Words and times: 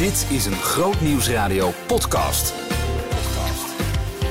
Dit 0.00 0.26
is 0.30 0.46
een 0.46 0.52
Groot 0.52 1.00
Nieuwsradio 1.00 1.72
podcast. 1.86 2.54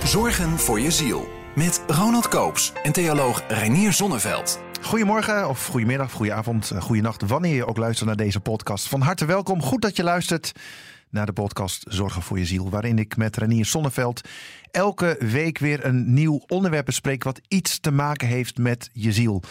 Zorgen 0.03 0.59
voor 0.59 0.79
je 0.79 0.91
ziel. 0.91 1.27
Met 1.55 1.83
Ronald 1.87 2.27
Koops 2.27 2.73
en 2.83 2.91
theoloog 2.91 3.43
Reinier 3.47 3.93
Zonneveld. 3.93 4.59
Goedemorgen 4.81 5.49
of 5.49 5.65
goedemiddag, 5.65 6.11
goedenavond, 6.11 6.71
eh, 6.71 6.81
goedenacht, 6.81 7.27
wanneer 7.27 7.55
je 7.55 7.65
ook 7.65 7.77
luistert 7.77 8.07
naar 8.07 8.17
deze 8.17 8.39
podcast. 8.39 8.87
Van 8.87 9.01
harte 9.01 9.25
welkom, 9.25 9.61
goed 9.61 9.81
dat 9.81 9.95
je 9.95 10.03
luistert 10.03 10.51
naar 11.09 11.25
de 11.25 11.33
podcast 11.33 11.85
Zorgen 11.87 12.21
voor 12.21 12.39
je 12.39 12.45
ziel, 12.45 12.69
waarin 12.69 12.99
ik 12.99 13.17
met 13.17 13.37
Renier 13.37 13.65
Sonneveld 13.65 14.21
elke 14.71 15.15
week 15.19 15.57
weer 15.57 15.85
een 15.85 16.13
nieuw 16.13 16.41
onderwerp 16.47 16.85
bespreek 16.85 17.23
wat 17.23 17.41
iets 17.47 17.79
te 17.79 17.91
maken 17.91 18.27
heeft 18.27 18.57
met 18.57 18.89
je 18.93 19.11
ziel. 19.11 19.43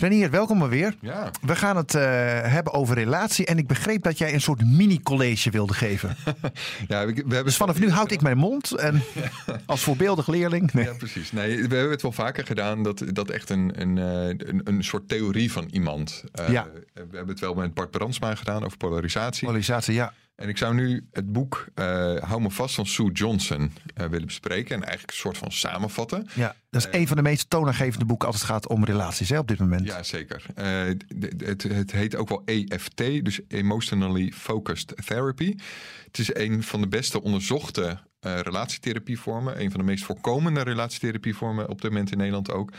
Renier, 0.00 0.30
welkom 0.30 0.58
maar 0.58 0.68
weer. 0.68 0.94
Ja. 1.00 1.30
We 1.40 1.56
gaan 1.56 1.76
het 1.76 1.94
uh, 1.94 2.02
hebben 2.42 2.72
over 2.72 2.94
relatie 2.94 3.46
en 3.46 3.58
ik 3.58 3.66
begreep 3.66 4.02
dat 4.02 4.18
jij 4.18 4.34
een 4.34 4.40
soort 4.40 4.64
mini-college 4.64 5.50
wilde 5.50 5.74
geven. 5.74 6.16
ja, 6.88 7.06
we, 7.06 7.12
we 7.12 7.20
hebben 7.20 7.44
dus 7.44 7.56
vanaf 7.56 7.78
nu 7.78 7.90
houd 7.90 8.10
ik 8.10 8.20
mijn 8.20 8.36
mond 8.36 8.72
en 8.72 9.02
als 9.66 9.82
voorbeeldig 9.82 10.26
leerling. 10.26 10.72
Nee. 10.72 10.84
Ja, 10.84 10.92
precies. 10.92 11.32
Nee, 11.32 11.56
we 11.56 11.74
hebben 11.74 11.90
het 11.90 12.02
wel 12.02 12.12
vaker 12.12 12.46
gedaan 12.46 12.82
dat, 12.82 13.04
dat 13.12 13.30
echt 13.30 13.50
een, 13.50 13.72
een, 13.80 13.98
eh, 13.98 14.48
een, 14.48 14.60
een 14.64 14.84
soort 14.84 15.08
theorie 15.08 15.52
van 15.52 15.68
iemand. 15.70 16.24
Uh, 16.40 16.48
ja. 16.48 16.66
We 16.94 17.00
hebben 17.00 17.28
het 17.28 17.40
wel 17.40 17.54
met 17.54 17.74
Bart 17.74 17.90
Brandsma 17.90 18.34
gedaan 18.34 18.64
over 18.64 18.76
polarisatie. 18.76 19.46
Polarisatie, 19.46 19.94
ja. 19.94 20.12
En 20.38 20.48
ik 20.48 20.58
zou 20.58 20.74
nu 20.74 21.06
het 21.12 21.32
boek 21.32 21.66
uh, 21.74 21.84
Hou 22.16 22.40
me 22.40 22.50
vast 22.50 22.74
van 22.74 22.86
Sue 22.86 23.12
Johnson 23.12 23.60
uh, 23.60 24.06
willen 24.06 24.26
bespreken. 24.26 24.74
En 24.74 24.82
eigenlijk 24.82 25.10
een 25.10 25.18
soort 25.18 25.38
van 25.38 25.52
samenvatten. 25.52 26.26
Ja, 26.34 26.54
dat 26.70 26.80
is 26.80 26.88
uh, 26.88 27.00
een 27.00 27.06
van 27.06 27.16
de 27.16 27.22
meest 27.22 27.50
toonaangevende 27.50 28.04
boeken 28.04 28.26
als 28.26 28.36
het 28.36 28.44
gaat 28.44 28.68
om 28.68 28.84
relaties 28.84 29.28
hè, 29.28 29.38
op 29.38 29.48
dit 29.48 29.58
moment. 29.58 29.86
Ja, 29.86 30.02
zeker. 30.02 30.46
het, 30.54 31.62
het 31.62 31.92
heet 31.92 32.16
ook 32.16 32.28
wel 32.28 32.42
EFT, 32.44 32.96
dus 32.96 33.40
Emotionally 33.48 34.32
Focused 34.36 35.06
Therapy. 35.06 35.56
Het 36.04 36.18
is 36.18 36.34
een 36.34 36.62
van 36.62 36.80
de 36.80 36.88
beste 36.88 37.22
onderzochte 37.22 37.98
relatietherapievormen. 38.20 39.60
Een 39.60 39.70
van 39.70 39.80
de 39.80 39.86
meest 39.86 40.04
voorkomende 40.04 40.62
relatietherapievormen 40.62 41.68
op 41.68 41.80
dit 41.80 41.90
moment 41.90 42.10
in 42.10 42.18
Nederland 42.18 42.50
ook. 42.50 42.72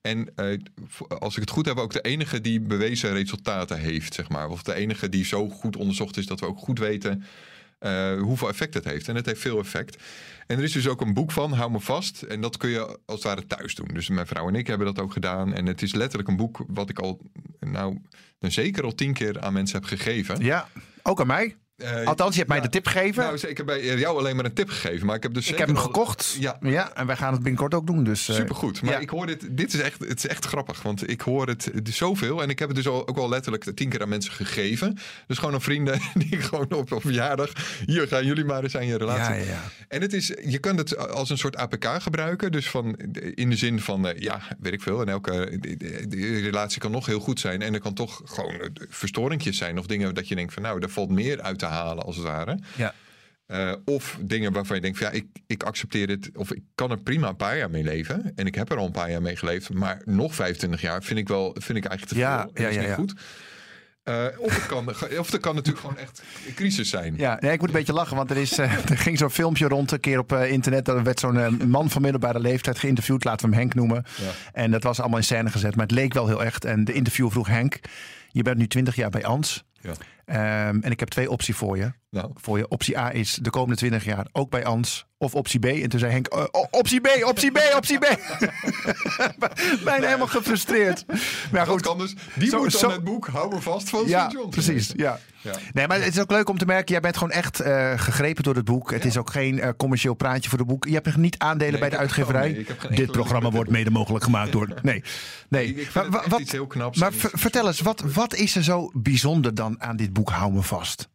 En 0.00 0.32
uh, 0.36 0.58
als 1.08 1.34
ik 1.34 1.40
het 1.40 1.50
goed 1.50 1.66
heb, 1.66 1.76
ook 1.76 1.92
de 1.92 2.00
enige 2.00 2.40
die 2.40 2.60
bewezen 2.60 3.12
resultaten 3.12 3.78
heeft, 3.78 4.14
zeg 4.14 4.28
maar. 4.28 4.48
Of 4.48 4.62
de 4.62 4.74
enige 4.74 5.08
die 5.08 5.24
zo 5.24 5.48
goed 5.48 5.76
onderzocht 5.76 6.16
is 6.16 6.26
dat 6.26 6.40
we 6.40 6.46
ook 6.46 6.58
goed 6.58 6.78
weten 6.78 7.24
uh, 7.80 8.20
hoeveel 8.20 8.48
effect 8.48 8.74
het 8.74 8.84
heeft. 8.84 9.08
En 9.08 9.14
het 9.14 9.26
heeft 9.26 9.40
veel 9.40 9.58
effect. 9.58 10.02
En 10.46 10.58
er 10.58 10.64
is 10.64 10.72
dus 10.72 10.88
ook 10.88 11.00
een 11.00 11.14
boek 11.14 11.32
van, 11.32 11.52
hou 11.52 11.70
me 11.70 11.80
vast. 11.80 12.22
En 12.22 12.40
dat 12.40 12.56
kun 12.56 12.70
je 12.70 12.80
als 12.86 12.98
het 13.06 13.22
ware 13.22 13.46
thuis 13.46 13.74
doen. 13.74 13.88
Dus 13.92 14.08
mijn 14.08 14.26
vrouw 14.26 14.48
en 14.48 14.54
ik 14.54 14.66
hebben 14.66 14.86
dat 14.86 15.00
ook 15.00 15.12
gedaan. 15.12 15.54
En 15.54 15.66
het 15.66 15.82
is 15.82 15.94
letterlijk 15.94 16.28
een 16.28 16.36
boek 16.36 16.64
wat 16.66 16.90
ik 16.90 16.98
al, 16.98 17.20
nou, 17.60 18.00
zeker 18.40 18.84
al 18.84 18.94
tien 18.94 19.12
keer 19.12 19.40
aan 19.40 19.52
mensen 19.52 19.78
heb 19.78 19.88
gegeven. 19.88 20.44
Ja, 20.44 20.68
ook 21.02 21.20
aan 21.20 21.26
mij. 21.26 21.56
Uh, 21.76 22.06
Althans, 22.06 22.32
je 22.32 22.38
hebt 22.38 22.50
mij 22.50 22.60
de 22.60 22.68
tip 22.68 22.86
gegeven. 22.86 23.22
Nou, 23.22 23.48
ik 23.48 23.56
heb 23.56 23.66
bij 23.66 23.98
jou 23.98 24.18
alleen 24.18 24.36
maar 24.36 24.44
een 24.44 24.52
tip 24.52 24.68
gegeven. 24.68 25.06
Maar 25.06 25.16
ik 25.16 25.22
heb 25.22 25.34
dus 25.34 25.48
ik 25.48 25.58
heb 25.58 25.66
hem 25.66 25.76
gekocht. 25.76 26.36
Ja. 26.38 26.56
ja, 26.60 26.94
en 26.94 27.06
wij 27.06 27.16
gaan 27.16 27.32
het 27.32 27.42
binnenkort 27.42 27.74
ook 27.74 27.86
doen. 27.86 28.04
Dus, 28.04 28.28
uh, 28.28 28.36
Supergoed. 28.36 28.82
Maar 28.82 28.92
ja. 28.92 28.98
ik 28.98 29.10
hoor 29.10 29.26
dit. 29.26 29.46
Dit 29.50 29.74
is 29.74 29.80
echt, 29.80 30.00
het 30.00 30.18
is 30.18 30.26
echt 30.26 30.44
grappig. 30.44 30.82
Want 30.82 31.10
ik 31.10 31.20
hoor 31.20 31.46
het, 31.46 31.70
zoveel. 31.84 32.42
En 32.42 32.50
ik 32.50 32.58
heb 32.58 32.68
het 32.68 32.76
dus 32.76 32.88
al, 32.88 33.08
ook 33.08 33.16
wel 33.16 33.28
letterlijk 33.28 33.64
tien 33.74 33.88
keer 33.88 34.02
aan 34.02 34.08
mensen 34.08 34.32
gegeven. 34.32 34.98
Dus 35.26 35.38
gewoon 35.38 35.54
aan 35.54 35.62
vrienden 35.62 36.00
die 36.28 36.40
gewoon 36.40 36.72
op, 36.72 36.92
op 36.92 37.00
verjaardag. 37.00 37.52
Hier 37.86 38.08
gaan 38.08 38.26
jullie 38.26 38.44
maar 38.44 38.62
eens 38.62 38.76
aan 38.76 38.86
je 38.86 38.98
relatie. 38.98 39.46
Ja. 39.46 39.62
En 39.88 40.00
het 40.00 40.12
is, 40.12 40.32
je 40.44 40.58
kunt 40.58 40.78
het 40.78 41.08
als 41.08 41.30
een 41.30 41.38
soort 41.38 41.56
APK 41.56 41.86
gebruiken. 41.98 42.52
Dus 42.52 42.70
van, 42.70 42.96
in 43.34 43.50
de 43.50 43.56
zin 43.56 43.80
van, 43.80 44.06
uh, 44.06 44.18
ja, 44.18 44.40
weet 44.58 44.72
ik 44.72 44.82
veel. 44.82 45.00
En 45.00 45.08
elke 45.08 45.58
de, 45.60 45.76
de, 45.76 46.08
de 46.08 46.40
relatie 46.40 46.80
kan 46.80 46.90
nog 46.90 47.06
heel 47.06 47.20
goed 47.20 47.40
zijn. 47.40 47.62
En 47.62 47.74
er 47.74 47.80
kan 47.80 47.94
toch 47.94 48.20
gewoon 48.24 48.70
verstoringjes 48.88 49.58
zijn. 49.58 49.78
Of 49.78 49.86
dingen 49.86 50.14
dat 50.14 50.28
je 50.28 50.34
denkt 50.34 50.52
van 50.52 50.62
nou, 50.62 50.80
daar 50.80 50.90
valt 50.90 51.10
meer 51.10 51.40
uit 51.40 51.62
te 51.64 51.70
halen 51.70 52.04
als 52.04 52.16
het 52.16 52.24
ware. 52.24 52.58
Ja. 52.76 52.94
Uh, 53.46 53.72
of 53.84 54.18
dingen 54.20 54.52
waarvan 54.52 54.76
je 54.76 54.82
denkt 54.82 54.98
van 54.98 55.06
ja, 55.06 55.12
ik, 55.12 55.26
ik 55.46 55.62
accepteer 55.62 56.06
dit. 56.06 56.30
Of 56.34 56.52
ik 56.52 56.62
kan 56.74 56.90
er 56.90 56.98
prima 56.98 57.28
een 57.28 57.36
paar 57.36 57.56
jaar 57.56 57.70
mee 57.70 57.82
leven. 57.82 58.32
En 58.34 58.46
ik 58.46 58.54
heb 58.54 58.70
er 58.70 58.76
al 58.76 58.86
een 58.86 58.92
paar 58.92 59.10
jaar 59.10 59.22
mee 59.22 59.36
geleefd. 59.36 59.72
Maar 59.72 60.02
nog 60.04 60.34
25 60.34 60.80
jaar 60.80 61.02
vind 61.02 61.18
ik 61.18 61.28
wel 61.28 61.56
vind 61.58 61.78
ik 61.78 61.84
eigenlijk 61.84 62.06
te 62.06 62.14
veel. 62.14 62.24
Ja, 62.24 62.48
ja, 62.54 62.62
ja, 62.62 62.68
is 62.68 62.76
niet 62.76 62.86
ja. 62.86 62.94
goed. 62.94 63.14
Uh, 64.04 64.26
of, 64.38 64.54
het 64.54 64.66
kan, 64.66 64.88
of 65.18 65.32
het 65.32 65.40
kan 65.40 65.54
natuurlijk 65.54 65.84
gewoon 65.84 65.98
echt 65.98 66.22
een 66.46 66.54
crisis 66.54 66.90
zijn. 66.90 67.14
Ja, 67.16 67.36
nee, 67.40 67.52
ik 67.52 67.60
moet 67.60 67.68
een 67.68 67.74
beetje 67.74 67.92
lachen, 67.92 68.16
want 68.16 68.30
er, 68.30 68.36
is, 68.36 68.58
uh, 68.58 68.72
er 68.90 68.98
ging 68.98 69.18
zo'n 69.18 69.30
filmpje 69.30 69.68
rond 69.68 69.90
een 69.90 70.00
keer 70.00 70.18
op 70.18 70.32
uh, 70.32 70.50
internet. 70.50 70.88
Er 70.88 71.02
werd 71.02 71.20
zo'n 71.20 71.68
man 71.68 71.90
van 71.90 72.02
middelbare 72.02 72.40
leeftijd 72.40 72.78
geïnterviewd, 72.78 73.24
laten 73.24 73.48
we 73.48 73.54
hem 73.54 73.60
Henk 73.60 73.74
noemen. 73.74 74.04
Ja. 74.16 74.30
En 74.52 74.70
dat 74.70 74.82
was 74.82 75.00
allemaal 75.00 75.18
in 75.18 75.24
scène 75.24 75.50
gezet, 75.50 75.76
maar 75.76 75.86
het 75.86 75.94
leek 75.94 76.12
wel 76.12 76.26
heel 76.26 76.44
echt. 76.44 76.64
En 76.64 76.84
de 76.84 76.92
interview 76.92 77.30
vroeg 77.30 77.46
Henk, 77.46 77.80
je 78.30 78.42
bent 78.42 78.58
nu 78.58 78.66
20 78.66 78.94
jaar 78.94 79.10
bij 79.10 79.24
Ans. 79.24 79.64
Ja. 79.80 79.92
Um, 80.26 80.82
en 80.82 80.90
ik 80.90 81.00
heb 81.00 81.08
twee 81.08 81.30
opties 81.30 81.56
voor 81.56 81.76
je. 81.76 81.92
Nou. 82.14 82.30
Voor 82.34 82.58
je. 82.58 82.68
Optie 82.68 82.98
A 82.98 83.12
is 83.12 83.38
de 83.42 83.50
komende 83.50 83.76
20 83.76 84.04
jaar 84.04 84.26
ook 84.32 84.50
bij 84.50 84.64
Ans. 84.64 85.06
Of 85.18 85.34
optie 85.34 85.60
B. 85.60 85.64
En 85.64 85.88
toen 85.88 86.00
zei 86.00 86.12
Henk, 86.12 86.34
uh, 86.34 86.44
optie 86.70 87.00
B, 87.00 87.08
optie 87.24 87.50
B, 87.50 87.58
optie 87.76 87.98
B. 87.98 88.02
Bijna 89.84 90.06
helemaal 90.06 90.26
gefrustreerd. 90.26 91.04
Maar 91.52 91.66
goed, 91.66 91.82
kan 91.82 91.98
dus. 91.98 92.14
Die 92.34 92.48
zo, 92.48 92.58
moet 92.58 92.70
dan 92.70 92.80
zo, 92.80 92.90
het 92.90 93.04
boek 93.04 93.26
Hou 93.26 93.54
me 93.54 93.60
vast 93.60 93.88
van 93.88 94.06
ja, 94.06 94.28
John. 94.32 94.50
Precies, 94.50 94.92
ja. 94.96 95.18
ja. 95.40 95.54
Nee, 95.72 95.86
maar 95.86 96.02
het 96.02 96.14
is 96.14 96.20
ook 96.20 96.30
leuk 96.30 96.48
om 96.48 96.58
te 96.58 96.66
merken, 96.66 96.92
jij 96.92 97.00
bent 97.00 97.16
gewoon 97.16 97.32
echt 97.32 97.60
uh, 97.60 97.92
gegrepen 97.96 98.42
door 98.42 98.54
het 98.54 98.64
boek. 98.64 98.90
Het 98.90 99.02
ja. 99.02 99.08
is 99.08 99.16
ook 99.16 99.30
geen 99.30 99.56
uh, 99.56 99.68
commercieel 99.76 100.14
praatje 100.14 100.50
voor 100.50 100.58
het 100.58 100.68
boek. 100.68 100.84
Je 100.84 100.94
hebt 100.94 101.16
niet 101.16 101.38
aandelen 101.38 101.72
nee, 101.72 101.80
bij 101.80 101.90
de 101.90 101.96
uitgeverij. 101.96 102.52
Nee, 102.52 102.96
Dit 102.96 103.12
programma 103.12 103.50
wordt 103.50 103.70
mede 103.70 103.90
mogelijk 103.90 104.24
gemaakt 104.24 104.52
door... 104.52 104.68
Nee, 104.82 105.02
nee. 105.48 105.66
Ik, 105.66 105.76
ik 105.76 105.94
maar, 105.94 106.28
wat, 106.28 106.40
iets 106.40 106.52
heel 106.52 106.66
knaps. 106.66 106.98
Maar 106.98 107.12
vertel 107.12 107.66
eens, 107.66 107.80
wat, 107.80 108.00
wat 108.00 108.34
is 108.34 108.56
er 108.56 108.64
zo 108.64 108.90
bijzonder 108.92 109.54
dan 109.54 109.82
aan 109.82 109.96
dit 109.96 110.13
boek 110.14 110.30
Hou 110.30 110.52
me 110.52 110.62
vast? 110.62 111.08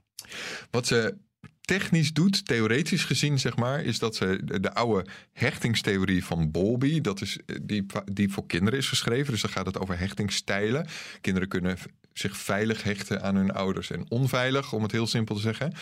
Wat 0.72 0.88
ze 0.88 1.18
technisch 1.62 2.14
doet, 2.14 2.46
theoretisch 2.46 3.04
gezien, 3.04 3.40
zeg 3.40 3.56
maar, 3.56 3.84
is 3.84 4.00
dat 4.00 4.16
ze 4.16 4.42
de, 4.44 4.60
de 4.60 4.74
oude 4.74 5.10
hechtingstheorie 5.34 6.26
van 6.26 6.52
Bowlby, 6.52 7.02
dat 7.02 7.22
is 7.22 7.38
die, 7.62 7.86
die 8.12 8.32
voor 8.32 8.46
kinderen 8.46 8.80
is 8.80 8.88
geschreven. 8.88 9.32
Dus 9.32 9.42
dan 9.42 9.52
gaat 9.52 9.66
het 9.66 9.80
over 9.80 10.00
hechtingsstijlen. 10.00 10.88
Kinderen 11.22 11.50
kunnen 11.50 11.78
zich 12.14 12.38
veilig 12.38 12.84
hechten 12.84 13.22
aan 13.22 13.36
hun 13.36 13.52
ouders 13.52 13.92
en 13.92 14.06
onveilig, 14.10 14.74
om 14.74 14.84
het 14.84 14.92
heel 14.92 15.08
simpel 15.08 15.36
te 15.36 15.42
zeggen. 15.42 15.74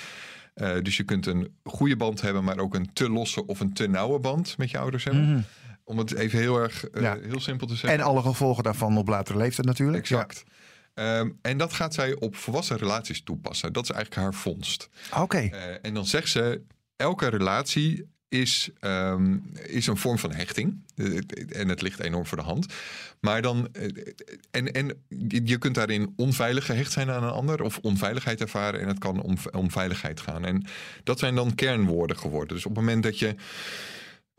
Uh, 0.55 0.81
dus 0.81 0.97
je 0.97 1.03
kunt 1.03 1.25
een 1.25 1.55
goede 1.63 1.95
band 1.95 2.21
hebben, 2.21 2.43
maar 2.43 2.57
ook 2.57 2.75
een 2.75 2.93
te 2.93 3.09
losse 3.09 3.45
of 3.45 3.59
een 3.59 3.73
te 3.73 3.87
nauwe 3.87 4.19
band 4.19 4.57
met 4.57 4.71
je 4.71 4.77
ouders 4.77 5.03
hebben. 5.03 5.29
Mm. 5.29 5.43
Om 5.83 5.97
het 5.97 6.13
even 6.13 6.39
heel 6.39 6.59
erg 6.59 6.93
uh, 6.93 7.01
ja. 7.01 7.17
heel 7.21 7.39
simpel 7.39 7.67
te 7.67 7.75
zeggen. 7.75 7.99
En 7.99 8.05
alle 8.05 8.21
gevolgen 8.21 8.63
daarvan 8.63 8.97
op 8.97 9.07
latere 9.07 9.37
leeftijd 9.37 9.67
natuurlijk. 9.67 9.97
Exact. 9.97 10.43
Ja. 10.45 10.53
Um, 10.99 11.37
en 11.41 11.57
dat 11.57 11.73
gaat 11.73 11.93
zij 11.93 12.15
op 12.19 12.35
volwassen 12.35 12.77
relaties 12.77 13.23
toepassen. 13.23 13.73
Dat 13.73 13.83
is 13.83 13.89
eigenlijk 13.89 14.21
haar 14.21 14.33
vondst. 14.33 14.89
Oké. 15.11 15.21
Okay. 15.21 15.51
Uh, 15.53 15.75
en 15.81 15.93
dan 15.93 16.05
zegt 16.05 16.29
ze: 16.29 16.61
elke 16.95 17.27
relatie 17.27 18.09
is, 18.29 18.69
um, 18.81 19.51
is 19.63 19.87
een 19.87 19.97
vorm 19.97 20.17
van 20.17 20.33
hechting. 20.33 20.83
Uh, 20.95 21.19
en 21.49 21.69
het 21.69 21.81
ligt 21.81 21.99
enorm 21.99 22.25
voor 22.25 22.37
de 22.37 22.43
hand. 22.43 22.73
Maar 23.19 23.41
dan. 23.41 23.67
Uh, 23.73 24.03
en, 24.51 24.71
en 24.71 25.03
je 25.43 25.57
kunt 25.57 25.75
daarin 25.75 26.13
onveilig 26.15 26.65
gehecht 26.65 26.91
zijn 26.91 27.09
aan 27.09 27.23
een 27.23 27.29
ander. 27.29 27.61
Of 27.61 27.77
onveiligheid 27.81 28.41
ervaren. 28.41 28.79
En 28.79 28.87
het 28.87 28.99
kan 28.99 29.21
om, 29.21 29.37
om 29.51 29.71
veiligheid 29.71 30.19
gaan. 30.19 30.45
En 30.45 30.65
dat 31.03 31.19
zijn 31.19 31.35
dan 31.35 31.55
kernwoorden 31.55 32.17
geworden. 32.17 32.55
Dus 32.55 32.65
op 32.65 32.75
het 32.75 32.79
moment 32.79 33.03
dat 33.03 33.19
je. 33.19 33.35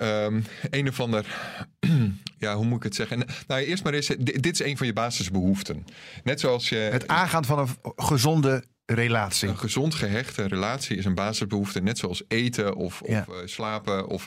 Um, 0.03 0.45
een 0.71 0.89
of 0.89 1.01
ander, 1.01 1.27
ja, 2.39 2.55
hoe 2.55 2.65
moet 2.65 2.77
ik 2.77 2.83
het 2.83 2.95
zeggen? 2.95 3.25
Nou, 3.47 3.61
eerst 3.63 3.85
maar 3.85 3.93
eens, 3.93 4.07
dit 4.19 4.47
is 4.61 4.63
een 4.67 4.77
van 4.77 4.87
je 4.87 4.93
basisbehoeften. 4.93 5.87
Net 6.25 6.41
zoals 6.41 6.69
je. 6.69 6.77
Het 6.77 7.09
aangaan 7.09 7.45
van 7.45 7.59
een 7.59 7.69
gezonde 7.97 8.65
relatie. 8.87 9.49
Een 9.49 9.59
gezond 9.59 9.95
gehechte 9.95 10.47
relatie 10.47 10.97
is 10.97 11.05
een 11.05 11.15
basisbehoefte, 11.15 11.81
net 11.81 11.99
zoals 11.99 12.23
eten 12.29 12.75
of, 12.75 13.03
Ja. 13.07 13.25
of 13.29 13.35
uh, 13.35 13.41
slapen 13.45 14.07
of, 14.09 14.27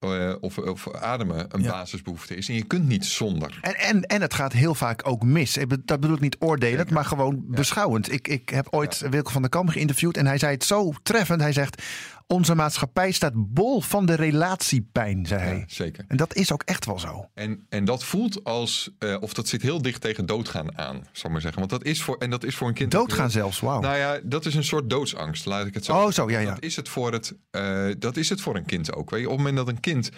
uh, 0.00 0.34
of, 0.40 0.58
of 0.58 0.94
ademen 0.94 1.46
een 1.48 1.62
Ja. 1.62 1.70
basisbehoefte 1.70 2.34
is. 2.36 2.48
En 2.48 2.54
je 2.54 2.64
kunt 2.64 2.88
niet 2.88 3.06
zonder. 3.06 3.58
En, 3.60 3.74
en, 3.78 4.02
en 4.02 4.20
het 4.20 4.34
gaat 4.34 4.52
heel 4.52 4.74
vaak 4.74 5.08
ook 5.08 5.22
mis. 5.24 5.52
Dat 5.84 6.00
bedoel 6.00 6.14
ik 6.16 6.20
niet 6.20 6.36
oordelend, 6.38 6.78
Zeker. 6.78 6.94
maar 6.94 7.04
gewoon 7.04 7.44
beschouwend. 7.46 8.12
Ik, 8.12 8.28
ik 8.28 8.48
heb 8.48 8.66
ooit 8.70 9.02
Wilco 9.10 9.30
van 9.30 9.40
der 9.42 9.50
Kam 9.50 9.68
geïnterviewd 9.68 10.16
en 10.16 10.26
hij 10.26 10.38
zei 10.38 10.52
het 10.52 10.64
zo 10.64 10.92
treffend. 11.02 11.40
Hij 11.40 11.52
zegt, 11.52 11.82
onze 12.32 12.54
maatschappij 12.54 13.10
staat 13.10 13.32
bol 13.34 13.80
van 13.80 14.06
de 14.06 14.14
relatiepijn, 14.14 15.26
zei 15.26 15.40
hij. 15.40 15.56
Ja, 15.58 15.64
zeker. 15.66 16.04
En 16.08 16.16
dat 16.16 16.34
is 16.34 16.52
ook 16.52 16.62
echt 16.62 16.86
wel 16.86 16.98
zo. 16.98 17.28
En, 17.34 17.66
en 17.68 17.84
dat 17.84 18.04
voelt 18.04 18.44
als, 18.44 18.90
uh, 18.98 19.16
of 19.20 19.34
dat 19.34 19.48
zit 19.48 19.62
heel 19.62 19.82
dicht 19.82 20.00
tegen 20.00 20.26
doodgaan 20.26 20.78
aan, 20.78 20.96
zal 21.12 21.24
ik 21.24 21.30
maar 21.30 21.40
zeggen. 21.40 21.58
Want 21.58 21.70
dat 21.70 21.84
is 21.84 22.02
voor, 22.02 22.16
en 22.18 22.30
dat 22.30 22.44
is 22.44 22.54
voor 22.54 22.68
een 22.68 22.74
kind. 22.74 22.90
Doodgaan 22.90 23.30
zelfs, 23.30 23.60
wauw. 23.60 23.80
Nou 23.80 23.96
ja, 23.96 24.20
dat 24.22 24.46
is 24.46 24.54
een 24.54 24.64
soort 24.64 24.90
doodsangst, 24.90 25.46
laat 25.46 25.66
ik 25.66 25.74
het 25.74 25.84
zo 25.84 25.92
Oh, 25.92 26.10
zo, 26.10 26.30
ja, 26.30 26.38
ja. 26.38 26.54
Dat 26.54 26.62
is 26.62 26.76
het 26.76 26.88
voor, 26.88 27.12
het, 27.12 27.34
uh, 27.50 27.86
dat 27.98 28.16
is 28.16 28.28
het 28.28 28.40
voor 28.40 28.56
een 28.56 28.66
kind 28.66 28.94
ook. 28.94 29.10
Weet 29.10 29.20
je? 29.20 29.26
Op 29.26 29.32
het 29.32 29.38
moment 29.38 29.66
dat 29.66 29.68
een 29.68 29.80
kind 29.80 30.10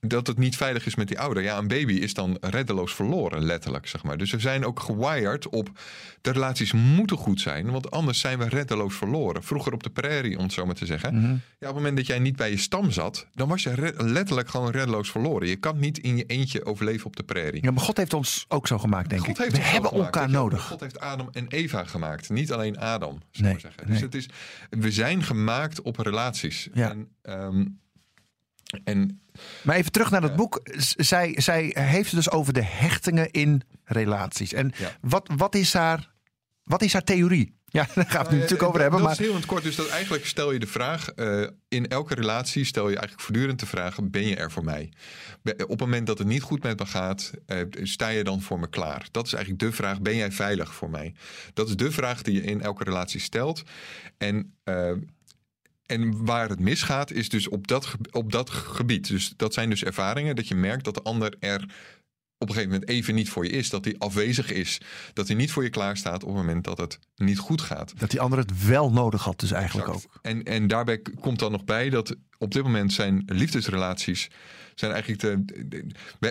dat 0.00 0.26
het 0.26 0.38
niet 0.38 0.56
veilig 0.56 0.86
is 0.86 0.94
met 0.94 1.08
die 1.08 1.18
ouder. 1.20 1.42
Ja, 1.42 1.58
een 1.58 1.68
baby 1.68 1.92
is 1.92 2.14
dan 2.14 2.36
reddeloos 2.40 2.94
verloren, 2.94 3.44
letterlijk, 3.44 3.86
zeg 3.86 4.02
maar. 4.02 4.18
Dus 4.18 4.30
we 4.30 4.38
zijn 4.40 4.64
ook 4.64 4.80
gewired 4.80 5.48
op 5.48 5.70
de 6.20 6.32
relaties 6.32 6.72
moeten 6.72 7.16
goed 7.16 7.40
zijn, 7.40 7.70
want 7.70 7.90
anders 7.90 8.20
zijn 8.20 8.38
we 8.38 8.48
reddeloos 8.48 8.94
verloren. 8.94 9.42
Vroeger 9.42 9.72
op 9.72 9.82
de 9.82 9.90
prairie, 9.90 10.36
om 10.36 10.42
het 10.42 10.52
zo 10.52 10.66
maar 10.66 10.74
te 10.74 10.86
zeggen. 10.86 11.14
Mhm. 11.14 11.26
Ja, 11.26 11.68
op 11.68 11.74
het 11.74 11.74
moment 11.74 11.96
dat 11.96 12.06
jij 12.06 12.18
niet 12.18 12.36
bij 12.36 12.50
je 12.50 12.56
stam 12.56 12.90
zat, 12.90 13.26
dan 13.34 13.48
was 13.48 13.62
je 13.62 13.94
letterlijk 13.96 14.48
gewoon 14.48 14.70
reddeloos 14.70 15.10
verloren. 15.10 15.48
Je 15.48 15.56
kan 15.56 15.78
niet 15.78 15.98
in 15.98 16.16
je 16.16 16.24
eentje 16.24 16.64
overleven 16.64 17.06
op 17.06 17.16
de 17.16 17.22
prairie. 17.22 17.62
Ja, 17.64 17.70
maar 17.70 17.82
God 17.82 17.96
heeft 17.96 18.14
ons 18.14 18.44
ook 18.48 18.66
zo 18.66 18.78
gemaakt, 18.78 19.08
denk 19.08 19.20
God 19.20 19.30
ik. 19.30 19.36
heeft 19.36 19.56
We 19.56 19.62
hebben 19.62 19.90
elkaar 19.90 20.30
nodig. 20.30 20.66
God 20.66 20.80
heeft 20.80 21.00
Adam 21.00 21.28
en 21.32 21.48
Eva 21.48 21.84
gemaakt, 21.84 22.28
niet 22.30 22.52
alleen 22.52 22.78
Adam, 22.78 23.18
zou 23.30 23.48
Nee, 23.48 23.60
zeggen. 23.60 23.86
Dus 23.86 23.94
nee. 23.94 24.02
het 24.04 24.14
is, 24.14 24.28
we 24.70 24.90
zijn 24.90 25.22
gemaakt 25.22 25.82
op 25.82 25.96
relaties. 25.96 26.68
Ja. 26.74 26.90
En, 26.90 27.08
ehm, 27.22 27.64
en 28.84 29.20
Maar 29.62 29.76
even 29.76 29.92
terug 29.92 30.10
naar 30.10 30.20
dat 30.20 30.30
Ja. 30.30 30.36
boek. 30.36 30.60
Zij, 30.96 31.34
zij 31.40 31.70
heeft 31.78 32.06
het 32.10 32.14
dus 32.24 32.30
over 32.30 32.52
de 32.52 32.64
hechtingen 32.64 33.30
in 33.30 33.62
relaties. 33.84 34.52
En 34.52 34.72
Ja. 34.78 34.96
wat, 35.00 35.30
wat, 35.36 35.54
is 35.54 35.72
haar, 35.72 36.12
wat 36.62 36.82
is 36.82 36.92
haar 36.92 37.04
theorie? 37.04 37.56
Ja, 37.70 37.86
daar 37.94 38.04
gaan 38.06 38.12
we 38.12 38.18
het 38.18 38.30
nu 38.30 38.36
Nou, 38.36 38.40
natuurlijk 38.40 38.62
eh, 38.62 38.68
over 38.68 38.80
hebben. 38.80 38.98
Dat 38.98 39.08
Maar 39.08 39.18
is 39.18 39.24
heel 39.24 39.34
in 39.34 39.36
het 39.40 39.46
kort. 39.46 39.62
Dus 39.62 39.76
dat 39.76 39.88
eigenlijk 39.88 40.26
stel 40.26 40.52
je 40.52 40.58
de 40.58 40.66
vraag... 40.66 41.08
eh, 41.08 41.46
in 41.68 41.88
elke 41.88 42.14
relatie 42.14 42.64
stel 42.64 42.88
je 42.88 42.96
eigenlijk 42.96 43.20
voortdurend 43.22 43.60
de 43.60 43.66
vraag... 43.66 43.96
ben 44.02 44.26
je 44.26 44.36
er 44.36 44.50
voor 44.50 44.64
mij? 44.64 44.92
Op 45.44 45.68
het 45.68 45.80
moment 45.80 46.06
dat 46.06 46.18
het 46.18 46.26
niet 46.26 46.42
goed 46.42 46.62
met 46.62 46.78
me 46.78 46.86
gaat... 46.86 47.30
eh, 47.46 47.60
sta 47.82 48.08
je 48.08 48.24
dan 48.24 48.42
voor 48.42 48.58
me 48.60 48.68
klaar? 48.68 49.08
Dat 49.10 49.26
is 49.26 49.32
eigenlijk 49.32 49.62
de 49.64 49.72
vraag. 49.72 50.00
Ben 50.00 50.16
jij 50.16 50.32
veilig 50.32 50.74
voor 50.74 50.90
mij? 50.90 51.14
Dat 51.54 51.68
is 51.68 51.76
de 51.76 51.90
vraag 51.90 52.22
die 52.22 52.34
je 52.34 52.42
in 52.42 52.60
elke 52.60 52.84
relatie 52.84 53.20
stelt. 53.20 53.62
En... 54.18 54.54
eh, 54.64 54.92
en 55.88 56.24
waar 56.24 56.48
het 56.48 56.60
misgaat 56.60 57.10
is 57.10 57.28
dus 57.28 57.48
op 57.48 57.66
dat, 57.66 57.94
op 58.10 58.32
dat 58.32 58.50
gebied. 58.50 59.08
Dus 59.08 59.32
dat 59.36 59.54
zijn 59.54 59.70
dus 59.70 59.84
ervaringen 59.84 60.36
dat 60.36 60.48
je 60.48 60.54
merkt 60.54 60.84
dat 60.84 60.94
de 60.94 61.02
ander 61.02 61.36
er 61.40 61.62
op 62.38 62.48
een 62.48 62.54
gegeven 62.54 62.70
moment 62.72 62.90
even 62.90 63.14
niet 63.14 63.28
voor 63.30 63.44
je 63.44 63.50
is. 63.50 63.70
Dat 63.70 63.84
hij 63.84 63.94
afwezig 63.98 64.50
is. 64.52 64.80
Dat 65.12 65.26
hij 65.26 65.36
niet 65.36 65.52
voor 65.52 65.62
je 65.62 65.70
klaar 65.70 65.96
staat 65.96 66.22
op 66.22 66.28
het 66.28 66.38
moment 66.38 66.64
dat 66.64 66.78
het 66.78 66.98
niet 67.16 67.38
goed 67.38 67.60
gaat. 67.60 67.92
dat 67.98 68.10
die 68.10 68.20
ander 68.20 68.38
het 68.38 68.66
wel 68.66 68.92
nodig 68.92 69.24
had, 69.24 69.40
dus 69.40 69.50
eigenlijk 69.50 69.88
Exact. 69.88 70.06
ook. 70.06 70.18
En, 70.22 70.42
en 70.42 70.66
daarbij 70.66 71.02
komt 71.20 71.38
dan 71.38 71.52
nog 71.52 71.64
bij 71.64 71.90
dat 71.90 72.16
op 72.38 72.52
dit 72.52 72.62
moment 72.62 72.92
zijn 72.92 73.22
liefdesrelaties 73.26 74.30
zijn 74.74 74.92
eigenlijk 74.92 75.22
de, 75.68 75.86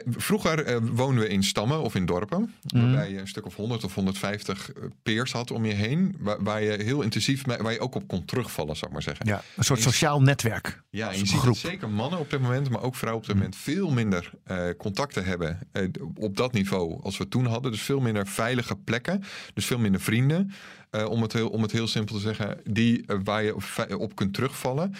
vroeger 0.09 0.65
eh, 0.65 0.77
woonden 0.92 1.24
we 1.24 1.30
in 1.30 1.44
stammen 1.44 1.81
of 1.81 1.95
in 1.95 2.06
dorpen 2.06 2.54
Mhm. 2.74 2.83
waarbij 2.83 3.12
je 3.12 3.19
een 3.19 3.27
stuk 3.27 3.45
of 3.45 3.56
100 3.56 3.83
of 3.83 3.94
150 3.95 4.71
peers 5.04 5.31
had 5.31 5.51
om 5.51 5.65
je 5.65 5.74
heen 5.74 6.15
waar, 6.19 6.44
waar 6.44 6.62
je 6.63 6.83
heel 6.83 7.01
intensief 7.01 7.45
waar 7.45 7.71
je 7.71 7.80
ook 7.80 7.95
op 7.95 8.07
kon 8.07 8.25
terugvallen 8.25 8.75
zou 8.75 8.86
ik 8.88 8.92
maar 8.94 9.01
zeggen. 9.01 9.25
Ja, 9.27 9.42
een 9.56 9.63
soort 9.63 9.80
je- 9.80 9.86
sociaal 9.86 10.21
netwerk. 10.21 10.81
Ja, 10.89 11.12
je 11.12 11.25
ziet 11.25 11.44
dat 11.44 11.57
zeker 11.57 11.89
mannen 11.89 12.19
op 12.19 12.30
dit 12.30 12.42
moment, 12.42 12.69
maar 12.69 12.81
ook 12.81 12.95
vrouwen 12.95 13.21
op 13.21 13.27
dit 13.27 13.36
moment 13.38 13.56
veel 13.56 13.92
minder 13.92 14.31
eh, 14.44 14.68
contacten 14.77 15.25
hebben 15.25 15.60
eh, 15.71 15.83
op 16.15 16.38
dat 16.38 16.53
niveau 16.53 17.01
als 17.03 17.18
we 17.18 17.27
toen 17.27 17.45
hadden. 17.45 17.71
Dus 17.71 17.81
veel 17.81 18.00
minder 18.00 18.27
veilige 18.27 18.75
plekken, 18.75 19.24
dus 19.53 19.65
veel 19.65 19.80
minder 19.80 20.01
vrienden. 20.01 20.51
Eh, 20.89 21.06
om, 21.10 21.22
het 21.22 21.34
heel, 21.34 21.50
om 21.50 21.62
het 21.62 21.72
heel 21.72 21.88
simpel 21.88 22.16
te 22.16 22.22
zeggen, 22.22 22.60
die 22.63 23.04
eh, 23.07 23.18
waar 23.24 23.44
je 23.44 23.56
op, 24.00 24.16
kunt 24.16 24.34
terugvallen. 24.34 24.94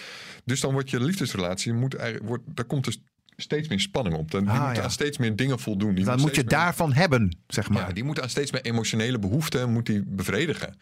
Dus 0.44 0.60
dan 0.60 0.72
wordt 0.72 0.90
je 0.90 1.00
liefdesrelatie, 1.00 1.72
moet 1.72 1.94
eigenlijk, 1.94 2.28
wordt, 2.28 2.42
daar 2.46 2.64
komt 2.64 2.84
dus 2.84 2.98
steeds 3.36 3.68
meer 3.68 3.80
spanning 3.80 4.16
op. 4.16 4.30
Dan, 4.30 4.40
die 4.44 4.50
Ah, 4.52 4.66
moet 4.66 4.76
ja. 4.76 4.82
aan 4.82 4.90
steeds 4.90 5.18
meer 5.18 5.36
dingen 5.36 5.58
voldoen. 5.58 5.94
Die 5.94 6.04
Dan 6.04 6.20
moet 6.20 6.34
je 6.34 6.40
meer- 6.40 6.50
daarvan 6.50 6.92
hebben, 6.92 7.36
zeg 7.46 7.68
maar. 7.68 7.86
ja, 7.88 7.92
die 7.92 8.04
moet 8.04 8.20
aan 8.20 8.28
steeds 8.28 8.52
meer 8.52 8.62
emotionele 8.62 9.18
behoeften 9.18 9.72
moet 9.72 9.86
die 9.86 10.02
bevredigen. 10.06 10.74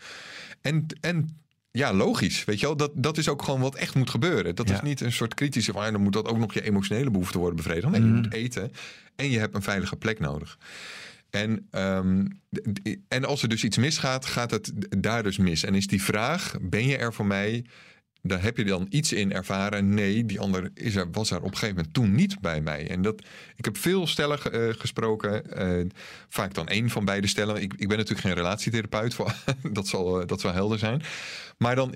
En, 0.61 0.87
en 1.01 1.39
ja, 1.71 1.93
logisch. 1.93 2.45
Weet 2.45 2.61
je 2.61 2.67
wel, 2.67 2.77
dat, 2.77 2.91
dat 2.95 3.19
is 3.19 3.29
ook 3.29 3.43
gewoon 3.43 3.61
wat 3.61 3.75
echt 3.75 3.95
moet 3.95 4.11
gebeuren. 4.11 4.55
Dat 4.55 4.69
Ja. 4.69 4.75
is 4.75 4.81
niet 4.81 5.01
een 5.01 5.13
soort 5.13 5.35
kritische 5.35 5.73
van, 5.73 5.93
dan 5.93 6.03
moet 6.03 6.13
dat 6.13 6.29
ook 6.29 6.39
nog 6.39 6.55
je 6.55 6.63
emotionele 6.63 7.11
behoeften 7.11 7.41
worden 7.41 7.57
bevredigd. 7.57 7.93
Nee, 7.93 8.01
Mm. 8.01 8.07
je 8.07 8.13
moet 8.23 8.33
eten 8.33 8.73
en 9.17 9.31
je 9.31 9.39
hebt 9.39 9.55
een 9.55 9.63
veilige 9.63 9.97
plek 9.97 10.19
nodig. 10.19 10.59
En, 11.37 11.67
ehm, 11.71 12.27
en 13.09 13.25
als 13.25 13.43
er 13.43 13.49
dus 13.49 13.65
iets 13.65 13.77
misgaat, 13.77 14.27
gaat 14.27 14.51
het 14.51 14.73
daar 14.99 15.23
dus 15.23 15.37
mis. 15.37 15.65
En 15.65 15.75
is 15.75 15.87
die 15.87 16.03
vraag, 16.03 16.55
ben 16.61 16.87
je 16.87 16.97
er 16.97 17.15
voor 17.15 17.27
mij? 17.27 17.65
Daar 18.29 18.43
heb 18.43 18.57
je 18.57 18.65
dan 18.65 18.87
iets 18.91 19.13
in 19.13 19.33
ervaren. 19.33 19.95
Nee, 19.95 20.25
die 20.27 20.41
ander 20.41 20.71
is 20.75 20.95
er, 20.95 21.11
was 21.13 21.31
er 21.31 21.37
op 21.37 21.45
een 21.45 21.51
gegeven 21.57 21.75
moment 21.75 21.95
toen 21.95 22.15
niet 22.15 22.41
bij 22.41 22.61
mij. 22.61 22.91
En 22.91 23.03
dat, 23.03 23.23
ik 23.57 23.65
heb 23.65 23.77
veel 23.79 24.07
stellen 24.07 24.39
eh, 24.53 24.69
gesproken. 24.79 25.51
eh, 25.57 25.87
vaak 26.29 26.55
dan 26.55 26.69
één 26.69 26.91
van 26.91 27.05
beide 27.05 27.27
stellen. 27.27 27.63
Ik, 27.63 27.73
ik 27.77 27.89
ben 27.89 27.97
natuurlijk 27.97 28.27
geen 28.27 28.35
relatietherapeut. 28.37 29.15
Voor, 29.15 29.35
dat, 29.73 29.87
zal, 29.89 30.21
eh, 30.21 30.27
dat 30.27 30.41
zal 30.41 30.53
helder 30.53 30.79
zijn. 30.79 31.03
Maar 31.59 31.75
dan 31.75 31.95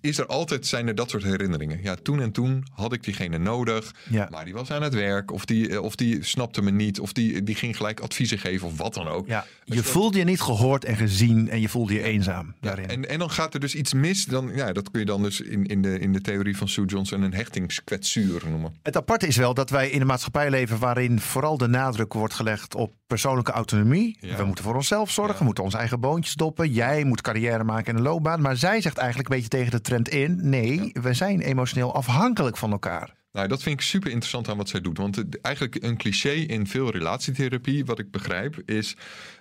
is 0.00 0.18
er 0.18 0.26
altijd, 0.26 0.66
zijn 0.66 0.88
er 0.88 0.94
dat 0.94 1.10
soort 1.10 1.22
herinneringen. 1.22 1.78
Ja, 1.82 1.94
toen 1.94 2.20
en 2.20 2.32
toen 2.32 2.64
had 2.72 2.92
ik 2.92 3.02
diegene 3.04 3.38
nodig. 3.38 3.94
Ja. 4.10 4.28
Maar 4.30 4.44
die 4.44 4.54
was 4.54 4.70
aan 4.70 4.82
het 4.82 4.94
werk. 4.94 5.30
Of 5.32 5.44
die, 5.44 5.80
of 5.82 5.96
die 5.96 6.22
snapte 6.24 6.62
me 6.62 6.70
niet. 6.70 7.00
Of 7.00 7.12
die, 7.12 7.42
die 7.42 7.54
ging 7.54 7.76
gelijk 7.76 8.00
adviezen 8.00 8.38
geven. 8.38 8.66
Of 8.66 8.76
wat 8.76 8.94
dan 8.94 9.08
ook. 9.08 9.26
Ja, 9.26 9.40
Dus 9.64 9.76
je 9.76 9.82
dat- 9.82 9.90
voelde 9.92 10.18
je 10.18 10.24
niet 10.24 10.40
gehoord 10.40 10.84
en 10.84 10.96
gezien 10.96 11.48
en 11.50 11.60
je 11.60 11.68
voelde 11.68 11.94
je 11.94 12.02
eenzaam 12.02 12.46
ja, 12.46 12.52
daarin. 12.60 12.88
en, 12.88 13.08
en 13.08 13.18
dan 13.18 13.30
gaat 13.30 13.54
er 13.54 13.60
dus 13.60 13.74
iets 13.74 13.92
mis. 13.94 14.24
Dan, 14.24 14.50
ja, 14.54 14.72
dat 14.72 14.90
kun 14.90 15.00
je 15.00 15.06
dan 15.06 15.22
dus 15.22 15.40
in, 15.54 15.66
in, 15.66 15.82
de, 15.82 15.98
in 15.98 16.12
de 16.12 16.20
theorie 16.20 16.56
van 16.56 16.68
Sue 16.68 16.84
Johnson 16.86 17.22
een 17.22 17.34
hechtingskwetsuur 17.34 18.42
noemen. 18.48 18.74
Het 18.82 18.96
aparte 18.96 19.26
is 19.26 19.36
wel 19.36 19.54
dat 19.54 19.70
wij 19.70 19.90
in 19.90 20.00
een 20.00 20.06
maatschappij 20.06 20.50
leven 20.50 20.78
waarin 20.78 21.20
vooral 21.20 21.58
de 21.58 21.66
nadruk 21.66 22.12
wordt 22.12 22.34
gelegd 22.34 22.74
op 22.74 22.92
persoonlijke 23.06 23.52
autonomie. 23.52 24.16
Ja. 24.20 24.36
We 24.36 24.44
moeten 24.44 24.64
voor 24.64 24.74
onszelf 24.74 25.10
zorgen, 25.10 25.32
Ja. 25.32 25.38
we 25.38 25.44
moeten 25.44 25.64
onze 25.64 25.76
eigen 25.78 26.00
boontjes 26.00 26.34
doppen. 26.34 26.72
Jij 26.72 27.04
moet 27.04 27.20
carrière 27.20 27.64
maken 27.64 27.92
in 27.92 27.96
een 27.96 28.02
loopbaan. 28.04 28.40
Maar 28.40 28.56
zij 28.56 28.80
zegt 28.80 28.98
eigenlijk 28.98 29.28
een 29.28 29.34
beetje 29.34 29.50
tegen 29.50 29.70
de 29.70 29.80
trend 29.80 30.08
in: 30.08 30.38
nee, 30.48 30.90
we 30.92 31.14
zijn 31.14 31.40
emotioneel 31.40 31.94
afhankelijk 31.94 32.56
van 32.56 32.70
elkaar. 32.72 33.14
Nou, 33.34 33.48
dat 33.48 33.62
vind 33.62 33.80
ik 33.80 33.86
super 33.86 34.10
interessant 34.10 34.48
aan 34.48 34.56
wat 34.56 34.68
zij 34.68 34.80
doet. 34.80 34.98
Want 34.98 35.16
het- 35.16 35.40
eigenlijk 35.40 35.76
een 35.80 35.96
cliché 35.96 36.30
in 36.30 36.66
veel 36.66 36.90
relatietherapie, 36.90 37.84
wat 37.84 37.98
ik 37.98 38.10
begrijp, 38.10 38.62
is 38.66 38.96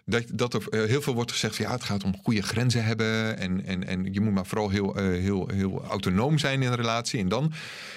dat, 0.06 0.24
dat 0.34 0.54
er 0.54 0.68
eh, 0.69 0.84
heel 0.84 1.01
veel 1.01 1.13
wordt 1.13 1.31
gezegd: 1.31 1.56
van, 1.56 1.66
ja, 1.66 1.72
het 1.72 1.84
gaat 1.84 2.04
om 2.04 2.16
goede 2.24 2.42
grenzen 2.42 2.84
hebben. 2.84 3.38
En, 3.38 3.66
en, 3.66 3.88
en 3.88 4.13
je 4.13 4.22
moet 4.22 4.34
maar 4.34 4.45
vooral 4.45 4.69
heel, 4.69 4.95
eh, 4.95 5.06
heel, 5.06 5.48
heel 5.54 5.84
autonoom 5.90 6.38
zijn 6.38 6.62
in 6.62 6.68
een 6.68 6.75
relatie. 6.75 7.19
En 7.19 7.28
dan, 7.28 7.54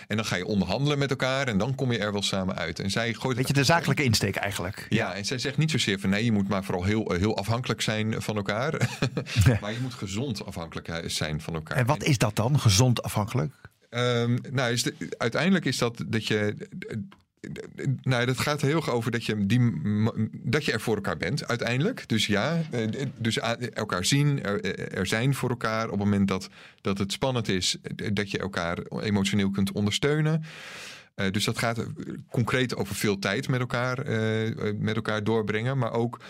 en 0.09 0.17
dan 0.17 0.25
ga 0.25 0.37
je 0.37 0.47
onderhandelen 0.47 0.99
met 0.99 1.11
elkaar 1.11 1.49
en 1.49 1.59
dan 1.59 1.75
kom 1.75 1.93
je 1.93 1.99
er 1.99 2.13
wel 2.13 2.23
samen 2.23 2.57
uit. 2.57 2.79
En 2.79 2.91
zij 2.91 3.13
gooit 3.15 3.37
Weet 3.37 3.47
je, 3.49 3.53
de 3.53 3.65
zakelijke 3.65 4.03
insteek 4.05 4.37
eigenlijk. 4.37 4.87
Ja, 4.89 5.15
en 5.15 5.25
zij 5.25 5.39
zegt 5.39 5.57
niet 5.57 5.71
zozeer 5.71 5.99
van 6.01 6.11
nee, 6.11 6.25
je 6.25 6.33
moet 6.33 6.49
maar 6.49 6.65
vooral 6.65 6.85
heel, 6.85 7.13
eh, 7.13 7.19
heel 7.19 7.37
afhankelijk 7.37 7.81
zijn 7.81 8.23
van 8.23 8.37
elkaar. 8.37 8.73
maar 9.61 9.73
je 9.73 9.79
moet 9.83 9.95
gezond 9.95 10.47
afhankelijk 10.47 10.89
eh, 10.89 11.09
zijn 11.09 11.41
van 11.41 11.55
elkaar. 11.55 11.77
En 11.77 11.87
wat 11.87 12.03
is 12.05 12.19
dat 12.19 12.37
dan? 12.37 12.61
Gezond 12.61 13.03
afhankelijk? 13.03 13.55
Ehm, 13.97 14.37
nou, 14.53 14.73
is 14.73 14.83
de- 14.83 14.95
uiteindelijk 15.19 15.65
is 15.65 15.79
dat 15.79 16.05
dat 16.07 16.27
je. 16.27 16.55
Nou, 18.03 18.27
dat 18.27 18.39
gaat 18.39 18.61
heel 18.61 18.77
erg 18.77 18.91
over 18.91 19.11
dat 19.11 19.25
je, 19.25 19.47
die, 19.47 19.73
dat 20.33 20.65
je 20.65 20.73
er 20.73 20.81
voor 20.81 20.95
elkaar 20.95 21.17
bent, 21.17 21.49
uiteindelijk. 21.49 22.09
Dus 22.09 22.27
ja, 22.27 22.63
eh, 22.71 23.07
dus 23.19 23.39
elkaar 23.73 24.05
zien, 24.05 24.43
er, 24.43 24.79
er 24.95 25.07
zijn 25.07 25.35
voor 25.35 25.51
elkaar. 25.51 25.85
Op 25.85 25.91
het 25.91 25.99
moment 25.99 26.29
dat, 26.29 26.49
dat 26.81 26.99
het 26.99 27.13
spannend 27.13 27.49
is, 27.49 27.77
eh, 27.97 28.09
dat 28.13 28.31
je 28.31 28.39
elkaar 28.39 28.79
emotioneel 29.01 29.51
kunt 29.51 29.73
ondersteunen. 29.73 30.43
Eh, 31.15 31.31
dus 31.31 31.45
dat 31.45 31.59
gaat 31.59 31.79
eh, 31.79 31.85
concreet 32.31 32.77
over 32.77 32.95
veel 32.95 33.19
tijd 33.19 33.49
met 33.49 33.61
elkaar, 33.61 33.99
eh, 33.99 34.47
eh, 34.69 34.75
met 34.79 34.97
elkaar 34.97 35.25
doorbrengen. 35.25 35.79
Maar 35.79 35.93
ook 35.93 36.21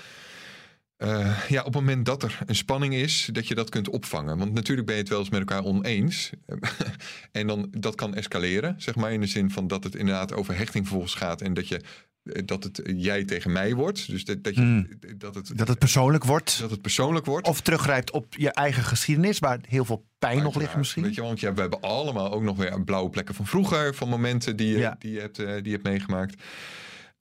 eh, 0.96 1.48
ja, 1.48 1.58
op 1.58 1.64
het 1.64 1.74
moment 1.74 2.06
dat 2.06 2.22
er 2.22 2.38
een 2.46 2.54
spanning 2.56 2.94
is, 2.94 3.28
dat 3.32 3.48
je 3.48 3.54
dat 3.54 3.70
kunt 3.70 3.88
opvangen. 3.88 4.38
Want 4.38 4.52
natuurlijk 4.52 4.86
ben 4.86 4.96
je 4.96 5.02
het 5.02 5.10
wel 5.10 5.18
eens 5.20 5.30
met 5.30 5.38
elkaar 5.40 5.64
oneens. 5.64 6.30
en 7.32 7.46
dan, 7.46 7.68
dat 7.70 7.94
kan 7.94 8.14
escaleren, 8.14 8.74
zeg 8.78 8.94
maar. 8.94 9.12
In 9.12 9.20
de 9.20 9.26
zin 9.26 9.50
van 9.50 9.66
dat 9.66 9.84
het 9.84 9.94
inderdaad 9.94 10.32
over 10.32 10.56
hechting 10.56 10.84
vervolgens 10.84 11.14
gaat. 11.14 11.40
En 11.40 11.54
dat, 11.54 11.68
je, 11.68 11.80
eh, 12.22 12.42
dat 12.44 12.64
het 12.64 12.82
jij 12.96 13.24
tegen 13.24 13.52
mij 13.52 13.74
wordt. 13.74 14.10
Dus 14.10 14.24
dat, 14.24 14.44
dat, 14.44 14.54
je, 14.54 14.60
Hmm. 14.60 14.88
dat, 15.18 15.34
het, 15.34 15.52
Dat 15.58 15.68
het 15.68 15.78
persoonlijk 15.78 16.24
wordt? 16.24 16.60
dat 16.60 16.70
het 16.70 16.80
persoonlijk 16.82 17.26
wordt. 17.26 17.48
Of 17.48 17.60
teruggrijpt 17.60 18.10
op 18.10 18.34
je 18.34 18.50
eigen 18.50 18.82
geschiedenis, 18.82 19.38
waar 19.38 19.58
heel 19.68 19.84
veel 19.84 20.06
pijn 20.18 20.42
nog 20.42 20.54
ligt 20.56 20.76
misschien? 20.76 21.02
Weet 21.02 21.14
je, 21.14 21.22
want 21.22 21.40
ja, 21.40 21.52
we 21.54 21.60
hebben 21.60 21.80
allemaal 21.80 22.32
ook 22.32 22.42
nog 22.42 22.56
weer 22.56 22.84
blauwe 22.84 23.10
plekken 23.10 23.34
van 23.34 23.46
vroeger. 23.46 23.94
Van 23.94 24.08
momenten 24.08 24.56
die 24.56 24.68
je, 24.68 24.78
Ja. 24.78 24.96
die 24.98 25.12
je, 25.12 25.20
hebt, 25.20 25.38
eh, 25.38 25.54
die 25.54 25.64
je 25.64 25.70
hebt 25.70 25.82
meegemaakt. 25.84 26.42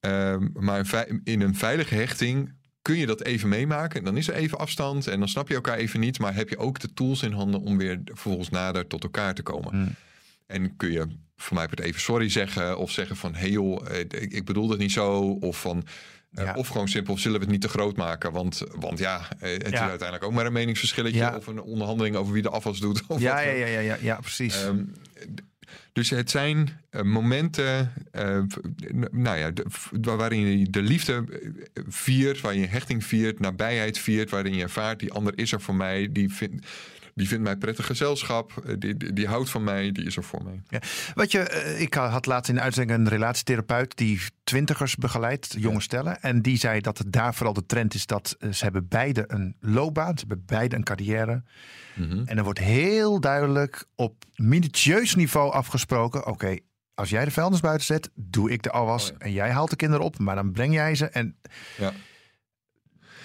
Ehm, 0.00 0.48
maar 0.52 1.06
in 1.24 1.40
een 1.40 1.54
veilige 1.54 1.94
hechting 1.94 2.54
kun 2.86 2.96
je 2.96 3.06
dat 3.06 3.22
even 3.22 3.48
meemaken. 3.48 4.04
Dan 4.04 4.16
is 4.16 4.28
er 4.28 4.34
even 4.34 4.58
afstand 4.58 5.06
en 5.06 5.18
dan 5.18 5.28
snap 5.28 5.48
je 5.48 5.54
elkaar 5.54 5.76
even 5.76 6.00
niet. 6.00 6.18
Maar 6.18 6.34
heb 6.34 6.48
je 6.48 6.58
ook 6.58 6.80
de 6.80 6.92
tools 6.94 7.22
in 7.22 7.32
handen 7.32 7.60
om 7.60 7.78
weer 7.78 8.00
vervolgens 8.04 8.48
nader 8.48 8.86
tot 8.86 9.02
elkaar 9.02 9.34
te 9.34 9.42
komen. 9.42 9.70
Hmm. 9.70 9.94
En 10.46 10.76
kun 10.76 10.92
je 10.92 11.06
voor 11.36 11.56
mij 11.56 11.66
het 11.70 11.80
even 11.80 12.00
sorry 12.00 12.28
zeggen. 12.28 12.78
Of 12.78 12.90
zeggen 12.90 13.16
van, 13.16 13.34
hey 13.34 13.50
joh, 13.50 13.90
eh, 13.90 14.00
ik, 14.10 14.44
bedoel 14.44 14.70
het 14.70 14.78
niet 14.78 14.92
zo. 14.92 15.20
Of 15.40 15.60
van... 15.60 15.84
eh, 16.32 16.44
Ja. 16.44 16.54
Of 16.54 16.68
gewoon 16.68 16.88
simpel, 16.88 17.18
zullen 17.18 17.38
we 17.38 17.44
het 17.44 17.52
niet 17.52 17.62
te 17.62 17.68
groot 17.68 17.96
maken? 17.96 18.32
Want, 18.32 18.62
want 18.74 18.98
ja, 18.98 19.28
eh, 19.38 19.52
het 19.52 19.72
is 19.72 19.78
uiteindelijk 19.78 20.24
ook 20.24 20.32
maar 20.32 20.46
een 20.46 20.52
meningsverschilletje. 20.52 21.18
Ja. 21.18 21.36
Of 21.36 21.46
een 21.46 21.62
onderhandeling 21.62 22.16
over 22.16 22.32
wie 22.32 22.42
de 22.42 22.50
afwas 22.50 22.80
doet. 22.80 23.02
Of 23.08 23.20
Ja, 23.20 23.40
ja, 23.40 23.66
ja, 23.66 23.78
ja, 23.78 23.96
ja, 24.00 24.16
precies. 24.20 24.64
Ehm, 24.64 24.82
Dus 25.92 26.10
het 26.10 26.30
zijn 26.30 26.68
uh, 26.90 27.02
momenten 27.02 27.92
uh, 28.12 28.42
nou 29.10 29.38
ja, 29.38 29.52
waarin 30.16 30.58
je 30.58 30.70
de 30.70 30.82
liefde 30.82 31.24
viert, 31.88 32.40
waarin 32.40 32.60
je 32.60 32.66
hechting 32.66 33.04
viert, 33.04 33.40
nabijheid 33.40 33.98
viert, 33.98 34.30
waarin 34.30 34.54
je 34.54 34.62
ervaart, 34.62 35.00
die 35.00 35.12
ander 35.12 35.38
is 35.38 35.52
er 35.52 35.60
voor 35.60 35.74
mij, 35.74 36.08
die 36.12 36.32
vindt 36.32 36.66
die 37.16 37.28
vindt 37.28 37.44
mij 37.44 37.56
prettig 37.56 37.86
gezelschap, 37.86 38.52
eh, 38.56 38.74
die, 38.78 38.96
die, 38.96 39.12
die, 39.12 39.26
houdt 39.26 39.50
van 39.50 39.64
mij, 39.64 39.92
die 39.92 40.04
is 40.04 40.16
er 40.16 40.24
voor 40.24 40.44
mij. 40.44 40.62
Ja. 40.68 40.80
Wat 41.14 41.32
je, 41.32 41.38
eh, 41.38 41.80
ik 41.80 41.94
had 41.94 42.26
laatst 42.26 42.48
in 42.48 42.54
de 42.54 42.60
uitzending 42.60 42.98
een 42.98 43.08
relatietherapeut 43.08 43.96
die 43.96 44.20
twintigers 44.44 44.96
begeleidt, 44.96 45.54
jonge 45.58 45.80
stellen. 45.80 46.22
En 46.22 46.42
die 46.42 46.56
zei 46.56 46.80
dat 46.80 46.98
het 46.98 47.12
daar 47.12 47.34
vooral 47.34 47.52
de 47.52 47.66
trend 47.66 47.94
is 47.94 48.06
dat 48.06 48.36
eh, 48.38 48.52
ze 48.52 48.64
hebben 48.64 48.88
beide 48.88 49.24
een 49.26 49.56
loopbaan, 49.60 50.18
ze 50.18 50.24
hebben 50.28 50.46
beide 50.46 50.76
een 50.76 50.84
carrière. 50.84 51.42
Mm 51.94 52.22
En 52.26 52.36
er 52.38 52.44
wordt 52.44 52.58
heel 52.58 53.20
duidelijk 53.20 53.84
op 53.94 54.24
minutieus 54.34 55.14
niveau 55.14 55.52
afgesproken, 55.52 56.26
oké, 56.26 56.58
als 56.94 57.10
jij 57.10 57.24
de 57.24 57.30
vuilnis 57.30 57.60
buiten 57.60 57.86
zet, 57.86 58.10
doe 58.14 58.50
ik 58.50 58.62
de 58.62 58.70
afwas. 58.70 59.10
Oh 59.10 59.16
en 59.18 59.32
jij 59.32 59.50
haalt 59.50 59.70
de 59.70 59.76
kinderen 59.76 60.04
op, 60.04 60.18
maar 60.18 60.34
dan 60.34 60.52
breng 60.52 60.74
jij 60.74 60.94
ze. 60.94 61.06
En 61.06 61.36
ja 61.76 61.92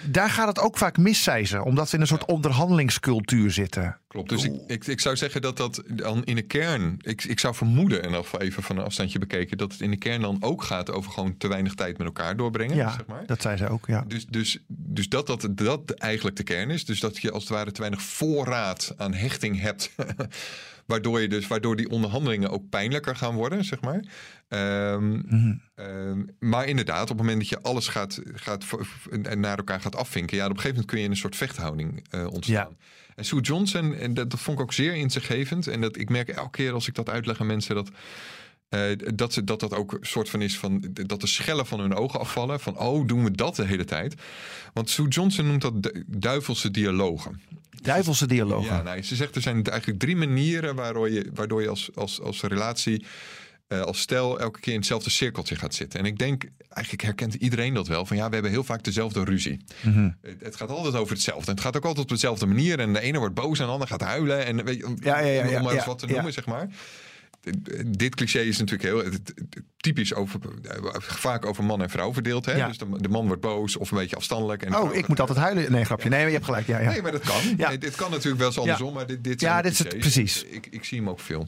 daar 0.04 0.30
gaat 0.30 0.48
het 0.48 0.60
ook 0.60 0.78
vaak 0.78 0.98
mis, 0.98 1.24
zei 1.24 1.46
ze. 1.46 1.64
Omdat 1.64 1.90
we 1.90 1.96
in 1.96 2.02
een 2.02 2.08
soort 2.08 2.26
onderhandelingscultuur 2.26 3.52
zitten. 3.52 3.98
Klopt. 4.08 4.30
Dus 4.30 4.44
ik, 4.44 4.54
ik, 4.68 4.88
ik, 4.88 5.00
zou 5.00 5.16
zeggen 5.16 5.42
dat 5.42 5.58
dat 5.58 5.84
dan 5.88 6.24
in 6.24 6.36
de 6.36 6.42
kern... 6.42 6.98
Ik, 7.02 7.24
ik 7.24 7.40
zou 7.40 7.56
vermoeden, 7.56 8.04
en 8.04 8.16
of 8.16 8.40
even 8.40 8.64
van 8.64 8.78
een 8.78 8.84
afstandje 8.84 9.20
bekeken... 9.20 9.58
dat 9.58 9.72
het 9.72 9.82
in 9.82 9.90
de 9.90 9.98
kern 9.98 10.22
dan 10.22 10.38
ook 10.40 10.64
gaat 10.64 10.92
over 10.92 11.12
gewoon 11.12 11.38
te 11.38 11.48
weinig 11.48 11.74
tijd 11.74 11.98
met 11.98 12.08
elkaar 12.08 12.38
doorbrengen. 12.38 12.76
Ja, 12.76 12.92
zeg 12.92 13.06
maar. 13.06 13.26
dat 13.26 13.42
zei 13.42 13.58
ze 13.58 13.70
ook, 13.70 13.88
ja. 13.88 14.04
Dus, 14.08 14.26
dus, 14.26 14.60
dus 14.68 15.10
dat, 15.10 15.28
dat 15.28 15.48
dat 15.52 15.92
eigenlijk 15.92 16.36
de 16.36 16.44
kern 16.44 16.70
is. 16.70 16.86
Dus 16.86 17.00
dat 17.00 17.18
je 17.18 17.32
als 17.32 17.44
het 17.44 17.52
ware 17.52 17.72
te 17.72 17.80
weinig 17.80 18.02
voorraad 18.02 18.94
aan 18.98 19.14
hechting 19.14 19.60
hebt... 19.60 19.92
Waardoor, 20.92 21.22
je 21.22 21.28
dus, 21.28 21.48
waardoor 21.48 21.76
die 21.76 21.90
onderhandelingen 21.90 22.50
ook 22.50 22.70
pijnlijker 22.70 23.16
gaan 23.16 23.36
worden, 23.36 23.66
zeg 23.66 23.82
maar. 23.82 24.06
Ehm, 24.48 25.10
mhm. 25.10 25.54
ehm, 25.76 26.24
maar 26.40 26.66
inderdaad, 26.66 27.02
op 27.02 27.08
het 27.08 27.18
moment 27.18 27.38
dat 27.40 27.50
je 27.50 27.62
alles 27.62 27.88
gaat, 27.88 28.22
gaat 28.34 28.66
en 29.22 29.40
naar 29.40 29.58
elkaar 29.58 29.82
gaat 29.82 29.96
afvinken, 29.96 30.38
ja, 30.38 30.44
op 30.44 30.50
een 30.50 30.56
gegeven 30.56 30.76
moment 30.76 30.92
kun 30.92 31.00
je 31.00 31.06
in 31.06 31.12
een 31.12 31.18
soort 31.18 31.36
vechthouding 31.36 32.06
uh, 32.16 32.28
ontstaan. 32.28 32.78
En 33.16 33.26
Sue 33.26 33.42
Johnson, 33.42 33.96
en 33.96 34.14
dat, 34.14 34.30
dat, 34.30 34.40
vond 34.40 34.58
ik 34.58 34.64
ook 34.64 34.74
zeer 34.74 34.96
inzichtgevend. 34.96 35.68
En 35.68 35.82
dat 35.82 35.98
ik 35.98 36.10
merk 36.10 36.30
elke 36.30 36.50
keer 36.50 36.74
als 36.74 36.88
ik 36.88 36.96
dat 36.96 37.10
uitleg 37.10 37.40
aan 37.40 37.48
mensen 37.48 37.76
dat. 37.76 37.92
Uh, 38.70 38.82
dat, 39.16 39.34
ze, 39.34 39.44
dat 39.44 39.60
dat 39.60 39.74
ook 39.74 39.92
een 39.92 39.98
soort 40.02 40.30
van 40.30 40.42
is 40.42 40.58
van 40.58 40.84
dat 40.92 41.22
de 41.22 41.28
schellen 41.28 41.66
van 41.66 41.80
hun 41.80 41.94
ogen 41.94 42.20
afvallen. 42.20 42.60
Van 42.60 42.78
oh, 42.78 43.08
doen 43.08 43.24
we 43.24 43.32
dat 43.32 43.56
de 43.56 43.66
hele 43.66 43.86
tijd? 43.86 44.16
Want 44.74 44.90
Sue 44.90 45.08
Johnson 45.08 45.48
noemt 45.48 45.62
dat 45.62 45.92
duivelse 46.08 46.72
dialogen. 46.72 47.42
Duivelse 47.82 48.28
dialogen. 48.28 48.76
Ja, 48.76 48.82
nou, 48.82 49.02
ze 49.02 49.16
zegt 49.16 49.36
er 49.36 49.42
zijn 49.42 49.64
eigenlijk 49.64 50.00
drie 50.00 50.16
manieren 50.16 50.76
waardoor 50.76 51.10
je, 51.10 51.30
waardoor 51.34 51.62
je 51.62 51.70
als, 51.70 51.90
als, 51.96 52.22
als 52.22 52.42
relatie, 52.42 53.06
uh, 53.68 53.82
als 53.82 54.00
stel, 54.00 54.40
elke 54.40 54.60
keer 54.60 54.74
in 54.74 54.80
hetzelfde 54.80 55.10
cirkeltje 55.10 55.56
gaat 55.56 55.74
zitten. 55.74 56.00
En 56.00 56.06
ik 56.06 56.18
denk, 56.18 56.44
eigenlijk 56.70 57.04
herkent 57.04 57.34
iedereen 57.34 57.74
dat 57.74 57.88
wel. 57.88 58.06
Van 58.06 58.18
ja, 58.18 58.28
we 58.28 58.34
hebben 58.34 58.52
heel 58.52 58.64
vaak 58.64 58.84
dezelfde 58.84 59.24
ruzie. 59.24 59.66
Mm 59.82 60.16
het, 60.40 60.56
gaat 60.56 60.70
altijd 60.70 60.96
over 60.96 61.14
hetzelfde. 61.14 61.46
En 61.46 61.54
het 61.54 61.62
gaat 61.62 61.78
ook 61.78 61.86
altijd 61.86 62.04
op 62.04 62.12
dezelfde 62.12 62.46
manier. 62.46 62.80
En 62.80 62.94
de 62.94 63.02
ene 63.02 63.18
wordt 63.18 63.36
boos 63.36 63.60
en 63.60 63.66
de 63.66 63.72
ander 63.72 63.88
gaat 63.88 64.02
huilen. 64.02 64.46
En 64.46 64.66
weet 64.66 64.78
je, 64.78 64.96
ja, 65.00 65.20
ja, 65.20 65.44
ja, 65.44 65.58
om 65.58 65.64
maar 65.64 65.74
eens 65.74 65.86
wat 65.86 66.00
te 66.00 66.06
noemen, 66.06 66.34
zeg 66.34 66.46
maar 66.46 66.70
dit 67.86 68.16
cliché 68.16 68.40
is 68.40 68.58
natuurlijk 68.58 68.90
heel 68.90 69.20
typisch 69.78 70.14
over, 70.14 70.40
vaak 71.00 71.46
over 71.46 71.64
man 71.64 71.82
en 71.82 71.90
vrouw 71.90 72.14
verdeeld. 72.14 72.46
Hè? 72.46 72.68
Dus 72.68 72.78
de, 72.78 73.02
de, 73.02 73.10
man 73.10 73.28
wordt 73.28 73.42
boos 73.42 73.78
of 73.78 73.92
een 73.92 73.98
beetje 73.98 74.16
afstandelijk. 74.16 74.64
En 74.64 74.76
oh, 74.76 74.96
ik 74.96 75.08
moet 75.08 75.20
altijd 75.20 75.38
huilen. 75.38 75.72
Nee, 75.72 75.86
grapje. 75.86 76.10
Nee, 76.10 76.26
je 76.26 76.32
hebt 76.32 76.46
gelijk. 76.46 76.68
Ja, 76.68 76.80
ja. 76.80 76.90
Nee, 76.90 77.02
maar 77.02 77.12
dat 77.12 77.22
kan. 77.22 77.42
Nee, 77.58 77.78
dit 77.78 77.96
kan 77.96 78.12
natuurlijk 78.12 78.38
wel 78.38 78.48
eens 78.48 78.60
andersom. 78.60 78.94
Maar 78.94 79.08
dit, 79.08 79.24
dit 79.24 79.42
ja, 79.42 79.62
dit 79.62 79.72
is 79.72 79.80
het 79.80 79.98
precies. 79.98 80.44
Ik, 80.44 80.68
ik 80.70 80.84
zie 80.84 80.98
hem 80.98 81.10
ook 81.10 81.20
veel. 81.20 81.48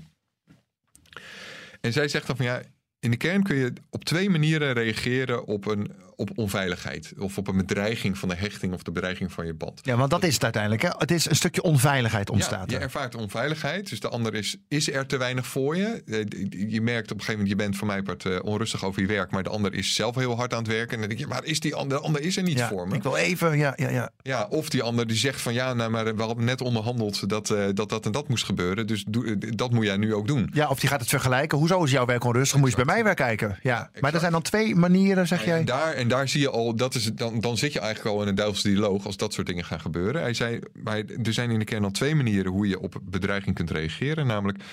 En 1.82 1.94
zij 1.94 2.08
zegt 2.08 2.28
dan 2.28 2.36
van 2.36 2.46
ja, 2.46 2.62
in 3.00 3.12
de 3.12 3.18
kern 3.18 3.44
kun 3.44 3.56
je 3.56 3.74
op 3.90 4.04
twee 4.06 4.30
manieren 4.30 4.74
reageren 4.74 5.46
op 5.46 5.66
een, 5.66 5.92
op 6.16 6.30
onveiligheid. 6.36 7.14
Of 7.18 7.38
op 7.38 7.48
een 7.48 7.58
bedreiging 7.58 8.18
van 8.18 8.30
de 8.30 8.36
hechting 8.36 8.74
of 8.74 8.84
de 8.84 8.92
bedreiging 8.92 9.32
van 9.32 9.46
je 9.46 9.54
band. 9.54 9.80
Ja, 9.84 9.96
want 9.96 10.10
dat 10.10 10.24
is 10.24 10.34
het 10.34 10.44
uiteindelijk. 10.44 10.82
Hè? 10.82 10.90
Het 10.98 11.12
is 11.12 11.30
een 11.30 11.36
stukje 11.36 11.62
onveiligheid 11.62 12.30
ontstaat. 12.30 12.72
Ja, 12.72 12.78
je 12.78 12.84
ervaart 12.84 13.16
onveiligheid. 13.16 13.90
Dus 13.90 14.00
de 14.00 14.10
ander 14.10 14.34
is, 14.34 14.58
is 14.68 14.92
er 14.92 15.06
te 15.06 15.18
weinig 15.18 15.48
voor 15.48 15.78
je. 15.78 16.04
Eh, 16.06 16.72
je 16.72 16.82
merkt 16.82 17.12
op 17.12 17.18
een 17.18 17.24
gegeven 17.24 17.32
moment, 17.32 17.50
je 17.50 17.56
bent 17.56 17.78
voor 17.78 17.88
mij 17.88 18.02
part 18.02 18.24
uh, 18.24 18.40
onrustig 18.44 18.86
over 18.86 19.02
je 19.02 19.08
werk. 19.08 19.32
Maar 19.32 19.44
de 19.44 19.50
ander 19.50 19.74
is 19.74 19.96
zelf 19.96 20.16
heel 20.16 20.36
hard 20.36 20.54
aan 20.54 20.60
het 20.60 20.68
werken. 20.68 20.94
En 20.94 21.00
dan 21.00 21.08
denk 21.08 21.20
je, 21.20 21.28
maar 21.28 21.44
is 21.44 21.60
die 21.60 21.76
ander, 21.76 21.98
de 21.98 22.04
ander 22.04 22.22
is 22.22 22.38
er 22.38 22.44
niet 22.44 22.62
voor 22.62 22.88
me. 22.88 22.96
Ik 22.96 23.04
wil 23.04 23.16
even, 23.16 23.58
ja, 23.58 23.74
ja, 23.76 23.90
ja. 23.90 24.10
Ja, 24.22 24.48
of 24.50 24.70
die 24.70 24.84
ander 24.84 25.08
die 25.08 25.18
zegt 25.18 25.42
van 25.42 25.54
ja, 25.54 25.74
nou, 25.74 25.92
maar 25.92 26.16
we 26.16 26.22
hadden 26.22 26.44
net 26.44 26.62
onderhandeld 26.62 27.30
dat, 27.30 27.50
uh, 27.50 27.66
dat 27.74 27.90
dat 27.90 28.06
en 28.06 28.12
dat 28.12 28.28
moest 28.28 28.46
gebeuren. 28.46 28.88
Dus 28.88 29.04
doe, 29.08 29.56
dat 29.56 29.72
moet 29.72 29.86
jij 29.86 29.98
nu 29.98 30.14
ook 30.14 30.28
doen. 30.28 30.50
Ja, 30.54 30.68
of 30.68 30.80
die 30.80 30.90
gaat 30.90 31.00
het 31.00 31.10
vergelijken. 31.10 31.58
Hoezo 31.58 31.84
is 31.84 31.92
jouw 31.92 32.06
werk 32.06 32.24
onrustig? 32.24 32.60
Moet 32.60 32.70
je 32.70 32.76
bij 32.76 32.86
mij 32.86 33.04
weer 33.04 33.14
kijken. 33.14 33.58
Ja, 33.62 33.90
maar 34.00 34.14
er 34.14 34.20
zijn 34.20 34.32
dan 34.32 34.42
twee 34.42 34.76
manieren, 34.76 35.28
zeg 35.28 35.46
jij. 35.46 35.64
Daar, 35.64 35.96
en 36.04 36.10
daar 36.10 36.28
zie 36.28 36.42
je 36.42 36.50
al, 36.50 36.76
dat 36.76 36.96
is, 36.96 37.04
dan, 37.14 37.40
dan 37.40 37.58
zit 37.58 37.74
je 37.74 37.80
eigenlijk 37.80 38.16
al 38.16 38.22
in 38.22 38.28
een 38.28 38.36
duivelse 38.36 38.68
dialoog 38.68 39.06
als 39.06 39.18
dat 39.18 39.34
soort 39.34 39.48
dingen 39.48 39.66
gaan 39.66 39.80
gebeuren. 39.80 40.22
Hij 40.22 40.34
zei, 40.34 40.60
maar 40.74 41.04
er 41.24 41.34
zijn 41.34 41.52
in 41.52 41.60
de 41.60 41.66
kern 41.66 41.84
al 41.84 41.92
twee 41.92 42.16
manieren 42.16 42.52
hoe 42.52 42.68
je 42.68 42.80
op 42.80 43.00
bedreiging 43.04 43.56
kunt 43.56 43.72
reageren. 43.72 44.28
Namelijk, 44.28 44.64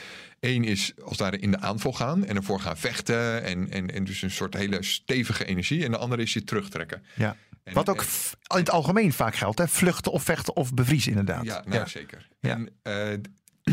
één 0.40 0.64
is 0.64 0.92
als 1.04 1.16
daar 1.16 1.34
in 1.34 1.50
de 1.50 1.60
aanval 1.60 1.92
gaan 1.92 2.24
en 2.24 2.36
ervoor 2.36 2.60
gaan 2.60 2.76
vechten. 2.76 3.42
En, 3.42 3.70
en, 3.70 3.90
en 3.94 4.04
dus 4.04 4.22
een 4.22 4.30
soort 4.30 4.54
hele 4.54 4.82
stevige 4.82 5.44
energie. 5.44 5.84
En 5.84 5.90
de 5.90 5.96
andere 5.96 6.22
is 6.22 6.32
je 6.32 6.44
terugtrekken. 6.44 7.02
Ja. 7.14 7.36
Wat 7.72 7.88
ook 7.88 8.02
in 8.02 8.58
het 8.58 8.70
algemeen 8.70 9.12
vaak 9.12 9.34
geldt, 9.34 9.58
hè? 9.58 9.68
vluchten 9.68 10.12
of 10.12 10.22
vechten 10.22 10.56
of 10.56 10.74
bevriezen 10.74 11.10
inderdaad. 11.10 11.44
Ja, 11.44 11.64
nou, 11.66 11.88
zeker. 11.88 12.28
Ja. 12.40 12.50
En, 12.50 12.68
uh, 12.82 13.18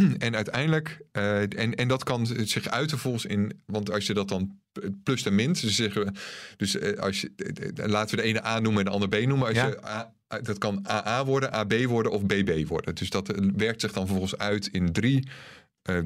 en 0.18 0.36
uiteindelijk, 0.36 1.01
uh, 1.13 1.42
en, 1.42 1.75
en 1.75 1.88
dat 1.88 2.04
kan 2.04 2.25
zich 2.25 2.68
uiten 2.68 2.98
volgens 2.98 3.25
in, 3.25 3.62
want 3.66 3.92
als 3.92 4.08
je 4.08 4.13
dat 4.13 4.27
dan 4.27 4.60
plus 5.04 5.25
en 5.25 5.36
min, 5.36 5.54
dus 5.54 5.75
zeggen 5.75 6.06
we, 6.06 6.12
dus 6.58 6.75
uh, 6.75 7.00
als 7.00 7.22
je, 7.22 7.32
laten 7.75 8.16
we 8.16 8.22
de 8.22 8.27
ene 8.27 8.46
A 8.46 8.60
noemen 8.60 8.80
en 8.80 8.86
de 8.86 8.92
andere 8.92 9.24
B 9.24 9.27
noemen. 9.27 9.48
Als 9.48 9.56
ja. 9.56 9.68
je 9.68 9.86
A, 9.86 10.13
dat 10.42 10.58
kan 10.58 10.88
AA 10.88 11.25
worden, 11.25 11.51
AB 11.51 11.74
worden 11.86 12.12
of 12.12 12.25
BB 12.25 12.68
worden. 12.68 12.96
Dus 12.96 13.10
dat 13.10 13.34
werkt 13.56 13.82
zich 13.82 13.94
dan 13.94 14.06
vervolgens 14.06 14.38
uit 14.38 14.68
in 14.68 14.92
drie 14.92 15.27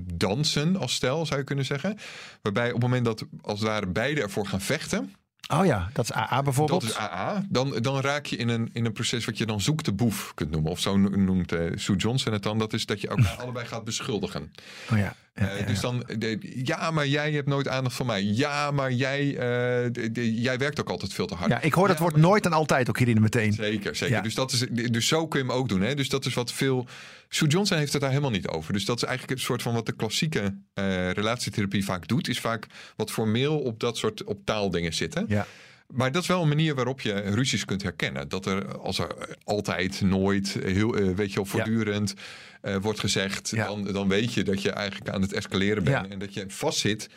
dansen 0.03 0.75
als 0.75 0.93
stel, 0.93 1.25
zou 1.25 1.39
je 1.39 1.45
kunnen 1.45 1.65
zeggen. 1.65 1.97
Waarbij 2.41 2.67
op 2.67 2.73
het 2.73 2.81
moment 2.81 3.05
dat 3.05 3.25
als 3.41 3.59
het 3.59 3.67
ware 3.67 3.87
beide 3.87 4.21
ervoor 4.21 4.45
gaan 4.45 4.61
vechten, 4.61 5.13
Oh 5.53 5.65
ja, 5.65 5.89
dat 5.93 6.05
is 6.05 6.13
AA 6.13 6.41
bijvoorbeeld. 6.41 6.81
Dat 6.81 6.89
is 6.89 6.97
AA. 6.97 7.45
Dan, 7.49 7.77
dan 7.81 8.01
raak 8.01 8.25
je 8.25 8.35
in 8.35 8.49
een, 8.49 8.69
in 8.73 8.85
een 8.85 8.91
proces 8.91 9.25
wat 9.25 9.37
je 9.37 9.45
dan 9.45 9.61
zoek 9.61 9.83
de 9.83 9.93
boef 9.93 10.31
kunt 10.33 10.51
noemen. 10.51 10.71
Of 10.71 10.79
zo 10.79 10.97
noemt 10.97 11.51
uh, 11.51 11.71
Sue 11.75 11.95
Johnson 11.95 12.33
het 12.33 12.43
dan. 12.43 12.59
Dat 12.59 12.73
is 12.73 12.85
dat 12.85 13.01
je 13.01 13.09
ook 13.09 13.19
allebei 13.41 13.65
gaat 13.65 13.83
beschuldigen. 13.83 14.51
Oh 14.91 14.97
ja. 14.97 15.15
Ja, 15.33 15.59
uh, 15.59 15.67
dus 15.67 15.79
dan, 15.79 16.03
de, 16.17 16.37
ja, 16.63 16.91
maar 16.91 17.07
jij 17.07 17.31
hebt 17.31 17.47
nooit 17.47 17.67
aandacht 17.67 17.95
voor 17.95 18.05
mij. 18.05 18.23
Ja, 18.23 18.71
maar 18.71 18.91
jij, 18.91 19.25
uh, 19.25 19.37
de, 19.91 20.09
de, 20.11 20.41
jij 20.41 20.57
werkt 20.57 20.79
ook 20.79 20.89
altijd 20.89 21.13
veel 21.13 21.25
te 21.25 21.35
hard. 21.35 21.51
Ja, 21.51 21.61
ik 21.61 21.73
hoor 21.73 21.87
dat 21.87 21.97
ja, 21.97 22.03
maar... 22.03 22.19
nooit 22.19 22.45
en 22.45 22.53
altijd 22.53 22.89
ook 22.89 22.97
hierin 22.97 23.21
meteen. 23.21 23.53
Zeker, 23.53 23.95
zeker. 23.95 24.23
Dus, 24.23 24.35
dat 24.35 24.51
is, 24.51 24.65
dus 24.69 25.07
zo 25.07 25.27
kun 25.27 25.39
je 25.39 25.45
hem 25.45 25.55
ook 25.55 25.69
doen. 25.69 25.81
Hè? 25.81 25.95
Dus 25.95 26.09
dat 26.09 26.25
is 26.25 26.33
wat 26.33 26.51
veel. 26.51 26.87
Sue 27.29 27.47
Johnson 27.47 27.77
heeft 27.77 27.91
het 27.91 28.01
daar 28.01 28.09
helemaal 28.09 28.31
niet 28.31 28.47
over. 28.47 28.73
Dus 28.73 28.85
dat 28.85 28.97
is 28.97 29.03
eigenlijk 29.03 29.39
een 29.39 29.45
soort 29.45 29.61
van 29.61 29.73
wat 29.73 29.85
de 29.85 29.95
klassieke 29.95 30.41
uh, 30.41 31.11
relatietherapie 31.11 31.85
vaak 31.85 32.07
doet. 32.07 32.27
Is 32.27 32.39
vaak 32.39 32.67
wat 32.95 33.11
formeel 33.11 33.59
op 33.59 33.79
dat 33.79 33.97
soort 33.97 34.23
op 34.23 34.45
taaldingen 34.45 34.93
zitten. 34.93 35.25
Ja. 35.27 35.47
Maar 35.91 36.11
dat 36.11 36.21
is 36.21 36.27
wel 36.27 36.41
een 36.41 36.47
manier 36.47 36.75
waarop 36.75 37.01
je 37.01 37.13
ruzies 37.13 37.65
kunt 37.65 37.83
herkennen. 37.83 38.29
Dat 38.29 38.45
er 38.45 38.77
als 38.77 38.99
er 38.99 39.35
altijd, 39.43 40.01
nooit, 40.01 40.57
heel, 40.63 40.99
uh, 40.99 41.15
weet 41.15 41.29
je 41.29 41.35
wel, 41.35 41.45
voortdurend 41.45 42.13
ja. 42.61 42.69
uh, 42.69 42.81
wordt 42.81 42.99
gezegd, 42.99 43.49
ja. 43.49 43.65
dan, 43.65 43.83
dan 43.83 44.07
weet 44.07 44.33
je 44.33 44.43
dat 44.43 44.61
je 44.61 44.71
eigenlijk 44.71 45.09
aan 45.09 45.21
het 45.21 45.33
escaleren 45.33 45.83
bent. 45.83 46.05
Ja. 46.05 46.11
En 46.11 46.19
dat 46.19 46.33
je 46.33 46.45
vastzit 46.47 47.09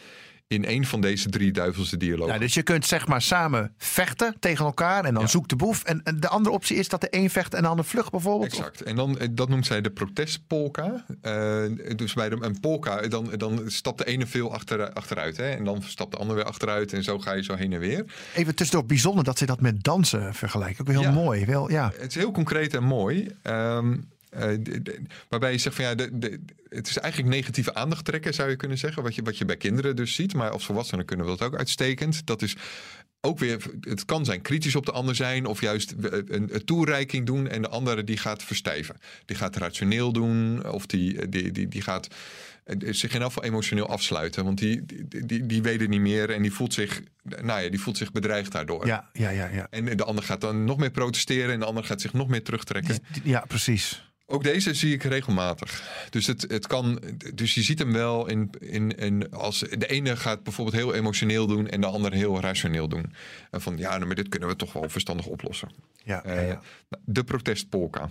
in 0.47 0.65
een 0.67 0.87
van 0.87 1.01
deze 1.01 1.29
drie 1.29 1.53
duivelse 1.53 1.97
dialogen. 1.97 2.35
Ja, 2.35 2.41
dus 2.41 2.55
je 2.55 2.63
kunt 2.63 2.87
zeg 2.87 3.07
maar 3.07 3.23
samen 3.23 3.75
vechten 3.79 4.37
tegen 4.41 4.65
elkaar 4.65 5.05
en 5.05 5.15
dan 5.15 5.23
ja. 5.23 5.29
zoekt 5.29 5.49
de 5.49 5.57
boef. 5.57 5.85
En, 5.85 6.01
en, 6.03 6.21
de 6.21 6.29
andere 6.29 6.55
optie 6.55 6.77
is 6.77 6.89
dat 6.89 7.01
de 7.01 7.07
een 7.11 7.31
vecht 7.31 7.55
en 7.55 7.63
de 7.63 7.69
ander 7.69 7.85
vlucht 7.85 8.11
bijvoorbeeld. 8.11 8.53
Exact. 8.53 8.83
En 8.83 8.97
dan, 8.97 9.19
eh, 9.19 9.29
dat 9.31 9.49
noemt 9.49 9.67
zij 9.67 9.81
de 9.81 9.91
protestpolka. 9.91 11.05
Uh, 11.23 11.97
dus 11.97 12.13
bij 12.13 12.29
de, 12.29 12.37
een 12.41 12.61
polka, 12.61 13.01
dan, 13.01 13.31
dan 13.37 13.63
stapt 13.67 13.99
de 13.99 14.05
ene 14.05 14.27
veel 14.27 14.53
achter, 14.53 14.93
achteruit. 14.93 15.37
Hè? 15.37 15.51
En 15.51 15.65
dan 15.65 15.83
stapt 15.83 16.13
de 16.13 16.19
ander 16.19 16.37
weer 16.37 16.45
achteruit. 16.45 16.93
En 16.93 17.03
zo 17.03 17.19
ga 17.19 17.33
je 17.33 17.43
zo 17.43 17.55
heen 17.55 17.73
en 17.73 17.81
weer. 17.81 18.05
Even 18.35 18.55
tussendoor 18.55 18.87
bijzonder 18.87 19.25
dat 19.25 19.39
ze 19.39 19.47
dat 19.47 19.61
met 19.61 19.83
dansen 19.83 20.35
vergelijken. 20.35 20.87
Ook 20.87 20.93
heel 20.93 21.03
ja. 21.03 21.11
mooi. 21.11 21.45
Wel, 21.45 21.71
ja. 21.71 21.93
Het 21.97 22.09
is 22.09 22.15
heel 22.15 22.31
concreet 22.31 22.75
en 22.75 22.85
mooi. 22.85 23.29
Um, 23.43 24.13
waarbij 25.29 25.53
je 25.53 25.59
zegt 25.59 25.77
van 25.77 25.85
ja, 25.85 25.95
de, 25.95 26.19
de, 26.19 26.41
het 26.69 26.89
is 26.89 26.99
eigenlijk 26.99 27.35
negatieve 27.35 27.75
aandacht 27.75 28.05
trekken, 28.05 28.35
zou 28.35 28.51
je 28.51 28.57
kunnen 28.57 28.79
zeggen. 28.79 29.03
Wat 29.03 29.15
je, 29.15 29.23
wat 29.23 29.39
je 29.39 29.45
bij 29.45 29.57
kinderen 29.57 29.97
dus 29.97 30.15
ziet. 30.15 30.35
Maar 30.35 30.51
als 30.51 30.65
volwassenen 30.65 31.05
kunnen 31.05 31.27
we 31.27 31.37
dat 31.37 31.49
ook 31.49 31.59
uitstekend. 31.59 32.27
Dat 32.27 32.43
is 32.43 32.57
ook 33.21 33.39
weer, 33.39 33.63
het 33.81 34.05
kan 34.05 34.25
zijn 34.25 34.43
kritisch 34.43 34.77
op 34.77 34.87
de 34.87 34.93
ander 34.93 35.15
zijn. 35.15 35.47
Of 35.47 35.61
juist 35.61 35.95
een, 35.99 36.55
een 36.55 36.65
toereiking 36.65 37.27
doen. 37.27 37.49
En 37.49 37.63
de 37.63 37.69
andere 37.69 38.05
die 38.05 38.17
gaat 38.17 38.43
verstijven. 38.43 38.97
Die 39.25 39.37
gaat 39.37 39.57
rationeel 39.57 40.13
doen. 40.13 40.67
Of 40.71 40.87
die, 40.87 41.29
die, 41.29 41.53
die, 41.53 41.69
die 41.69 41.83
gaat 41.83 42.09
zich 42.91 43.15
in 43.15 43.21
elk 43.21 43.33
geval 43.33 43.45
emotioneel 43.45 43.89
afsluiten. 43.89 44.45
Want 44.45 44.59
die, 44.59 44.85
die, 44.87 45.27
die, 45.27 45.47
die 45.47 45.63
weet 45.63 45.81
het 45.81 45.89
niet 45.89 46.01
meer 46.01 46.31
en 46.31 46.43
die 46.43 46.53
voelt 46.53 46.75
zich, 46.75 47.03
nou 47.23 47.63
ja, 47.63 47.69
die 47.71 47.81
voelt 47.81 47.97
zich 47.97 48.13
bedreigd 48.13 48.53
daardoor. 48.53 48.87
Ja, 48.87 49.11
ja, 49.13 49.31
ja, 49.31 49.47
ja. 49.47 49.67
En 49.71 49.97
de 49.97 50.05
ander 50.05 50.25
gaat 50.25 50.41
dan 50.41 50.65
nog 50.65 50.79
meer 50.79 50.91
protesteren 50.91 51.53
en 51.53 51.61
de 51.61 51.67
ander 51.67 51.85
gaat 51.85 52.01
zich 52.01 52.13
nog 52.13 52.29
meer 52.29 52.43
terugtrekken. 52.43 52.99
Ja, 53.23 53.45
precies. 53.49 54.13
Ook 54.27 54.43
deze 54.43 54.75
zie 54.75 54.93
ik 54.95 55.03
regelmatig. 55.03 55.83
Dus, 56.11 56.27
het, 56.27 56.45
het 56.49 56.67
kan, 56.67 57.01
dus 57.35 57.55
je 57.55 57.63
ziet 57.63 57.79
hem 57.79 57.93
wel 57.93 58.27
in, 58.29 58.51
in, 58.61 58.97
in 58.97 59.31
als 59.31 59.59
de 59.59 59.87
ene 59.87 60.17
gaat 60.17 60.43
bijvoorbeeld 60.43 60.77
heel 60.77 60.95
emotioneel 60.95 61.47
doen 61.47 61.69
en 61.69 61.81
de 61.81 61.87
andere 61.87 62.17
heel 62.17 62.41
rationeel 62.41 62.89
doen. 62.89 63.13
En 63.51 63.61
van 63.61 63.77
ja, 63.77 63.91
nou, 63.91 64.07
maar 64.07 64.15
dit 64.15 64.29
kunnen 64.29 64.49
we 64.49 64.57
toch 64.57 64.73
wel 64.73 64.89
verstandig 64.89 65.27
oplossen. 65.27 65.69
Ja, 66.05 66.23
ja, 66.27 66.33
Eh. 66.33 66.57
De 67.05 67.25
protestpolka. 67.25 68.09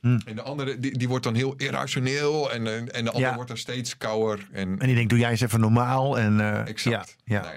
Hm. 0.00 0.18
En 0.24 0.34
de 0.34 0.42
andere 0.42 0.78
die, 0.78 0.98
die 0.98 1.08
wordt 1.08 1.24
dan 1.24 1.34
heel 1.34 1.54
irrationeel 1.56 2.52
en, 2.52 2.66
en 2.66 3.04
de 3.04 3.10
andere 3.10 3.18
Ja. 3.28 3.34
wordt 3.34 3.48
dan 3.48 3.56
steeds 3.58 3.96
kouder. 3.96 4.48
En, 4.52 4.78
En 4.78 4.86
die 4.86 4.94
denkt, 4.94 5.10
doe 5.10 5.18
jij 5.18 5.30
eens 5.30 5.40
even 5.40 5.60
normaal. 5.60 6.18
En, 6.18 6.40
eh, 6.40 6.66
Exact. 6.66 7.16
Ja, 7.24 7.34
ja. 7.36 7.40
Nou 7.42 7.54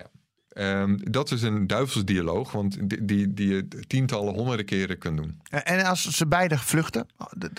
Ehm, 0.54 0.98
dat 1.02 1.32
is 1.32 1.42
een 1.42 1.68
duivelsdialoog, 1.68 2.52
want 2.52 2.90
die, 2.90 3.06
die, 3.06 3.34
die 3.34 3.48
je 3.54 3.68
tientallen, 3.88 4.34
honderden 4.34 4.66
keren 4.66 4.98
kunt 4.98 5.18
doen. 5.18 5.40
En 5.50 5.86
als 5.86 6.02
ze 6.18 6.28
beide 6.28 6.58
vluchten, 6.58 7.08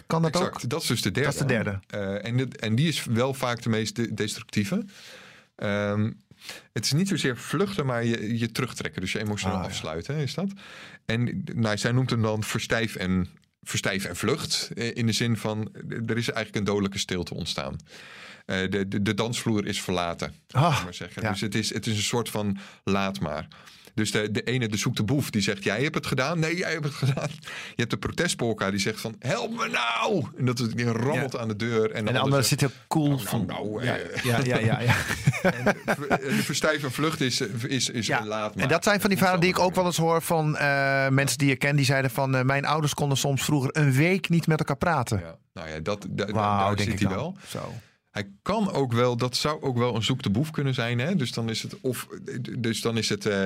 kan 0.07 0.23
dat 0.23 0.35
exact. 0.35 0.55
ook? 0.65 0.69
Dat 0.71 0.83
is 0.83 0.89
dus 0.89 1.03
de 1.03 1.11
derde. 1.11 1.29
Dat 1.31 1.35
is 1.41 1.47
de 1.47 1.47
derde. 1.55 1.81
Eh, 1.87 2.29
en, 2.31 2.37
dit- 2.37 2.61
en 2.61 2.75
die 2.75 2.89
is 2.89 3.05
wel 3.05 3.35
vaak 3.35 3.63
de 3.63 3.69
meest 3.69 3.97
de- 3.97 4.15
destructieve. 4.15 4.85
Ehm, 5.57 6.11
het 6.73 6.85
is 6.85 6.93
niet 6.93 7.09
zozeer 7.09 7.37
vluchten, 7.37 7.87
maar 7.87 8.05
je, 8.05 8.39
je 8.39 8.53
terugtrekken. 8.53 9.01
Dus 9.01 9.13
je 9.13 9.21
emotioneel 9.21 9.57
Ah, 9.57 9.63
ja. 9.63 9.69
afsluiten 9.69 10.17
is 10.17 10.35
dat. 10.35 10.51
En 11.05 11.45
nou, 11.55 11.77
zij 11.77 11.93
noemt 11.93 12.11
hem 12.11 12.23
dan 12.23 12.43
verstijf 12.45 12.95
en, 12.97 13.29
verstijf 13.63 14.05
en 14.05 14.17
vlucht. 14.17 14.71
eh, 14.75 14.97
In 14.97 15.07
de 15.07 15.13
zin 15.13 15.37
van, 15.37 15.73
er 16.07 16.17
is 16.17 16.31
eigenlijk 16.31 16.55
een 16.57 16.65
dodelijke 16.65 16.99
stilte 16.99 17.35
ontstaan. 17.35 17.77
Eh, 18.45 18.71
de, 18.71 18.89
de, 18.89 19.03
de 19.03 19.15
dansvloer 19.15 19.67
is 19.67 19.83
verlaten. 19.83 20.35
Ah, 20.51 20.77
ik 20.79 20.85
maar 20.85 20.95
zeggen. 20.95 21.23
ja. 21.23 21.31
Dus 21.31 21.41
het 21.41 21.55
is, 21.55 21.75
het 21.75 21.87
is 21.87 21.97
een 21.97 22.03
soort 22.03 22.29
van 22.29 22.59
laat 22.85 23.21
maar. 23.21 23.49
Dus 23.95 24.11
de, 24.11 24.31
de 24.31 24.43
ene, 24.43 24.69
de 24.69 24.77
zoekt 24.77 24.97
de 24.97 25.03
boef, 25.05 25.31
die 25.31 25.43
zegt: 25.43 25.65
Jij 25.65 25.83
hebt 25.83 25.95
het 25.95 26.07
gedaan. 26.07 26.39
Nee, 26.39 26.57
jij 26.57 26.73
hebt 26.73 26.85
het 26.85 26.95
gedaan. 26.95 27.29
Je 27.69 27.75
hebt 27.77 27.91
de 27.91 27.97
protestpolka 27.97 28.71
die 28.71 28.81
zegt: 28.81 29.01
van, 29.01 29.15
Help 29.19 29.51
me 29.51 29.69
nou. 29.69 30.25
En 30.39 30.45
dat 30.45 30.57
die 30.75 30.85
rammelt 30.85 31.37
aan 31.39 31.49
de 31.49 31.57
deur. 31.57 31.91
En, 31.91 32.07
En 32.07 32.13
de 32.13 32.19
andere 32.19 32.43
zit 32.43 32.61
heel 32.61 32.71
cool. 32.89 33.09
Nou, 33.09 33.21
van, 33.21 33.47
nou, 33.47 33.85
ja, 33.85 33.97
eh. 33.97 34.23
ja, 34.25 34.39
ja, 34.45 34.59
ja, 34.59 34.81
ja. 34.81 34.95
De 36.37 36.41
verstijf 36.43 36.83
en 36.83 36.93
vlucht 36.93 37.21
is, 37.21 37.41
is, 37.41 37.89
is 37.91 38.07
Ja, 38.07 38.27
laat 38.27 38.55
maar. 38.55 38.63
En 38.65 38.69
dat 38.71 38.85
zijn 38.85 39.01
van 39.01 39.09
die 39.09 39.19
verhalen 39.19 39.41
die 39.43 39.51
ik 39.51 39.59
ook 39.59 39.75
wel 39.75 39.85
eens 39.85 39.97
hoor 39.97 40.23
van 40.23 40.57
eh, 40.57 41.09
mensen 41.09 41.39
die 41.39 41.49
je 41.49 41.57
kent. 41.57 41.77
Die 41.77 41.87
zeiden 41.87 42.11
van, 42.11 42.35
eh, 42.37 42.43
mijn 42.43 42.65
ouders 42.65 42.95
konden 42.95 43.19
soms 43.19 43.45
vroeger 43.45 43.71
een 43.77 43.93
week 43.93 44.29
niet 44.29 44.47
met 44.47 44.59
elkaar 44.59 44.77
praten. 44.77 45.19
Ja, 45.19 45.37
nou 45.53 45.69
ja, 45.69 45.81
dat, 45.81 46.07
da- 46.11 46.25
da- 46.25 46.33
Wauw, 46.33 46.59
daar 46.67 46.77
denk 46.77 46.91
zit 46.91 47.01
ik 47.01 47.07
hij 47.07 47.17
wel. 47.17 47.37
Zo. 47.49 47.75
Hij 48.15 48.29
kan 48.43 48.73
ook 48.73 48.93
wel, 48.93 49.17
dat 49.17 49.37
zou 49.37 49.63
ook 49.63 49.79
wel 49.79 49.95
een 49.95 50.03
zoek 50.03 50.23
de 50.23 50.31
boef 50.31 50.51
kunnen 50.51 50.75
zijn. 50.75 50.99
Hè? 50.99 51.17
Dus 51.17 51.33
dan 51.33 51.51
is 51.51 51.63
het, 51.63 51.77
of, 51.81 52.09
dus 52.59 52.81
dan 52.81 52.97
is 52.97 53.09
het 53.09 53.27
eh, 53.27 53.39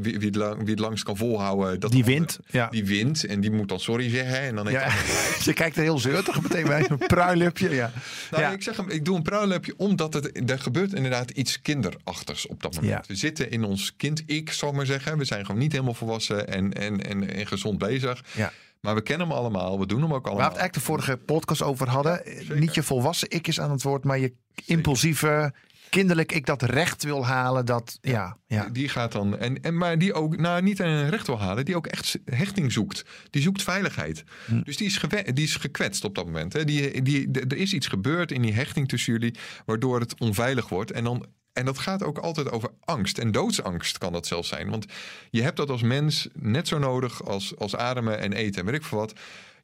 wie, 0.00 0.18
wie, 0.18 0.26
het 0.26 0.34
lang, 0.36 0.58
wie 0.58 0.70
het 0.70 0.78
langst 0.78 1.04
kan 1.04 1.16
volhouden. 1.16 1.80
Dat 1.80 1.90
Die 1.90 2.04
wint. 2.04 2.38
Ja. 2.46 2.68
Die 2.68 2.84
wint 2.84 3.24
en 3.24 3.40
die 3.40 3.50
moet 3.50 3.68
dan 3.68 3.80
sorry 3.80 4.10
zeggen. 4.10 4.40
En 4.40 4.54
dan 4.54 4.70
Ja. 4.70 4.92
Je 5.44 5.52
kijkt 5.52 5.76
er 5.76 5.82
heel 5.82 5.98
zeurtig 5.98 6.42
meteen 6.42 6.64
bij. 6.64 6.86
Een 6.88 6.98
pruilupje. 6.98 7.70
Ja. 7.70 7.92
Nou, 8.30 8.42
ja. 8.42 8.50
ik 8.50 8.62
zeg 8.62 8.76
hem, 8.76 8.88
ik 8.88 9.04
doe 9.04 9.16
een 9.16 9.22
pruilepje 9.22 9.74
omdat 9.76 10.14
het, 10.14 10.50
er 10.50 10.58
gebeurt 10.58 10.92
inderdaad 10.92 11.30
iets 11.30 11.62
kinderachtigs 11.62 12.46
op 12.46 12.62
dat 12.62 12.74
moment. 12.74 12.92
Ja. 12.92 13.04
We 13.06 13.16
zitten 13.16 13.50
in 13.50 13.64
ons 13.64 13.96
kind-ik, 13.96 14.52
zal 14.52 14.68
ik 14.68 14.74
maar 14.74 14.86
zeggen. 14.86 15.18
We 15.18 15.24
zijn 15.24 15.46
gewoon 15.46 15.60
niet 15.60 15.72
helemaal 15.72 15.94
volwassen 15.94 16.48
en, 16.48 16.72
en, 16.72 17.04
en, 17.04 17.34
en 17.34 17.46
gezond 17.46 17.78
bezig. 17.78 18.24
Ja. 18.32 18.52
Maar 18.84 18.94
we 18.94 19.02
kennen 19.02 19.26
hem 19.26 19.36
allemaal, 19.36 19.78
we 19.78 19.86
doen 19.86 20.02
hem 20.02 20.12
ook 20.12 20.12
Waar 20.12 20.22
we 20.22 20.28
allemaal. 20.28 20.48
het 20.48 20.58
eigenlijk 20.58 20.86
de 20.86 20.92
vorige 20.92 21.16
podcast 21.16 21.62
over 21.62 21.88
hadden. 21.88 22.22
Niet 22.54 22.74
je 22.74 22.82
volwassen 22.82 23.30
ik 23.30 23.46
is 23.48 23.60
aan 23.60 23.70
het 23.70 23.82
woord, 23.82 24.04
maar 24.04 24.18
je 24.18 24.34
impulsieve, 24.66 25.54
kinderlijk 25.88 26.32
ik 26.32 26.46
dat 26.46 26.62
recht 26.62 27.02
wil 27.02 27.26
halen. 27.26 27.66
Dat, 27.66 27.98
ja, 28.00 28.36
ja. 28.46 28.68
Die 28.68 28.88
gaat 28.88 29.12
dan, 29.12 29.38
en, 29.38 29.62
en, 29.62 29.76
maar 29.76 29.98
die 29.98 30.12
ook, 30.12 30.36
nou 30.36 30.62
niet 30.62 30.78
een 30.78 31.10
recht 31.10 31.26
wil 31.26 31.38
halen, 31.38 31.64
die 31.64 31.76
ook 31.76 31.86
echt 31.86 32.18
hechting 32.24 32.72
zoekt. 32.72 33.04
Die 33.30 33.42
zoekt 33.42 33.62
veiligheid. 33.62 34.24
Hm. 34.46 34.62
Dus 34.62 34.76
die 34.76 34.86
is, 34.86 35.00
die 35.34 35.44
is 35.44 35.56
gekwetst 35.56 36.04
op 36.04 36.14
dat 36.14 36.24
moment. 36.24 36.52
Hè. 36.52 36.64
Die, 36.64 37.02
die, 37.02 37.30
er 37.30 37.56
is 37.56 37.72
iets 37.72 37.86
gebeurd 37.86 38.32
in 38.32 38.42
die 38.42 38.52
hechting 38.52 38.88
tussen 38.88 39.12
jullie, 39.12 39.34
waardoor 39.66 40.00
het 40.00 40.20
onveilig 40.20 40.68
wordt. 40.68 40.90
En, 40.90 41.04
dan, 41.04 41.26
en 41.54 41.64
dat 41.64 41.78
gaat 41.78 42.02
ook 42.02 42.18
altijd 42.18 42.50
over 42.50 42.70
angst. 42.84 43.18
En 43.18 43.32
doodsangst 43.32 43.98
kan 43.98 44.12
dat 44.12 44.26
zelfs 44.26 44.48
zijn. 44.48 44.70
Want 44.70 44.86
je 45.30 45.42
hebt 45.42 45.56
dat 45.56 45.70
als 45.70 45.82
mens 45.82 46.28
net 46.32 46.68
zo 46.68 46.78
nodig 46.78 47.24
als, 47.24 47.56
als 47.58 47.76
ademen 47.76 48.18
en 48.18 48.32
eten 48.32 48.60
en 48.60 48.66
weet 48.66 48.74
ik 48.80 48.84
veel 48.84 48.98
wat. 48.98 49.12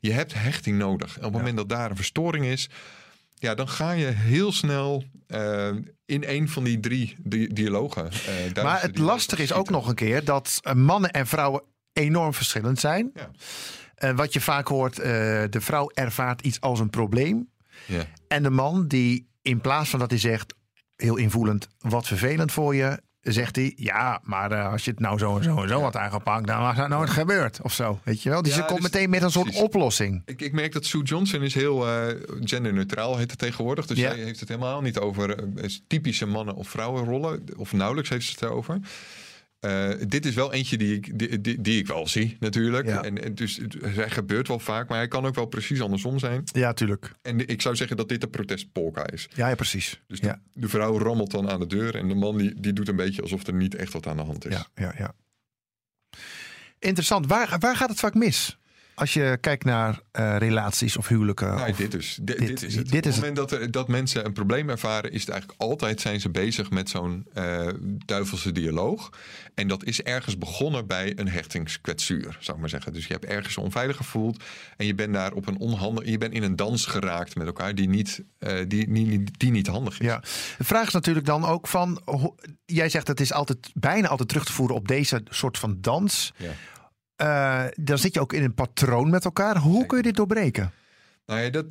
Je 0.01 0.13
hebt 0.13 0.35
hechting 0.35 0.79
nodig. 0.79 1.11
En 1.19 1.25
op 1.25 1.33
het 1.33 1.33
moment 1.33 1.57
dat 1.57 1.69
daar 1.69 1.91
een 1.91 1.97
verstoring 1.97 2.45
is, 2.45 2.69
ja, 3.35 3.55
dan 3.55 3.69
ga 3.69 3.91
je 3.91 4.07
heel 4.07 4.53
snel 4.53 5.05
eh, 5.27 5.69
in 6.05 6.25
een 6.27 6.49
van 6.49 6.65
die 6.65 6.81
drie 6.81 7.17
di- 7.19 7.47
dialogen. 7.53 8.11
eh, 8.55 8.63
Maar 8.63 8.83
het 8.83 8.99
lastige 8.99 9.43
is 9.43 9.53
ook 9.53 9.71
nog 9.71 9.89
een 9.89 9.95
keer 9.95 10.25
dat 10.25 10.59
eh, 10.63 10.75
mannen 10.75 11.11
en 11.11 11.27
vrouwen 11.27 11.63
enorm 11.93 12.35
verschillend 12.35 12.81
zijn. 12.81 13.13
Ja. 13.15 13.31
Wat 14.15 14.33
je 14.33 14.41
vaak 14.41 14.69
hoort, 14.69 14.97
de 14.97 15.61
vrouw 15.61 15.91
ervaart 15.95 16.41
iets 16.41 16.61
als 16.61 16.81
een 16.81 16.91
probleem. 16.91 17.51
Ja. 17.87 18.07
En 18.29 18.43
de 18.43 18.51
man 18.51 18.89
die 18.89 19.29
in 19.43 19.61
plaats 19.61 19.91
van 19.91 19.99
dat 19.99 20.11
hij 20.11 20.19
zegt, 20.19 20.55
heel 21.01 21.17
invoelend, 21.17 21.69
wat 21.79 22.07
vervelend 22.07 22.53
voor 22.53 22.75
je, 22.75 23.01
zegt 23.21 23.57
hij, 23.57 23.73
ja, 23.77 24.21
maar 24.23 24.53
eh, 24.53 24.73
als 24.73 24.85
je 24.85 24.91
het 24.91 25.01
nou 25.01 25.19
zo 25.19 25.37
en 25.37 25.43
zo 25.45 25.63
en 25.63 25.69
zo 25.69 25.81
had 25.81 25.97
aangepakt, 25.97 26.47
dan 26.47 26.61
was 26.61 26.77
dat 26.77 26.89
nooit 26.89 27.11
gebeurd 27.11 27.59
of 27.63 27.73
zo. 27.73 27.99
Weet 28.05 28.23
je 28.23 28.29
wel? 28.31 28.43
Dus 28.43 28.53
Ja, 28.55 28.59
je 28.61 28.65
komt 28.65 28.83
dus- 28.83 28.91
meteen 28.93 29.11
met 29.11 29.23
een 29.23 29.31
soort 29.31 29.45
precies. 29.45 29.63
oplossing. 29.63 30.23
Ik, 30.25 30.41
ik 30.43 30.53
merk 30.53 30.73
dat 30.73 30.85
Sue 30.85 31.03
Johnson 31.03 31.43
is 31.43 31.55
heel 31.55 31.89
eh, 31.89 32.15
genderneutraal, 32.41 33.17
heet 33.17 33.31
het 33.31 33.39
tegenwoordig. 33.39 33.87
Dus 33.87 33.99
Ja. 33.99 34.11
zij 34.11 34.19
heeft 34.25 34.41
het 34.41 34.49
helemaal 34.49 34.81
niet 34.81 34.99
over 34.99 35.39
eh, 35.59 35.69
typische 35.87 36.27
mannen- 36.27 36.55
of 36.55 36.69
vrouwenrollen. 36.69 37.45
Of 37.57 37.73
nauwelijks 37.73 38.11
heeft 38.11 38.27
ze 38.27 38.33
het 38.33 38.43
erover. 38.43 38.79
Eh, 39.61 39.91
dit 40.09 40.27
is 40.27 40.35
wel 40.35 40.53
eentje 40.53 40.77
die 40.77 40.95
ik, 40.95 41.19
die, 41.19 41.41
die, 41.41 41.61
die 41.61 41.79
ik 41.79 41.87
wel 41.87 42.09
zie, 42.09 42.37
natuurlijk. 42.41 42.87
Ja. 42.87 43.03
En, 43.03 43.23
en 43.25 43.35
dus 43.35 43.57
het- 43.57 43.77
hij 43.81 44.11
gebeurt 44.11 44.49
wel 44.49 44.59
vaak, 44.59 44.89
maar 44.89 44.99
hij 44.99 45.09
kan 45.09 45.27
ook 45.27 45.35
wel 45.35 45.47
precies 45.47 45.81
andersom 45.81 46.19
zijn. 46.19 46.43
Ja, 46.45 46.73
tuurlijk. 46.73 47.13
En 47.23 47.47
ik 47.49 47.63
zou 47.63 47.77
zeggen 47.77 47.97
dat 47.97 48.09
dit 48.09 48.21
de 48.21 48.29
protestpolka 48.29 49.07
is. 49.11 49.29
Ja, 49.35 49.49
ja 49.49 49.55
precies. 49.55 50.01
Dus 50.07 50.21
de, 50.21 50.27
ja. 50.27 50.41
de 50.53 50.69
vrouw 50.69 50.99
rammelt 50.99 51.31
dan 51.31 51.51
aan 51.51 51.61
de 51.61 51.67
deur 51.67 51.95
en 51.97 52.09
de 52.09 52.15
man 52.15 52.37
die, 52.37 52.61
die 52.61 52.73
doet 52.73 52.89
een 52.89 52.97
beetje 52.97 53.23
alsof 53.23 53.47
er 53.47 53.55
niet 53.55 53.75
echt 53.75 53.93
wat 53.93 54.07
aan 54.07 54.17
de 54.17 54.23
hand 54.23 54.47
is. 54.47 54.53
Ja, 54.53 54.67
ja, 54.75 54.95
ja. 54.99 55.15
Interessant. 56.79 57.27
Waar, 57.27 57.57
waar 57.59 57.77
gaat 57.77 57.89
het 57.89 57.99
vaak 57.99 58.15
mis? 58.15 58.59
Als 59.01 59.13
je 59.13 59.39
kijkt 59.41 59.65
naar 59.65 60.01
eh, 60.13 60.37
relaties 60.37 60.97
of 60.97 61.09
huwelijken. 61.09 61.55
Of- 61.69 61.77
dit, 61.77 61.91
dus. 61.91 62.19
Dit, 62.23 62.39
dit- 62.39 62.47
dit 62.49 62.63
is 62.63 62.75
het. 62.75 62.91
dit 62.91 63.07
is 63.07 63.17
Op 63.17 63.23
het 63.23 63.35
moment 63.35 63.51
dat, 63.51 63.61
er, 63.61 63.71
dat 63.71 63.89
mensen 63.89 64.25
een 64.25 64.33
probleem 64.33 64.69
ervaren, 64.71 65.13
is 65.13 65.21
het 65.21 65.31
eigenlijk 65.31 65.61
altijd 65.61 66.01
zijn 66.01 66.21
ze 66.21 66.31
bezig 66.31 66.71
met 66.71 66.89
zo'n 66.89 67.27
eh, 67.33 67.69
duivelse 68.07 68.53
dialoog. 68.53 69.11
En 69.55 69.69
dat 69.69 69.85
is 69.85 70.03
ergens 70.03 70.39
begonnen 70.39 70.87
bij 70.87 71.13
een 71.19 71.29
hechtingskwetsuur, 71.29 72.37
zou 72.41 72.57
ik 72.57 72.61
maar 72.61 72.69
zeggen. 72.69 72.93
Dus 72.93 73.07
je 73.07 73.13
hebt 73.13 73.25
ergens 73.25 73.57
onveilig 73.57 73.97
gevoeld 73.97 74.43
en 74.77 74.87
je 74.87 74.95
bent 74.95 75.13
daar 75.15 75.33
op 75.33 75.47
een 75.47 75.59
onhandig, 75.59 76.05
je 76.09 76.19
bent 76.19 76.33
in 76.33 76.43
een 76.43 76.57
dans 76.57 76.87
geraakt 76.87 77.35
met 77.37 77.47
elkaar 77.47 77.75
die 77.75 77.89
niet, 77.89 78.23
eh, 78.39 78.57
die, 78.69 78.93
die, 78.93 79.25
die, 79.37 79.51
niet 79.51 79.67
handig 79.67 80.01
is. 80.01 80.07
Ja, 80.07 80.21
de 80.59 80.65
vraag 80.65 80.87
is 80.87 80.93
natuurlijk 80.93 81.27
dan 81.27 81.45
ook 81.45 81.67
van, 81.67 82.03
jij 82.65 82.89
zegt 82.89 83.09
het 83.09 83.21
is 83.21 83.33
altijd 83.33 83.71
bijna 83.75 84.09
altijd 84.09 84.29
terug 84.29 84.45
te 84.45 84.53
voeren 84.53 84.77
op 84.77 84.89
deze 84.89 85.23
soort 85.29 85.59
van 85.59 85.77
dans. 85.81 86.33
Ja. 86.37 86.51
Eh, 87.21 87.65
dan 87.75 87.99
zit 87.99 88.15
je 88.15 88.21
ook 88.21 88.33
in 88.33 88.43
een 88.43 88.55
patroon 88.55 89.11
met 89.11 89.25
elkaar. 89.25 89.59
Hoe 89.59 89.87
kun 89.87 89.97
je 89.97 90.03
dit 90.03 90.17
doorbreken? 90.17 90.73
Nou 91.27 91.41
ja, 91.41 91.51
dat, 91.51 91.67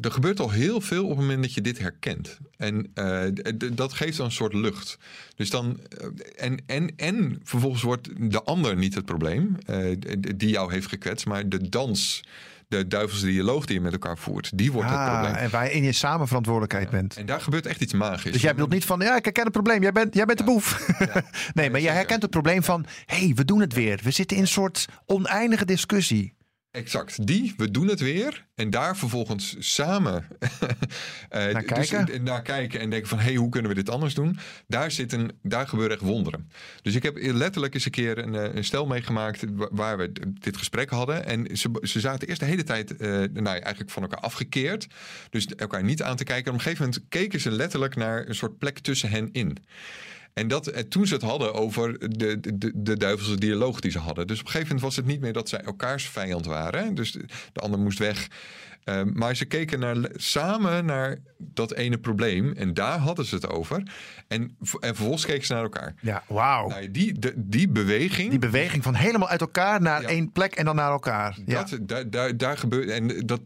er 0.00 0.10
gebeurt 0.10 0.40
al 0.40 0.50
heel 0.50 0.80
veel 0.80 1.02
op 1.02 1.08
het 1.08 1.18
moment 1.18 1.42
dat 1.42 1.54
je 1.54 1.60
dit 1.60 1.78
herkent. 1.78 2.38
En 2.56 2.90
eh, 2.94 3.24
dat 3.72 3.92
geeft 3.92 4.16
dan 4.16 4.26
een 4.26 4.32
soort 4.32 4.52
lucht. 4.52 4.98
Dus 5.36 5.50
dan, 5.50 5.80
eh, 5.88 6.06
en, 6.36 6.62
en, 6.66 6.92
en 6.96 7.40
vervolgens 7.42 7.82
wordt 7.82 8.30
de 8.30 8.42
ander 8.42 8.76
niet 8.76 8.94
het 8.94 9.04
probleem 9.04 9.56
die 10.36 10.50
jou 10.50 10.72
heeft 10.72 10.88
gekwetst, 10.88 11.26
maar 11.26 11.48
de 11.48 11.68
dans, 11.68 12.24
de 12.68 12.86
duivelse 12.86 13.26
dialoog 13.26 13.66
die 13.66 13.74
je 13.76 13.80
met 13.80 13.92
elkaar 13.92 14.18
voert, 14.18 14.50
die 14.58 14.72
wordt 14.72 14.90
het 14.90 14.98
Ah, 14.98 15.12
probleem. 15.12 15.34
en 15.34 15.50
waar 15.50 15.64
je 15.64 15.72
in 15.72 15.82
je 15.82 15.92
samenverantwoordelijkheid 15.92 16.90
bent. 16.90 17.16
En 17.16 17.26
daar 17.26 17.40
gebeurt 17.40 17.66
echt 17.66 17.80
iets 17.80 17.92
magisch. 17.92 18.32
Dus 18.32 18.42
jij 18.42 18.52
bedoelt 18.52 18.70
niet 18.72 18.84
van, 18.84 19.00
ja, 19.00 19.16
ik 19.16 19.24
herken 19.24 19.42
het 19.42 19.52
probleem, 19.52 19.82
jij 19.82 19.92
bent, 19.92 20.14
jij 20.14 20.24
bent 20.24 20.38
de 20.38 20.44
boef. 20.44 20.86
nee, 21.54 21.70
maar 21.70 21.80
jij 21.80 21.94
herkent 21.94 22.22
het 22.22 22.30
probleem 22.30 22.62
van, 22.62 22.86
hé, 23.06 23.16
hey, 23.18 23.32
we 23.34 23.44
doen 23.44 23.60
het 23.60 23.72
weer. 23.72 24.00
We 24.02 24.10
zitten 24.10 24.36
in 24.36 24.42
een 24.42 24.48
soort 24.48 24.86
oneindige 25.06 25.64
discussie. 25.64 26.36
Exact, 26.78 27.26
die, 27.26 27.54
we 27.56 27.70
doen 27.70 27.88
het 27.88 28.00
weer. 28.00 28.46
En 28.54 28.70
daar 28.70 28.96
vervolgens 28.96 29.56
samen 29.58 30.24
eh, 31.28 31.52
Naar 31.52 31.64
dus, 31.66 31.88
kijken? 31.88 32.22
naar 32.22 32.42
kijken 32.42 32.80
en 32.80 32.90
denken 32.90 33.08
van... 33.08 33.18
hé, 33.18 33.24
hey, 33.24 33.34
hoe 33.34 33.48
kunnen 33.48 33.70
we 33.70 33.76
dit 33.76 33.90
anders 33.90 34.14
doen? 34.14 34.38
Daar, 34.66 34.90
zit 34.90 35.12
een, 35.12 35.32
daar 35.42 35.68
gebeuren 35.68 35.96
echt 35.96 36.06
wonderen. 36.06 36.50
Dus 36.82 36.94
ik 36.94 37.02
heb 37.02 37.18
letterlijk 37.20 37.74
eens 37.74 37.84
een 37.84 37.90
keer 37.90 38.18
een, 38.18 38.34
eh, 38.34 38.54
een 38.54 38.64
stel 38.64 38.86
meegemaakt... 38.86 39.44
wa- 39.52 39.68
waar 39.72 39.96
we 39.98 40.12
dit 40.40 40.56
gesprek 40.56 40.90
hadden. 40.90 41.24
En 41.26 41.56
ze, 41.56 41.70
ze 41.82 42.00
zaten 42.00 42.28
eerst 42.28 42.40
de 42.40 42.46
hele 42.46 42.64
tijd 42.64 42.96
eh, 42.96 43.08
nou, 43.32 43.46
eigenlijk 43.46 43.90
van 43.90 44.02
elkaar 44.02 44.20
afgekeerd. 44.20 44.86
Dus 45.30 45.46
elkaar 45.46 45.84
niet 45.84 46.02
aan 46.02 46.16
te 46.16 46.24
kijken. 46.24 46.44
En 46.44 46.50
op 46.50 46.56
een 46.58 46.64
gegeven 46.64 46.84
moment 46.84 47.04
keken 47.08 47.40
ze 47.40 47.50
letterlijk 47.50 47.96
naar 47.96 48.28
een 48.28 48.34
soort 48.34 48.58
plek 48.58 48.78
tussen 48.78 49.10
hen 49.10 49.28
in. 49.32 49.56
En 50.32 50.48
dat, 50.48 50.66
eh, 50.66 50.82
toen 50.82 51.06
ze 51.06 51.14
het 51.14 51.22
hadden 51.22 51.54
over 51.54 51.98
de, 52.18 52.40
de, 52.40 52.72
de, 52.74 52.96
duivelse 52.96 53.38
dialoog 53.38 53.80
die 53.80 53.90
ze 53.90 53.98
hadden. 53.98 54.26
Dus 54.26 54.40
op 54.40 54.44
een 54.44 54.50
gegeven 54.50 54.74
moment 54.74 54.94
was 54.94 54.96
het 54.96 55.12
niet 55.12 55.20
meer 55.20 55.32
dat 55.32 55.48
zij 55.48 55.60
elkaars 55.60 56.08
vijand 56.08 56.46
waren. 56.46 56.94
Dus 56.94 57.12
de 57.52 57.60
ander 57.60 57.80
moest 57.80 57.98
weg. 57.98 58.28
Eh, 58.88 59.02
maar 59.12 59.36
ze 59.36 59.44
keken 59.44 59.78
naar, 59.78 59.96
samen 60.14 60.84
naar 60.84 61.18
dat 61.38 61.72
ene 61.72 61.98
probleem. 61.98 62.52
En 62.52 62.74
daar 62.74 62.98
hadden 62.98 63.24
ze 63.24 63.34
het 63.34 63.48
over. 63.48 63.82
En, 64.28 64.56
en 64.80 64.94
vervolgens 64.94 65.26
keken 65.26 65.46
ze 65.46 65.52
naar 65.52 65.62
elkaar. 65.62 65.94
Ja, 66.00 66.22
wauw. 66.28 66.68
Nou, 66.68 66.90
die, 66.90 67.18
de, 67.18 67.32
die 67.36 67.68
beweging. 67.68 68.30
Die 68.30 68.38
beweging 68.38 68.82
van 68.82 68.94
helemaal 68.94 69.28
uit 69.28 69.40
elkaar 69.40 69.80
naar 69.80 70.02
Ja. 70.02 70.08
één 70.08 70.32
plek 70.32 70.54
en 70.54 70.64
dan 70.64 70.76
naar 70.76 70.90
elkaar. 70.90 71.38
Ja. 71.46 71.62
Dat, 71.64 71.78
daar, 71.88 72.10
daar, 72.10 72.36
daar 72.36 72.58
gebeurt. 72.58 72.88
En 72.88 73.26
dat, 73.26 73.40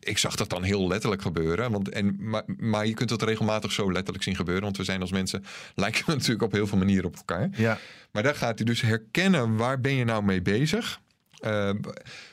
ik 0.00 0.18
zag 0.18 0.36
dat 0.36 0.50
dan 0.50 0.62
heel 0.62 0.88
letterlijk 0.88 1.22
gebeuren. 1.22 1.70
Want, 1.70 1.88
en, 1.88 2.16
maar, 2.20 2.42
maar 2.46 2.86
je 2.86 2.94
kunt 2.94 3.08
dat 3.08 3.22
regelmatig 3.22 3.72
zo 3.72 3.92
letterlijk 3.92 4.24
zien 4.24 4.36
gebeuren. 4.36 4.64
Want 4.64 4.76
we 4.76 4.84
zijn 4.84 5.00
als 5.00 5.12
mensen. 5.12 5.44
lijken 5.74 6.06
we 6.06 6.12
natuurlijk 6.12 6.42
op 6.42 6.52
heel 6.52 6.66
veel 6.66 6.78
manieren 6.78 7.04
op 7.06 7.16
elkaar. 7.16 7.48
Ja. 7.52 7.78
Maar 8.12 8.22
daar 8.22 8.34
gaat 8.34 8.58
hij 8.58 8.66
dus 8.66 8.80
herkennen 8.80 9.56
waar 9.56 9.80
ben 9.80 9.94
je 9.94 10.04
nou 10.04 10.24
mee 10.24 10.42
bezig. 10.42 11.00
Eh, 11.38 11.70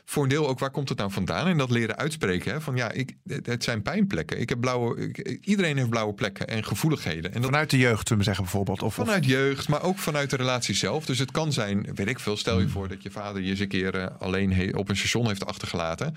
voor 0.05 0.23
een 0.23 0.29
deel 0.29 0.47
ook 0.47 0.59
waar 0.59 0.71
komt 0.71 0.89
het 0.89 0.97
nou 0.97 1.11
vandaan 1.11 1.47
en 1.47 1.57
dat 1.57 1.69
leren 1.69 1.95
uitspreken. 1.97 2.51
Hè? 2.51 2.61
Van 2.61 2.75
ja, 2.75 2.91
ik, 2.91 3.13
het 3.43 3.63
zijn 3.63 3.81
pijnplekken. 3.81 4.39
Ik 4.39 4.49
heb 4.49 4.59
blauwe, 4.59 4.97
ik- 5.07 5.37
iedereen 5.45 5.77
heeft 5.77 5.89
blauwe 5.89 6.13
plekken 6.13 6.47
en 6.47 6.63
gevoeligheden. 6.63 7.33
En 7.33 7.41
dat 7.41 7.49
Vanuit 7.49 7.69
de 7.69 7.77
jeugd, 7.77 8.01
zullen 8.01 8.17
we 8.17 8.23
zeggen 8.23 8.43
bijvoorbeeld. 8.43 8.81
Of, 8.81 8.99
of- 8.99 9.05
vanuit 9.05 9.25
jeugd, 9.25 9.67
maar 9.67 9.83
ook 9.83 9.97
vanuit 9.97 10.29
de 10.29 10.35
relatie 10.35 10.75
zelf. 10.75 11.05
Dus 11.05 11.19
het 11.19 11.31
kan 11.31 11.53
zijn, 11.53 11.87
weet 11.95 12.07
ik 12.07 12.19
veel, 12.19 12.37
stel 12.37 12.53
Hmm. 12.55 12.63
je 12.63 12.69
voor 12.69 12.87
dat 12.87 13.03
je 13.03 13.11
vader 13.11 13.41
je 13.41 13.49
eens 13.49 13.59
een 13.59 13.67
keer 13.67 13.95
eh, 13.95 14.07
alleen 14.19 14.53
he- 14.53 14.75
op 14.77 14.89
een 14.89 14.97
station 14.97 15.27
heeft 15.27 15.45
achtergelaten. 15.45 16.15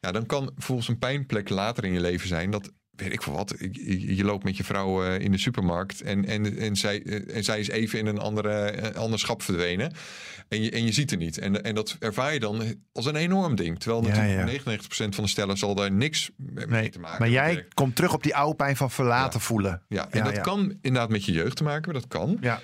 Ja, 0.00 0.12
dan 0.12 0.26
kan 0.26 0.50
volgens 0.58 0.88
een 0.88 0.98
pijnplek 0.98 1.48
later 1.48 1.84
in 1.84 1.92
je 1.92 2.00
leven 2.00 2.28
zijn 2.28 2.50
dat. 2.50 2.70
Weet 2.96 3.12
ik 3.12 3.22
veel 3.22 3.32
wat. 3.32 3.54
Je, 4.06 4.24
loopt 4.24 4.44
met 4.44 4.56
je 4.56 4.64
vrouw 4.64 5.04
eh, 5.04 5.20
in 5.20 5.32
de 5.32 5.38
supermarkt. 5.38 6.00
En, 6.00 6.24
en, 6.24 6.58
en, 6.58 6.76
zij, 6.76 7.02
eh, 7.02 7.36
en 7.36 7.44
zij 7.44 7.60
is 7.60 7.68
even 7.68 7.98
in 7.98 8.06
een 8.06 8.18
andere, 8.18 8.52
eh, 8.52 9.00
ander 9.00 9.18
schap 9.18 9.42
verdwenen. 9.42 9.92
En 10.48 10.62
je, 10.62 10.70
en 10.70 10.84
je 10.84 10.92
ziet 10.92 11.10
er 11.10 11.16
niet. 11.16 11.38
En, 11.38 11.64
en 11.64 11.74
dat 11.74 11.96
ervaar 11.98 12.32
je 12.32 12.40
dan 12.40 12.62
als 12.92 13.06
een 13.06 13.16
enorm 13.16 13.54
ding. 13.56 13.78
Terwijl 13.78 14.02
natuurlijk 14.02 14.64
ja. 14.64 14.74
99% 14.76 15.14
van 15.14 15.24
de 15.24 15.30
stellen 15.30 15.56
zal 15.56 15.74
daar 15.74 15.92
niks 15.92 16.30
mee 16.36 16.66
nee, 16.66 16.90
te 16.90 16.98
maken 16.98 17.18
maar 17.18 17.30
hebben. 17.30 17.54
jij 17.54 17.66
komt 17.74 17.96
terug 17.96 18.12
op 18.14 18.22
die 18.22 18.36
oude 18.36 18.56
pijn 18.56 18.76
van 18.76 18.90
verlaten 18.90 19.38
Ja. 19.38 19.44
voelen. 19.46 19.82
Ja, 19.88 20.10
en 20.10 20.24
dat 20.24 20.40
kan 20.40 20.78
inderdaad 20.80 21.10
met 21.10 21.24
je 21.24 21.32
jeugd 21.32 21.56
te 21.56 21.62
maken 21.62 21.84
hebben. 21.84 22.02
Dat 22.02 22.10
kan. 22.10 22.38
Ja. 22.40 22.60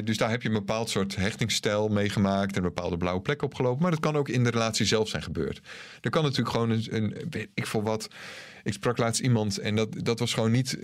Dus 0.00 0.16
daar 0.16 0.30
heb 0.30 0.42
je 0.42 0.48
een 0.48 0.54
bepaald 0.54 0.90
soort 0.90 1.16
hechtingsstijl 1.16 1.88
meegemaakt 1.88 2.50
en 2.50 2.56
een 2.56 2.72
bepaalde 2.74 2.96
blauwe 2.96 3.20
plek 3.20 3.42
opgelopen. 3.42 3.82
Maar 3.82 3.90
dat 3.90 4.00
kan 4.00 4.16
ook 4.16 4.28
in 4.28 4.44
de 4.44 4.50
relatie 4.50 4.86
zelf 4.86 5.08
zijn 5.08 5.22
gebeurd. 5.22 5.60
Er 6.00 6.10
kan 6.10 6.22
natuurlijk 6.22 6.50
gewoon 6.50 6.70
een, 6.70 6.86
een 6.90 7.26
weet 7.30 7.48
ik 7.54 7.66
voor 7.66 7.82
wat. 7.82 8.08
Ik 8.62 8.72
sprak 8.72 8.98
laatst 8.98 9.20
iemand 9.20 9.58
en 9.58 9.76
dat, 9.76 9.88
dat 10.04 10.18
was 10.18 10.34
gewoon 10.34 10.50
niet. 10.50 10.78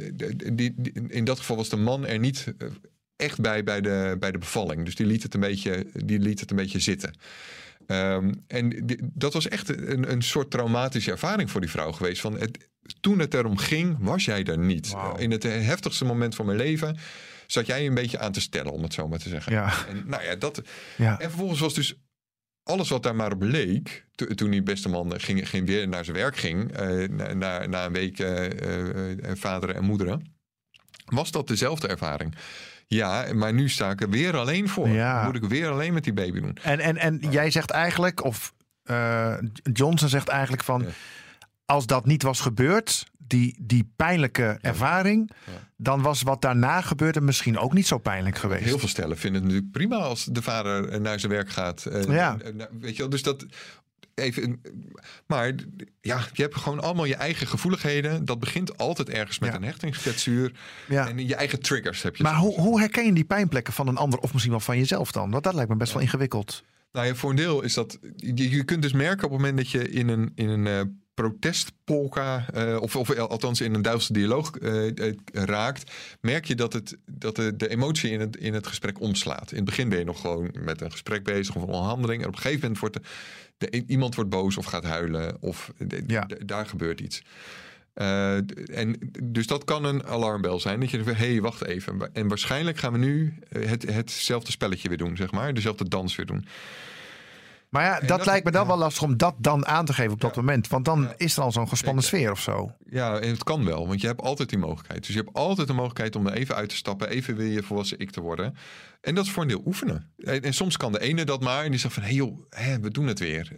Die, 0.54 0.74
die- 0.76 0.92
in 1.08 1.24
dat 1.24 1.38
geval 1.38 1.56
was 1.56 1.68
de 1.68 1.76
man 1.76 2.06
er 2.06 2.18
niet 2.18 2.54
eh, 2.58 2.68
echt 3.16 3.40
bij 3.40 3.64
bij 3.64 3.80
de, 3.80 4.16
bij 4.18 4.32
de 4.32 4.38
bevalling. 4.38 4.84
Dus 4.84 4.94
die 4.94 5.06
liet 5.06 5.22
het 5.22 5.34
een 5.34 5.40
beetje, 5.40 5.86
die 6.04 6.18
liet 6.18 6.40
het 6.40 6.50
een 6.50 6.56
beetje 6.56 6.80
zitten. 6.80 7.14
Ehm, 7.86 8.32
en 8.46 8.68
die- 8.86 8.98
dat 9.02 9.32
was 9.32 9.48
echt 9.48 9.68
een, 9.68 10.10
een 10.10 10.22
soort 10.22 10.50
traumatische 10.50 11.10
ervaring 11.10 11.50
voor 11.50 11.60
die 11.60 11.70
vrouw 11.70 11.92
geweest. 11.92 12.20
Van 12.20 12.38
het, 12.38 12.68
toen 13.00 13.18
het 13.18 13.34
erom 13.34 13.56
ging, 13.58 13.96
was 14.00 14.24
jij 14.24 14.44
er 14.44 14.58
niet. 14.58 14.94
In 15.16 15.30
het 15.30 15.42
heftigste 15.42 16.04
moment 16.04 16.34
van 16.34 16.46
mijn 16.46 16.58
leven 16.58 16.96
zat 17.46 17.66
jij 17.66 17.86
een 17.86 17.94
beetje 17.94 18.18
aan 18.18 18.32
te 18.32 18.40
stellen, 18.40 18.72
om 18.72 18.82
het 18.82 18.94
zo 18.94 19.08
maar 19.08 19.18
te 19.18 19.28
zeggen. 19.28 19.52
Ja. 19.52 19.86
En, 19.88 20.02
nou 20.06 20.22
ja, 20.22 20.34
dat, 20.36 20.62
Ja. 20.96 21.20
en 21.20 21.28
vervolgens 21.28 21.60
was 21.60 21.74
dus 21.74 21.94
alles 22.66 22.88
wat 22.88 23.02
daar 23.02 23.14
maar 23.16 23.32
op 23.32 23.42
leek, 23.42 24.04
to- 24.14 24.26
toen 24.34 24.50
die 24.50 24.62
beste 24.62 24.88
man 24.88 25.20
ging, 25.20 25.48
ging 25.48 25.66
weer 25.66 25.88
naar 25.88 26.04
zijn 26.04 26.16
werk 26.16 26.36
ging, 26.36 26.72
eh, 26.72 27.08
na, 27.34 27.84
een 27.84 27.92
week 27.92 28.18
eh, 28.18 29.10
eh, 29.10 29.36
vaderen 29.36 29.74
en 29.74 29.84
moederen, 29.84 30.34
was 31.04 31.30
dat 31.30 31.48
dezelfde 31.48 31.88
ervaring. 31.88 32.34
Ja, 32.86 33.26
maar 33.34 33.52
nu 33.52 33.68
sta 33.68 33.90
ik 33.90 34.00
er 34.00 34.10
weer 34.10 34.36
alleen 34.36 34.68
voor. 34.68 34.88
Ja. 34.88 35.24
Moet 35.24 35.36
ik 35.36 35.44
weer 35.44 35.68
alleen 35.68 35.92
met 35.92 36.04
die 36.04 36.12
baby 36.12 36.40
doen. 36.40 36.56
En, 36.62 36.80
en, 36.80 36.96
en 36.96 37.20
jij 37.30 37.50
zegt 37.50 37.70
eigenlijk, 37.70 38.24
of 38.24 38.54
Johnson 39.72 40.08
zegt 40.08 40.28
eigenlijk 40.28 40.64
van... 40.64 40.82
Ja. 40.82 40.88
Als 41.66 41.86
dat 41.86 42.06
niet 42.06 42.22
was 42.22 42.40
gebeurd, 42.40 43.06
die, 43.18 43.56
die 43.60 43.92
pijnlijke 43.96 44.58
ervaring... 44.60 45.30
Ja. 45.46 45.52
dan 45.76 46.02
was 46.02 46.22
wat 46.22 46.42
daarna 46.42 46.80
gebeurde 46.80 47.20
misschien 47.20 47.58
ook 47.58 47.72
niet 47.72 47.86
zo 47.86 47.98
pijnlijk 47.98 48.38
geweest. 48.38 48.64
Heel 48.64 48.78
veel 48.78 48.88
stellen 48.88 49.18
vinden 49.18 49.40
het 49.42 49.50
natuurlijk 49.50 49.72
prima 49.78 49.96
als 49.96 50.24
de 50.24 50.42
vader 50.42 51.00
naar 51.00 51.20
zijn 51.20 51.32
werk 51.32 51.50
gaat. 51.50 51.86
Ja. 52.08 52.36
nou, 52.54 52.70
Weet 52.80 52.92
je 52.92 52.98
wel, 52.98 53.08
dus 53.10 53.22
dat. 53.22 53.46
Even, 54.14 54.60
maar 55.26 55.54
ja, 56.00 56.20
je 56.32 56.42
hebt 56.42 56.56
gewoon 56.56 56.80
allemaal 56.80 57.04
je 57.04 57.14
eigen 57.14 57.46
gevoeligheden. 57.46 58.24
Dat 58.24 58.38
begint 58.38 58.78
altijd 58.78 59.08
ergens 59.08 59.38
met 59.38 59.50
Ja. 59.50 59.56
een 59.56 59.62
hechtingskwetsuur. 59.64 60.52
Ja. 60.88 61.08
En 61.08 61.26
je 61.26 61.34
eigen 61.34 61.60
triggers 61.60 62.02
heb 62.02 62.16
je. 62.16 62.22
Maar 62.22 62.34
hoe, 62.36 62.60
hoe 62.60 62.80
herken 62.80 63.04
je 63.04 63.12
die 63.12 63.24
pijnplekken 63.24 63.72
van 63.72 63.88
een 63.88 63.96
ander 63.96 64.18
of 64.18 64.32
misschien 64.32 64.52
wel 64.52 64.62
van 64.62 64.78
jezelf 64.78 65.12
dan? 65.12 65.30
Want 65.30 65.44
dat 65.44 65.54
lijkt 65.54 65.70
me 65.70 65.76
best 65.76 65.92
wel 65.92 66.02
ingewikkeld. 66.02 66.64
Nou 66.92 67.06
ja, 67.06 67.14
voor 67.14 67.30
een 67.30 67.36
deel 67.36 67.62
is 67.62 67.74
dat. 67.74 67.98
Je, 68.16 68.50
je 68.50 68.64
kunt 68.64 68.82
dus 68.82 68.92
merken 68.92 69.24
op 69.24 69.30
het 69.30 69.40
moment 69.40 69.56
dat 69.56 69.70
je 69.70 69.88
in 69.90 70.08
een, 70.08 70.32
in 70.34 70.48
een 70.48 70.66
eh, 70.66 70.80
protestpolka, 71.16 72.46
eh, 72.52 72.76
of, 72.80 72.96
of 72.96 73.18
althans 73.18 73.60
in 73.60 73.74
een 73.74 73.82
duivelse 73.82 74.12
dialoog 74.12 74.56
eh, 74.56 75.08
eh, 75.08 75.14
raakt, 75.32 75.92
merk 76.20 76.44
je 76.44 76.54
dat, 76.54 76.72
het, 76.72 76.96
dat 77.06 77.36
de, 77.36 77.56
de 77.56 77.68
emotie 77.68 78.10
in 78.10 78.20
het, 78.20 78.36
in 78.36 78.54
het 78.54 78.66
gesprek 78.66 79.00
omslaat. 79.00 79.50
In 79.50 79.56
het 79.56 79.64
begin 79.64 79.88
ben 79.88 79.98
je 79.98 80.04
nog 80.04 80.20
gewoon 80.20 80.50
met 80.60 80.80
een 80.80 80.90
gesprek 80.90 81.24
bezig 81.24 81.56
of 81.56 81.62
een 81.62 81.68
onderhandeling. 81.68 82.22
En 82.22 82.28
op 82.28 82.34
een 82.34 82.40
gegeven 82.40 82.60
moment 82.60 82.80
wordt 82.80 82.94
de, 82.94 83.02
de, 83.70 83.84
iemand 83.86 84.14
wordt 84.14 84.30
boos 84.30 84.56
of 84.56 84.64
gaat 84.64 84.84
huilen 84.84 85.36
of 85.40 85.72
Ja. 86.06 86.28
daar 86.44 86.66
gebeurt 86.66 87.00
iets. 87.00 87.22
En 87.94 89.12
dus 89.22 89.46
dat 89.46 89.64
kan 89.64 89.84
een 89.84 90.06
alarmbel 90.06 90.60
zijn. 90.60 90.80
Dat 90.80 90.90
je 90.90 91.02
denkt, 91.02 91.20
hé, 91.20 91.26
hey, 91.26 91.40
wacht 91.40 91.64
even. 91.64 92.10
En 92.12 92.28
waarschijnlijk 92.28 92.78
gaan 92.78 92.92
we 92.92 92.98
nu 92.98 93.38
het, 93.48 93.92
hetzelfde 93.92 94.50
spelletje 94.50 94.88
weer 94.88 94.98
doen, 94.98 95.16
zeg 95.16 95.30
maar. 95.30 95.54
Dezelfde 95.54 95.88
dans 95.88 96.16
weer 96.16 96.26
doen. 96.26 96.46
Maar 97.76 97.84
ja, 97.84 97.98
dat, 98.00 98.08
dat- 98.08 98.26
lijkt 98.26 98.44
me 98.44 98.50
dan 98.50 98.62
ja. 98.62 98.68
wel 98.68 98.76
lastig 98.78 99.02
om 99.02 99.16
dat 99.16 99.34
dan 99.38 99.66
aan 99.66 99.84
te 99.84 99.92
geven 99.92 100.12
op 100.12 100.20
dat 100.20 100.34
Ja. 100.34 100.40
moment. 100.40 100.68
Want 100.68 100.84
dan 100.84 101.00
Ja. 101.02 101.14
is 101.16 101.36
er 101.36 101.42
al 101.42 101.52
zo'n 101.52 101.68
gespannen 101.68 102.02
Zeker. 102.02 102.18
sfeer 102.18 102.32
of 102.32 102.40
zo. 102.40 102.72
Ja, 102.90 103.18
en 103.18 103.28
het 103.30 103.44
kan 103.44 103.64
wel, 103.64 103.86
want 103.88 104.00
je 104.00 104.06
hebt 104.06 104.20
altijd 104.22 104.48
die 104.48 104.58
mogelijkheid. 104.58 105.06
Dus 105.06 105.14
je 105.14 105.20
hebt 105.22 105.36
altijd 105.36 105.66
de 105.66 105.72
mogelijkheid 105.72 106.16
om 106.16 106.26
er 106.26 106.32
even 106.32 106.54
uit 106.54 106.68
te 106.68 106.76
stappen, 106.76 107.08
even 107.08 107.36
weer 107.36 107.52
je 107.52 107.62
volwassen 107.62 107.98
ik 107.98 108.10
te 108.10 108.20
worden. 108.20 108.56
En 109.00 109.14
dat 109.14 109.24
is 109.24 109.30
voor 109.30 109.42
een 109.42 109.48
deel 109.48 109.62
oefenen. 109.66 110.10
En, 110.18 110.42
en 110.42 110.54
soms 110.54 110.76
kan 110.76 110.92
de 110.92 111.00
ene 111.00 111.24
dat 111.24 111.42
maar, 111.42 111.64
en 111.64 111.70
die 111.70 111.80
zegt 111.80 111.94
van, 111.94 112.02
hé 112.02 112.08
hey 112.08 112.16
joh, 112.18 112.38
hè, 112.50 112.80
we 112.80 112.90
doen 112.90 113.06
het 113.06 113.18
weer. 113.18 113.52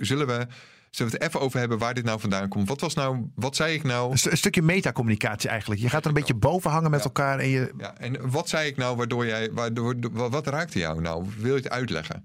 Zullen 0.00 0.26
we, 0.26 0.46
zullen 0.90 1.12
we 1.12 1.18
het 1.18 1.22
even 1.28 1.40
over 1.40 1.58
hebben 1.58 1.78
waar 1.78 1.94
dit 1.94 2.04
nou 2.04 2.20
vandaan 2.20 2.48
komt? 2.48 2.68
Wat 2.68 2.80
was 2.80 2.94
nou, 2.94 3.30
wat 3.34 3.56
zei 3.56 3.74
ik 3.74 3.82
nou? 3.82 4.10
Een, 4.10 4.18
st- 4.18 4.26
een 4.26 4.36
stukje 4.36 4.62
metacommunicatie 4.62 5.48
eigenlijk. 5.50 5.80
Je 5.80 5.88
gaat 5.88 6.00
er 6.02 6.08
een 6.08 6.14
beetje 6.14 6.34
boven 6.34 6.70
hangen 6.70 6.90
met 6.90 7.00
Ja. 7.00 7.04
elkaar. 7.06 7.38
En 7.38 7.48
je, 7.48 7.72
Ja, 7.78 7.96
en 7.98 8.30
wat 8.30 8.48
zei 8.48 8.68
ik 8.68 8.76
nou 8.76 8.96
waardoor 8.96 9.26
jij, 9.26 9.50
waardoor, 9.52 9.94
wa- 10.12 10.28
wat 10.28 10.46
raakte 10.46 10.78
jou 10.78 11.00
nou? 11.00 11.26
Wil 11.38 11.56
je 11.56 11.62
het 11.62 11.70
uitleggen? 11.70 12.24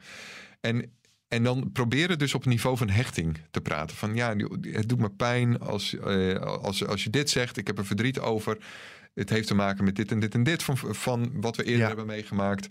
En, 0.62 0.92
en 1.28 1.44
dan 1.44 1.70
proberen 1.72 2.20
dus 2.20 2.34
op 2.34 2.42
het 2.42 2.50
niveau 2.50 2.78
van 2.78 2.90
hechting 2.90 3.38
te 3.52 3.62
praten. 3.62 3.96
Van 3.96 4.16
ja, 4.16 4.36
het 4.62 4.90
doet 4.90 5.00
me 5.00 5.10
pijn 5.10 5.60
als, 5.60 5.96
eh, 5.98 6.36
als, 6.40 6.86
als 6.86 7.04
je 7.04 7.10
dit 7.10 7.30
zegt. 7.30 7.58
Ik 7.58 7.68
heb 7.68 7.78
er 7.78 7.86
verdriet 7.86 8.20
over. 8.20 8.58
Het 9.20 9.30
heeft 9.30 9.48
te 9.48 9.56
maken 9.56 9.84
met 9.84 9.96
dit 9.96 10.12
en 10.12 10.20
dit 10.20 10.34
en 10.34 10.44
dit 10.44 10.64
van, 10.64 10.78
van 10.78 11.32
wat 11.34 11.56
we 11.56 11.64
eerder 11.64 11.82
Ja. 11.82 11.88
hebben 11.88 12.06
meegemaakt. 12.06 12.68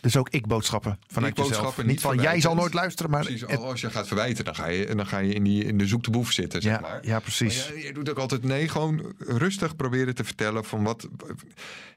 dus 0.00 0.16
ook 0.16 0.28
ik-boodschappen 0.28 0.98
vanuit 1.06 1.36
jezelf. 1.36 1.76
niet 1.76 1.86
Niet 1.86 2.00
van 2.00 2.18
jij 2.20 2.40
zal 2.40 2.54
nooit 2.54 2.74
luisteren, 2.74 3.10
maar... 3.10 3.22
Precies, 3.22 3.40
het- 3.40 3.56
als 3.60 3.80
je 3.80 3.90
gaat 3.90 4.06
verwijten, 4.06 4.44
dan 4.44 4.54
ga 4.54 4.66
je, 4.66 4.94
dan 4.94 5.06
ga 5.06 5.18
je 5.18 5.32
in, 5.32 5.42
die, 5.44 5.64
in 5.64 5.78
de 5.78 5.86
zoek 5.86 6.04
de 6.04 6.10
boef 6.10 6.32
zitten, 6.32 6.62
zeg 6.62 6.72
ja, 6.72 6.80
maar. 6.80 6.98
ja, 7.06 7.20
precies. 7.20 7.68
Maar 7.68 7.78
je 7.78 7.92
doet 7.92 8.10
ook 8.10 8.18
altijd 8.18 8.42
nee, 8.44 8.68
gewoon 8.68 9.14
rustig 9.18 9.76
proberen 9.76 10.14
te 10.14 10.24
vertellen 10.24 10.64
van 10.64 10.82
wat. 10.82 11.08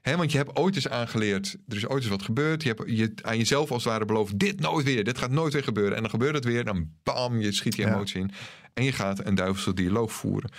Hè, 0.02 0.16
want 0.16 0.32
je 0.32 0.38
hebt 0.38 0.56
ooit 0.56 0.74
eens 0.74 0.88
aangeleerd, 0.88 1.56
er 1.68 1.76
is 1.76 1.86
ooit 1.88 2.02
eens 2.02 2.10
wat 2.10 2.22
gebeurd. 2.22 2.62
Je 2.62 2.68
hebt 2.68 2.82
je 2.90 3.12
aan 3.22 3.38
jezelf 3.38 3.70
als 3.70 3.84
het 3.84 3.92
ware 3.92 4.04
beloofd: 4.04 4.38
dit 4.38 4.60
nooit 4.60 4.84
weer, 4.84 5.04
dit 5.04 5.18
gaat 5.18 5.30
nooit 5.30 5.52
weer 5.52 5.64
gebeuren. 5.64 5.94
En 5.96 6.00
dan 6.02 6.10
gebeurt 6.10 6.34
het 6.34 6.44
weer, 6.44 6.64
dan 6.64 6.88
bam, 7.02 7.40
je 7.40 7.52
schiet 7.52 7.76
je 7.76 7.82
Ja. 7.82 7.88
emotie 7.94 8.20
in. 8.20 8.30
En 8.74 8.84
je 8.84 8.92
gaat 8.92 9.26
een 9.26 9.34
duivelse 9.34 9.74
dialoog 9.74 10.12
voeren. 10.12 10.50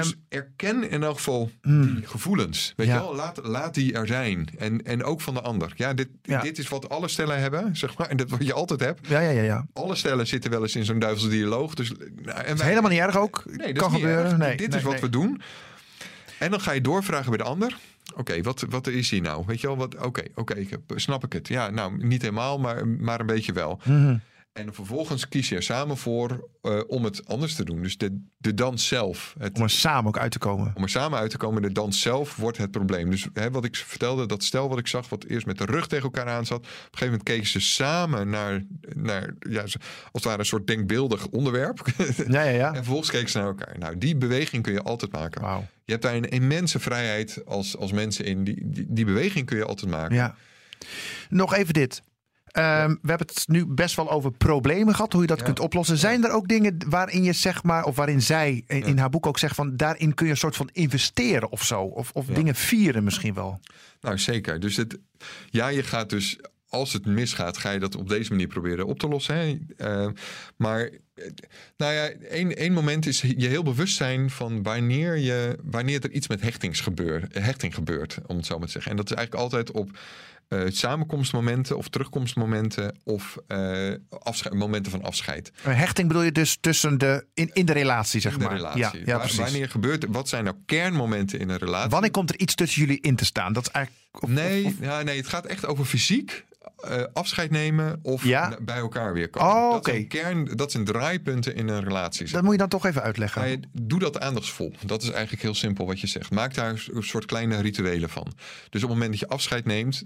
Dus 0.00 0.14
erken 0.28 0.90
in 0.90 1.02
elk 1.02 1.16
geval 1.16 1.50
Mm. 1.62 1.94
die 1.94 2.06
gevoelens. 2.06 2.72
Weet 2.76 2.86
Ja. 2.86 2.94
je 2.94 3.00
wel, 3.00 3.14
laat, 3.14 3.40
laat 3.42 3.74
die 3.74 3.92
er 3.92 4.06
zijn. 4.06 4.48
En, 4.58 4.82
en 4.84 5.04
ook 5.04 5.20
van 5.20 5.34
de 5.34 5.40
ander. 5.40 5.72
Ja, 5.76 5.94
dit, 5.94 6.08
Ja. 6.22 6.40
dit 6.42 6.58
is 6.58 6.68
wat 6.68 6.88
alle 6.88 7.08
stellen 7.08 7.40
hebben, 7.40 7.76
zeg 7.76 7.98
maar. 7.98 8.08
En 8.08 8.16
dat 8.16 8.30
wat 8.30 8.46
je 8.46 8.52
altijd 8.52 8.80
hebt. 8.80 9.08
Ja, 9.08 9.20
ja, 9.20 9.30
ja. 9.30 9.42
ja. 9.42 9.66
Alle 9.72 9.94
stellen 9.94 10.26
zitten 10.26 10.50
wel 10.50 10.62
eens 10.62 10.76
in 10.76 10.84
zo'n 10.84 10.98
duivelse 10.98 11.28
dialoog. 11.28 11.74
Dus, 11.74 11.88
nou, 12.22 12.38
en 12.38 12.52
Is 12.52 12.58
wij- 12.60 12.68
helemaal 12.68 12.90
niet 12.90 13.00
erg 13.00 13.16
ook. 13.16 13.42
Nee, 13.46 13.72
dat 13.72 13.82
kan 13.82 13.92
gebeuren. 13.92 14.38
Nee, 14.38 14.56
Dit 14.56 14.68
nee, 14.68 14.78
is 14.78 14.84
wat 14.84 14.92
nee. 14.92 15.00
we 15.02 15.08
doen. 15.08 15.40
En 16.38 16.50
dan 16.50 16.60
ga 16.60 16.72
je 16.72 16.80
doorvragen 16.80 17.28
bij 17.28 17.38
de 17.38 17.44
ander. 17.44 17.76
Oké, 18.16 18.42
wat, 18.42 18.64
wat 18.68 18.86
is 18.86 19.10
hier 19.10 19.20
nou? 19.20 19.44
Weet 19.46 19.60
je 19.60 19.66
wel, 19.66 19.76
wat? 19.76 19.96
Oké, 19.96 20.22
oké, 20.34 20.66
snap 20.96 21.24
ik 21.24 21.32
het. 21.32 21.48
Ja, 21.48 21.70
nou, 21.70 22.06
niet 22.06 22.22
helemaal, 22.22 22.58
maar, 22.58 22.86
maar 22.88 23.20
een 23.20 23.26
beetje 23.26 23.52
wel. 23.52 23.80
Mhm. 23.84 24.16
En 24.52 24.74
vervolgens 24.74 25.28
kies 25.28 25.48
je 25.48 25.56
er 25.56 25.62
samen 25.62 25.96
voor 25.96 26.48
eh, 26.62 26.80
om 26.86 27.04
het 27.04 27.28
anders 27.28 27.54
te 27.54 27.64
doen. 27.64 27.82
Dus 27.82 27.96
de, 27.96 28.24
de 28.36 28.54
dans 28.54 28.86
zelf. 28.86 29.34
Het, 29.38 29.56
Om 29.56 29.62
er 29.62 29.70
samen 29.70 30.06
ook 30.06 30.18
uit 30.18 30.32
te 30.32 30.38
komen. 30.38 30.72
om 30.74 30.82
er 30.82 30.88
samen 30.88 31.18
uit 31.18 31.30
te 31.30 31.36
komen, 31.36 31.62
de 31.62 31.72
dans 31.72 32.00
zelf 32.00 32.36
wordt 32.36 32.58
het 32.58 32.70
probleem. 32.70 33.10
Dus 33.10 33.28
hè, 33.32 33.50
wat 33.50 33.64
ik 33.64 33.76
vertelde, 33.76 34.26
dat 34.26 34.42
stel 34.42 34.68
wat 34.68 34.78
ik 34.78 34.86
zag, 34.86 35.08
wat 35.08 35.24
eerst 35.24 35.46
met 35.46 35.58
de 35.58 35.64
rug 35.64 35.86
tegen 35.86 36.04
elkaar 36.04 36.28
aan 36.28 36.46
zat. 36.46 36.58
Op 36.58 36.64
een 36.64 36.70
gegeven 36.82 37.06
moment 37.06 37.22
keken 37.22 37.46
ze 37.46 37.60
samen 37.60 38.30
naar, 38.30 38.62
naar 38.94 39.34
ja, 39.38 39.60
als 39.60 39.76
het 40.12 40.24
ware 40.24 40.38
een 40.38 40.46
soort 40.46 40.66
denkbeeldig 40.66 41.28
onderwerp. 41.28 41.80
Ja, 42.28 42.42
ja, 42.42 42.50
ja. 42.50 42.68
En 42.68 42.74
vervolgens 42.74 43.10
keken 43.10 43.28
ze 43.30 43.38
naar 43.38 43.46
elkaar. 43.46 43.78
Nou, 43.78 43.98
die 43.98 44.16
beweging 44.16 44.62
kun 44.62 44.72
je 44.72 44.82
altijd 44.82 45.12
maken. 45.12 45.40
Wauw. 45.40 45.66
Je 45.84 45.92
hebt 45.92 46.02
daar 46.02 46.14
een 46.14 46.28
immense 46.28 46.78
vrijheid 46.78 47.42
als, 47.44 47.76
als 47.76 47.92
mensen 47.92 48.24
in. 48.24 48.44
Die, 48.44 48.62
die, 48.64 48.86
die 48.88 49.04
beweging 49.04 49.46
kun 49.46 49.56
je 49.56 49.64
altijd 49.64 49.90
maken. 49.90 50.16
Ja. 50.16 50.34
Nog 51.28 51.54
even 51.54 51.74
dit. 51.74 52.02
Ehm, 52.52 52.88
We 52.88 53.08
hebben 53.08 53.26
het 53.26 53.44
nu 53.48 53.66
best 53.66 53.96
wel 53.96 54.10
over 54.10 54.30
problemen 54.32 54.94
gehad, 54.94 55.12
hoe 55.12 55.20
je 55.20 55.26
dat 55.26 55.38
Ja. 55.38 55.44
kunt 55.44 55.60
oplossen. 55.60 55.96
Zijn 55.98 56.24
er 56.24 56.30
ook 56.30 56.48
dingen 56.48 56.76
waarin 56.88 57.22
je 57.22 57.32
zeg 57.32 57.62
maar, 57.62 57.84
of 57.84 57.96
waarin 57.96 58.22
zij 58.22 58.64
in, 58.66 58.98
haar 58.98 59.10
boek 59.10 59.26
ook 59.26 59.38
zegt 59.38 59.54
van 59.54 59.76
daarin 59.76 60.14
kun 60.14 60.26
je 60.26 60.32
een 60.32 60.38
soort 60.38 60.56
van 60.56 60.68
investeren 60.72 61.50
of 61.50 61.62
zo? 61.64 61.82
Of, 61.82 62.10
of 62.12 62.26
dingen 62.26 62.54
vieren 62.54 63.04
misschien 63.04 63.34
wel? 63.34 63.60
Nou, 64.00 64.18
zeker. 64.18 64.60
Dus 64.60 64.76
het, 64.76 64.98
ja, 65.50 65.68
je 65.68 65.82
gaat 65.82 66.10
dus, 66.10 66.38
als 66.68 66.92
het 66.92 67.06
misgaat, 67.06 67.56
ga 67.58 67.70
je 67.70 67.78
dat 67.78 67.96
op 67.96 68.08
deze 68.08 68.30
manier 68.30 68.46
proberen 68.46 68.86
op 68.86 68.98
te 68.98 69.08
lossen. 69.08 69.34
Hè? 69.36 69.58
Eh, 69.76 70.08
maar, 70.56 70.90
nou 71.76 71.92
ja, 71.92 72.08
één, 72.10 72.56
één 72.56 72.72
moment 72.72 73.06
is 73.06 73.20
je 73.20 73.48
heel 73.48 73.62
bewust 73.62 73.96
zijn 73.96 74.30
van 74.30 74.62
wanneer, 74.62 75.16
je, 75.16 75.58
wanneer 75.62 76.02
er 76.04 76.10
iets 76.10 76.28
met 76.28 76.40
hechtings 76.40 76.80
gebeur, 76.80 77.28
hechting 77.32 77.74
gebeurt, 77.74 78.18
om 78.26 78.36
het 78.36 78.46
zo 78.46 78.56
maar 78.58 78.66
te 78.66 78.72
zeggen. 78.72 78.90
En 78.90 78.96
dat 78.96 79.10
is 79.10 79.16
eigenlijk 79.16 79.44
altijd 79.44 79.70
op 79.70 79.98
eh, 80.52 80.60
samenkomstmomenten 80.70 81.76
of 81.76 81.88
terugkomstmomenten 81.88 82.98
of 83.04 83.36
eh, 83.46 83.92
momenten 84.52 84.92
van 84.92 85.02
afscheid. 85.02 85.52
Een 85.64 85.74
hechting 85.74 86.08
bedoel 86.08 86.22
je 86.22 86.32
dus 86.32 86.56
tussen 86.60 86.98
de, 86.98 87.26
in, 87.34 87.50
in 87.52 87.66
de 87.66 87.72
relatie, 87.72 88.20
zeg 88.20 88.32
in 88.32 88.38
de 88.38 88.44
maar. 88.44 88.54
relatie. 88.54 88.80
Ja, 88.80 88.92
ja 89.04 89.26
wanneer 89.36 89.68
gebeurt, 89.68 90.04
wat 90.08 90.28
zijn 90.28 90.44
nou 90.44 90.56
kernmomenten 90.66 91.38
in 91.40 91.48
een 91.48 91.56
relatie? 91.58 91.90
Wanneer 91.90 92.10
komt 92.10 92.30
er 92.30 92.38
iets 92.38 92.54
tussen 92.54 92.80
jullie 92.80 93.00
in 93.00 93.16
te 93.16 93.24
staan? 93.24 93.52
Dat 93.52 93.66
is 93.66 93.70
eigenlijk. 93.72 94.24
of- 94.24 94.28
Nee, 94.30 94.64
of- 94.64 94.72
ja, 94.80 95.02
nee, 95.02 95.16
het 95.16 95.28
gaat 95.28 95.46
echt 95.46 95.66
over 95.66 95.84
fysiek 95.84 96.44
eh, 96.76 97.02
afscheid 97.12 97.50
nemen 97.50 97.98
of 98.02 98.24
Ja? 98.24 98.56
bij 98.62 98.76
elkaar 98.76 99.12
weer 99.12 99.30
komen. 99.30 99.48
Oh, 99.50 99.72
dat, 99.72 99.84
zijn 99.84 100.08
kern, 100.08 100.44
dat 100.56 100.72
zijn 100.72 100.84
draaipunten 100.84 101.54
in 101.54 101.68
een 101.68 101.82
relatie. 101.84 102.30
dat 102.30 102.42
moet 102.42 102.52
je 102.52 102.58
dan 102.58 102.68
toch 102.68 102.86
even 102.86 103.02
uitleggen. 103.02 103.50
Ja, 103.50 103.56
doe 103.72 103.98
dat 103.98 104.20
aandachtsvol. 104.20 104.72
Dat 104.86 105.02
is 105.02 105.10
eigenlijk 105.10 105.42
heel 105.42 105.54
simpel 105.54 105.86
wat 105.86 106.00
je 106.00 106.06
zegt. 106.06 106.30
Maak 106.30 106.54
daar 106.54 106.82
een 106.92 107.02
soort 107.02 107.24
kleine 107.24 107.60
rituelen 107.60 108.08
van. 108.08 108.26
Dus 108.70 108.82
op 108.82 108.88
het 108.88 108.98
moment 108.98 109.10
dat 109.10 109.20
je 109.20 109.28
afscheid 109.28 109.64
neemt, 109.64 110.02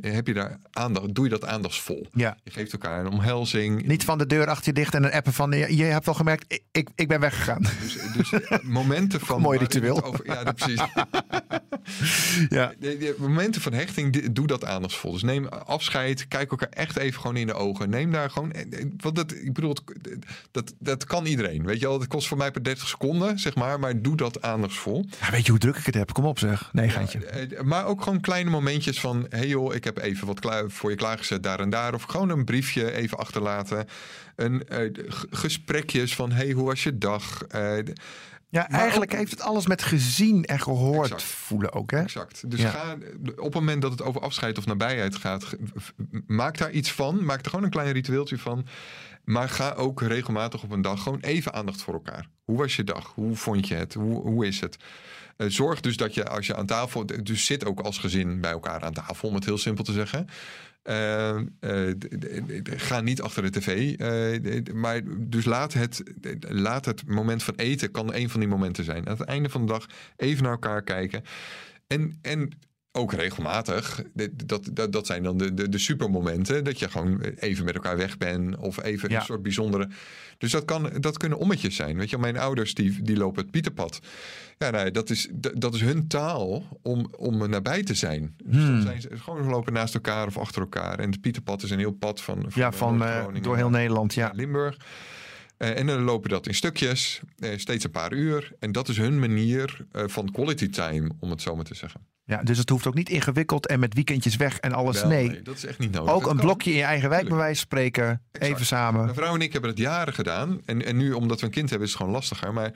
heb 0.00 0.26
je 0.26 0.34
daar 0.34 0.58
aandacht, 0.72 1.14
doe 1.14 1.24
je 1.24 1.30
dat 1.30 1.44
aandachtsvol. 1.44 2.06
Ja. 2.12 2.36
Je 2.44 2.50
geeft 2.50 2.72
elkaar 2.72 3.00
een 3.00 3.12
omhelzing. 3.12 3.86
Niet 3.86 4.04
van 4.04 4.18
de 4.18 4.26
deur 4.26 4.46
achter 4.48 4.66
je 4.66 4.72
dicht 4.72 4.94
en 4.94 5.04
een 5.04 5.12
appen 5.12 5.32
van 5.32 5.50
je, 5.50 5.76
je 5.76 5.84
hebt 5.84 6.04
wel 6.04 6.14
gemerkt, 6.14 6.60
ik, 6.72 6.88
ik, 6.94 7.08
ben 7.08 7.20
weggegaan. 7.20 7.62
Dus, 7.82 7.96
dus 8.16 8.40
momenten 8.62 9.20
van. 9.20 9.40
mooi 9.40 9.58
ritueel. 9.58 10.04
Over, 10.04 10.26
ja, 10.26 10.44
dat- 10.44 10.54
precies. 10.54 10.80
Ja. 12.48 12.72
De, 12.78 12.96
de 12.98 13.14
momenten 13.18 13.60
van 13.60 13.72
hechting, 13.72 14.32
doe 14.32 14.46
dat 14.46 14.64
aandachtsvol. 14.64 15.12
Dus 15.12 15.22
neem 15.22 15.46
afscheid, 15.46 15.84
kijk 16.28 16.50
elkaar 16.50 16.68
echt 16.68 16.96
even 16.96 17.20
gewoon 17.20 17.36
in 17.36 17.46
de 17.46 17.54
ogen. 17.54 17.90
Neem 17.90 18.12
daar 18.12 18.30
gewoon, 18.30 18.52
eh, 18.52 18.80
eh, 18.80 18.86
want 18.96 19.16
dat, 19.16 19.32
ik 19.32 19.52
bedoel, 19.52 19.74
dat, 20.50 20.74
dat 20.78 21.04
kan 21.04 21.26
iedereen. 21.26 21.64
Weet 21.64 21.80
je 21.80 21.86
wel, 21.86 22.00
het 22.00 22.08
kost 22.08 22.28
voor 22.28 22.36
mij 22.36 22.50
per 22.50 22.62
30 22.64 22.88
seconden, 22.88 23.38
zeg 23.38 23.54
maar, 23.54 23.80
maar 23.80 24.02
doe 24.02 24.16
dat 24.16 24.42
aandachtsvol. 24.42 25.06
Ja, 25.20 25.30
weet 25.30 25.44
je 25.44 25.50
hoe 25.50 25.60
druk 25.60 25.76
ik 25.76 25.86
het 25.86 25.94
heb? 25.94 26.12
Kom 26.12 26.24
op 26.24 26.38
zeg. 26.38 26.68
Nee, 26.72 26.88
geintje. 26.88 27.24
Eh, 27.26 27.60
Maar 27.60 27.86
ook 27.86 28.02
gewoon 28.02 28.20
kleine 28.20 28.50
momentjes 28.50 29.00
van, 29.00 29.26
hey 29.28 29.46
joh, 29.48 29.74
ik 29.74 29.84
heb 29.84 29.98
even 29.98 30.26
wat 30.26 30.40
klaar, 30.40 30.70
voor 30.70 30.90
je 30.90 30.96
klaargezet 30.96 31.42
daar 31.42 31.60
en 31.60 31.70
daar. 31.70 31.94
Of 31.94 32.02
gewoon 32.02 32.28
een 32.28 32.44
briefje 32.44 32.92
even 32.92 33.18
achterlaten. 33.18 33.86
Een 34.36 34.62
gesprekjes 35.30 36.14
van, 36.14 36.32
hey, 36.32 36.50
hoe 36.50 36.64
was 36.64 36.82
je 36.82 36.98
dag? 36.98 37.42
D- 37.46 38.00
Ja, 38.48 38.66
maar 38.70 38.80
eigenlijk 38.80 39.12
ook- 39.12 39.18
heeft 39.18 39.30
het 39.30 39.40
alles 39.40 39.66
met 39.66 39.82
gezien 39.82 40.44
en 40.44 40.60
gehoord 40.60 41.04
Exact. 41.04 41.22
voelen 41.22 41.72
ook, 41.72 41.90
hè? 41.90 42.00
Exact. 42.00 42.50
Dus 42.50 42.60
Ja. 42.60 42.70
ga, 42.70 42.96
op 43.36 43.44
het 43.44 43.54
moment 43.54 43.82
dat 43.82 43.90
het 43.90 44.02
over 44.02 44.20
afscheid 44.20 44.58
of 44.58 44.66
nabijheid 44.66 45.16
gaat, 45.16 45.56
maak 46.26 46.58
daar 46.58 46.70
iets 46.70 46.92
van. 46.92 47.24
Maak 47.24 47.44
er 47.44 47.50
gewoon 47.50 47.64
een 47.64 47.70
klein 47.70 47.92
ritueeltje 47.92 48.38
van. 48.38 48.66
Maar 49.24 49.48
ga 49.48 49.72
ook 49.72 50.00
regelmatig 50.02 50.62
op 50.62 50.70
een 50.70 50.82
dag 50.82 51.02
gewoon 51.02 51.20
even 51.20 51.52
aandacht 51.54 51.82
voor 51.82 51.94
elkaar. 51.94 52.28
Hoe 52.44 52.58
was 52.58 52.76
je 52.76 52.84
dag? 52.84 53.12
Hoe 53.14 53.36
vond 53.36 53.68
je 53.68 53.74
het? 53.74 53.94
Hoe, 53.94 54.20
hoe 54.22 54.46
is 54.46 54.60
het? 54.60 54.76
Eh, 55.36 55.46
zorg 55.48 55.80
dus 55.80 55.96
dat 55.96 56.14
je 56.14 56.28
als 56.28 56.46
je 56.46 56.56
aan 56.56 56.66
tafel... 56.66 57.06
Dus 57.22 57.44
zit 57.44 57.64
ook 57.64 57.80
als 57.80 57.98
gezin 57.98 58.40
bij 58.40 58.50
elkaar 58.50 58.82
aan 58.84 58.92
tafel, 58.92 59.28
om 59.28 59.34
het 59.34 59.44
heel 59.44 59.58
simpel 59.58 59.84
te 59.84 59.92
zeggen. 59.92 60.26
Eh, 60.86 61.36
eh, 61.60 61.94
ga 62.62 63.00
niet 63.00 63.22
achter 63.22 63.42
de 63.42 63.50
tv. 63.50 63.98
eh, 63.98 64.74
maar 64.74 65.00
dus 65.18 65.44
laat 65.44 65.72
het, 65.72 66.02
laat 66.40 66.84
het 66.84 67.06
moment 67.06 67.42
van 67.42 67.54
eten 67.54 67.90
kan 67.90 68.14
een 68.14 68.30
van 68.30 68.40
die 68.40 68.48
momenten 68.48 68.84
zijn. 68.84 69.08
Aan 69.08 69.16
het 69.16 69.28
einde 69.28 69.48
van 69.48 69.66
de 69.66 69.72
dag 69.72 69.86
even 70.16 70.42
naar 70.42 70.52
elkaar 70.52 70.82
kijken. 70.82 71.22
En, 71.86 72.18
en 72.22 72.50
ook 72.96 73.12
regelmatig, 73.12 74.02
dit- 74.14 74.48
dat, 74.48 74.68
dat, 74.72 74.92
dat 74.92 75.06
zijn 75.06 75.22
dan 75.22 75.36
de, 75.38 75.54
de, 75.54 75.68
de 75.68 75.78
supermomenten. 75.78 76.64
Dat 76.64 76.78
je 76.78 76.90
gewoon 76.90 77.20
even 77.20 77.64
met 77.64 77.74
elkaar 77.74 77.96
weg 77.96 78.18
bent. 78.18 78.56
Of 78.56 78.82
even 78.82 79.10
Ja. 79.10 79.18
een 79.18 79.24
soort 79.24 79.42
bijzondere. 79.42 79.88
Dus 80.38 80.50
dat, 80.50 80.64
kan, 80.64 80.90
dat 81.00 81.16
kunnen 81.18 81.38
ommetjes 81.38 81.76
zijn. 81.76 81.96
Weet 81.96 82.10
je, 82.10 82.18
mijn 82.18 82.38
ouders 82.38 82.74
die, 82.74 83.02
die 83.02 83.16
lopen 83.16 83.42
het 83.42 83.50
Pieterpad. 83.50 84.00
Ja, 84.58 84.70
nou, 84.70 84.90
dat, 84.90 85.10
is, 85.10 85.28
dat, 85.54 85.74
is 85.74 85.80
hun 85.80 86.08
taal 86.08 86.64
om, 86.82 87.06
om 87.16 87.50
nabij 87.50 87.82
te 87.82 87.94
zijn. 87.94 88.34
Dus 88.44 88.62
Hmm. 88.62 88.72
dan 88.74 88.82
zijn 88.82 89.00
ze 89.00 89.08
gewoon 89.14 89.44
lopen 89.48 89.72
naast 89.72 89.94
elkaar 89.94 90.26
of 90.26 90.38
achter 90.38 90.60
elkaar. 90.60 90.98
En 90.98 91.10
het 91.10 91.20
Pieterpad 91.20 91.62
is 91.62 91.70
een 91.70 91.78
heel 91.78 91.92
pad 91.92 92.20
van, 92.22 92.38
van, 92.48 92.62
Ja, 92.62 92.72
van 92.72 93.04
eh, 93.04 93.24
door 93.42 93.56
heel 93.56 93.70
Nederland, 93.70 94.14
ja. 94.14 94.30
Limburg. 94.34 94.76
Eh, 95.56 95.78
en 95.78 95.86
dan 95.86 96.02
lopen 96.02 96.30
dat 96.30 96.46
in 96.46 96.54
stukjes, 96.54 97.20
eh, 97.38 97.50
steeds 97.58 97.84
een 97.84 97.90
paar 97.90 98.12
uur. 98.12 98.52
En 98.58 98.72
dat 98.72 98.88
is 98.88 98.96
hun 98.96 99.18
manier 99.18 99.86
eh, 99.92 100.02
van 100.06 100.30
quality 100.30 100.68
time, 100.70 101.10
om 101.20 101.30
het 101.30 101.42
zo 101.42 101.56
maar 101.56 101.64
te 101.64 101.74
zeggen. 101.74 102.00
ja. 102.24 102.42
Dus 102.42 102.58
het 102.58 102.68
hoeft 102.68 102.86
ook 102.86 102.94
niet 102.94 103.08
ingewikkeld 103.08 103.66
en 103.66 103.80
met 103.80 103.94
weekendjes 103.94 104.36
weg 104.36 104.58
en 104.58 104.72
alles. 104.72 105.00
Wel, 105.00 105.08
nee. 105.08 105.42
dat 105.42 105.56
is 105.56 105.64
echt 105.66 105.78
niet 105.78 105.92
nodig. 105.92 106.12
Ook 106.12 106.20
Dat 106.20 106.30
een 106.30 106.36
kan. 106.36 106.46
blokje 106.46 106.70
in 106.70 106.76
je 106.76 106.82
eigen 106.82 107.08
wijk 107.08 107.28
bij 107.28 107.36
wijze 107.36 107.54
van 107.54 107.66
spreken. 107.66 108.22
Exact. 108.32 108.52
Even 108.54 108.66
samen. 108.66 109.02
Mijn 109.02 109.14
vrouw 109.14 109.34
en 109.34 109.40
ik 109.40 109.52
hebben 109.52 109.70
het 109.70 109.78
jaren 109.78 110.14
gedaan. 110.14 110.60
En, 110.64 110.84
en 110.84 110.96
nu, 110.96 111.12
omdat 111.12 111.40
we 111.40 111.46
een 111.46 111.52
kind 111.52 111.68
hebben, 111.70 111.86
is 111.86 111.92
het 111.92 112.02
gewoon 112.02 112.16
lastiger. 112.16 112.52
Maar 112.52 112.72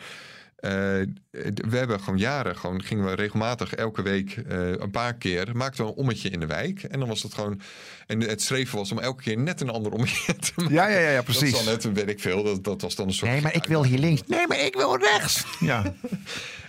eh, 0.60 0.70
we 1.68 1.76
hebben 1.76 2.00
gewoon 2.00 2.18
jaren, 2.18 2.56
gewoon 2.56 2.82
gingen 2.82 3.04
we 3.04 3.14
regelmatig 3.14 3.74
elke 3.74 4.02
week 4.02 4.36
eh, 4.36 4.70
een 4.70 4.90
paar 4.90 5.14
keer, 5.14 5.56
maakten 5.56 5.84
we 5.84 5.90
een 5.90 5.96
ommetje 5.96 6.28
in 6.28 6.40
de 6.40 6.46
wijk. 6.46 6.82
En 6.82 6.98
dan 6.98 7.08
was 7.08 7.22
dat 7.22 7.34
gewoon, 7.34 7.60
en 8.06 8.20
het 8.20 8.42
streven 8.42 8.78
was 8.78 8.92
om 8.92 8.98
elke 8.98 9.22
keer 9.22 9.38
net 9.38 9.60
een 9.60 9.70
ander 9.70 9.92
ommetje 9.92 10.36
te 10.36 10.52
maken. 10.56 10.74
Ja, 10.74 10.88
ja, 10.88 10.98
ja, 10.98 11.08
ja 11.08 11.14
Dat 11.14 11.24
precies. 11.24 11.42
is 11.42 11.64
dan 11.64 11.64
net, 11.64 11.92
weet 11.92 12.08
ik 12.08 12.20
veel, 12.20 12.42
dat, 12.42 12.64
dat 12.64 12.80
was 12.80 12.94
dan 12.94 13.06
een 13.06 13.14
soort... 13.14 13.30
Nee, 13.30 13.40
maar 13.40 13.54
ik 13.54 13.64
wil 13.64 13.84
hier 13.84 13.98
links. 13.98 14.22
Nee, 14.26 14.46
maar 14.46 14.60
ik 14.60 14.74
wil 14.74 14.96
rechts. 14.96 15.44
Ja. 15.60 15.82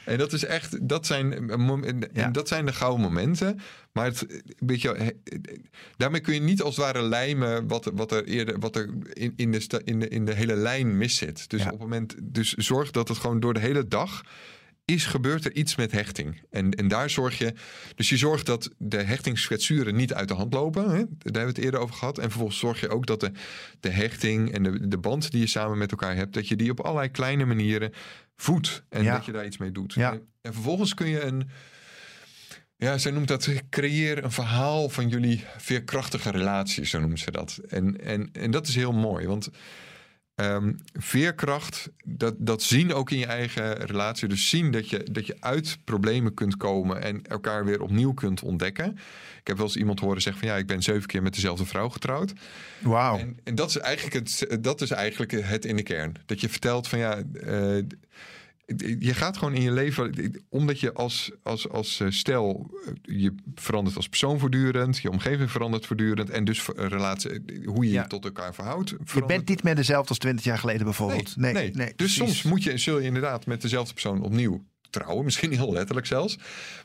En 0.06 0.18
dat 0.18 0.34
is 0.34 0.46
echt, 0.46 0.88
dat 0.90 1.06
zijn, 1.06 1.50
eh, 1.50 1.92
Ja. 2.14 2.28
dat 2.30 2.48
zijn 2.48 2.66
de 2.66 2.74
gouden 2.74 3.02
momenten. 3.02 3.60
Maar 3.92 4.06
het, 4.06 4.42
weet 4.58 4.82
je, 4.82 5.16
daarmee 5.98 6.22
kun 6.22 6.34
je 6.34 6.40
niet 6.42 6.62
als 6.62 6.76
het 6.76 6.86
ware 6.86 7.02
lijmen 7.02 7.68
wat, 7.68 7.92
wat 7.94 8.12
er 8.12 8.26
eerder, 8.26 8.60
wat 8.60 8.76
er 8.76 8.90
in, 9.14 9.34
in, 9.36 9.52
de, 9.52 9.60
sta- 9.60 9.80
in, 9.84 10.00
de, 10.00 10.08
in 10.08 10.26
de 10.26 10.34
hele 10.34 10.56
lijn 10.56 10.98
mis 10.98 11.16
zit. 11.18 11.50
Dus 11.50 11.60
Ja. 11.60 11.66
op 11.66 11.72
het 11.72 11.82
moment, 11.82 12.16
dus 12.24 12.54
zorg 12.54 12.92
dat 12.92 13.08
het 13.08 13.18
gewoon 13.18 13.40
door 13.40 13.54
de 13.54 13.60
hele 13.60 13.88
dag 13.88 14.22
is 14.86 15.06
gebeurt 15.06 15.46
er 15.46 15.54
iets 15.56 15.76
met 15.76 15.92
hechting. 15.92 16.42
En, 16.50 16.72
en 16.72 16.88
daar 16.88 17.10
zorg 17.10 17.38
je, 17.38 17.54
dus 17.96 18.10
je 18.10 18.18
zorgt 18.18 18.46
dat 18.46 18.70
de 18.78 18.98
hechtingskwetsuren 19.04 19.96
niet 19.96 20.14
uit 20.14 20.28
de 20.28 20.34
hand 20.34 20.54
lopen. 20.54 20.84
Hè? 20.84 20.90
Daar 20.98 21.06
hebben 21.22 21.42
we 21.42 21.48
het 21.48 21.58
eerder 21.58 21.80
over 21.80 21.96
gehad. 21.96 22.18
En 22.18 22.30
vervolgens 22.30 22.60
zorg 22.60 22.80
je 22.80 22.90
ook 22.90 23.06
dat 23.06 23.20
de, 23.20 23.32
de 23.80 23.90
hechting 23.90 24.52
en 24.54 24.64
de, 24.64 24.88
de 24.88 24.98
band 24.98 25.32
die 25.32 25.40
je 25.40 25.48
samen 25.48 25.78
met 25.78 25.92
elkaar 25.92 26.16
hebt, 26.16 26.34
dat 26.34 26.48
je 26.48 26.56
die 26.56 26.72
op 26.72 26.80
allerlei 26.80 27.10
kleine 27.12 27.46
manieren 27.46 27.92
voedt. 28.42 28.84
En 28.90 29.04
Ja. 29.04 29.16
dat 29.16 29.26
je 29.26 29.32
daar 29.32 29.46
iets 29.46 29.58
mee 29.58 29.72
doet. 29.72 29.94
Ja. 29.94 30.12
En, 30.12 30.28
en 30.42 30.54
vervolgens 30.54 30.94
kun 30.94 31.08
je 31.08 31.22
een, 31.22 31.50
ja, 32.76 32.98
zij 32.98 33.12
noemt 33.12 33.28
dat 33.28 33.50
creëer 33.70 34.24
een 34.24 34.32
verhaal 34.32 34.90
van 34.90 35.10
jullie 35.10 35.46
veerkrachtige 35.58 36.32
relatie, 36.32 36.86
zo 36.86 37.00
noemt 37.00 37.20
ze 37.20 37.32
dat. 37.32 37.60
En, 37.68 38.02
en, 38.02 38.30
en 38.32 38.52
dat 38.52 38.68
is 38.68 38.76
heel 38.76 38.94
mooi, 38.94 39.28
want 39.28 39.50
ehm, 40.42 40.74
veerkracht, 40.94 41.90
dat, 42.04 42.36
dat 42.38 42.64
zien 42.64 42.94
ook 42.94 43.12
in 43.12 43.18
je 43.18 43.26
eigen 43.26 43.74
relatie. 43.74 44.28
Dus 44.28 44.50
zien 44.50 44.72
dat 44.72 44.90
je, 44.90 45.08
dat 45.12 45.28
je 45.28 45.36
uit 45.40 45.78
problemen 45.84 46.34
kunt 46.34 46.58
komen 46.58 47.02
en 47.02 47.22
elkaar 47.22 47.66
weer 47.66 47.82
opnieuw 47.82 48.14
kunt 48.14 48.42
ontdekken. 48.42 48.98
Ik 49.40 49.48
heb 49.48 49.58
wel 49.58 49.66
eens 49.66 49.76
iemand 49.76 50.00
horen 50.00 50.22
zeggen 50.22 50.42
van 50.42 50.52
ja, 50.52 50.58
ik 50.58 50.68
ben 50.68 50.84
zeven 50.84 51.08
keer 51.08 51.22
met 51.22 51.34
dezelfde 51.34 51.66
vrouw 51.66 51.90
getrouwd. 51.90 52.34
Wauw. 52.80 53.18
En, 53.18 53.38
en 53.44 53.56
dat, 53.56 53.70
is 53.70 53.78
eigenlijk 53.78 54.16
het, 54.16 54.64
dat 54.64 54.82
is 54.82 54.92
eigenlijk 54.92 55.32
het 55.32 55.66
in 55.66 55.76
de 55.76 55.84
kern. 55.84 56.16
Dat 56.26 56.42
je 56.42 56.50
vertelt 56.50 56.88
van 56.88 57.00
ja, 57.00 57.22
eh, 57.34 57.78
je 59.00 59.14
gaat 59.14 59.38
gewoon 59.38 59.54
in 59.54 59.62
je 59.62 59.72
leven, 59.72 60.32
omdat 60.50 60.80
je 60.80 60.94
als, 60.94 61.32
als, 61.44 61.70
als 61.70 62.00
eh, 62.00 62.08
stel, 62.10 62.72
eh, 62.86 62.92
je 63.20 63.36
verandert 63.56 63.96
als 63.96 64.10
persoon 64.10 64.40
voortdurend, 64.40 64.98
je 64.98 65.10
omgeving 65.10 65.52
verandert 65.52 65.86
voortdurend 65.86 66.30
en 66.30 66.46
dus 66.46 66.62
ver- 66.62 66.88
relatie, 66.88 67.30
eh, 67.32 67.68
hoe 67.68 67.86
je 67.86 67.92
Ja. 67.92 68.02
je 68.02 68.08
tot 68.08 68.26
elkaar 68.26 68.54
verhoudt. 68.54 68.94
Je 69.14 69.26
bent 69.26 69.48
niet 69.48 69.64
meer 69.64 69.76
dezelfde 69.76 70.10
als 70.10 70.18
twintig 70.18 70.44
jaar 70.46 70.58
geleden 70.58 70.84
bijvoorbeeld. 70.84 71.36
Nee, 71.36 71.54
nee, 71.54 71.72
Dus 71.72 71.94
precies. 71.96 72.16
soms 72.18 72.44
moet 72.44 72.64
je, 72.64 72.78
zul 72.78 73.00
je 73.00 73.06
inderdaad 73.06 73.46
met 73.46 73.62
dezelfde 73.62 73.94
persoon 73.94 74.22
opnieuw 74.24 74.64
trouwen, 74.90 75.26
misschien 75.30 75.52
heel 75.52 75.74
letterlijk 75.74 76.08
zelfs. 76.08 76.38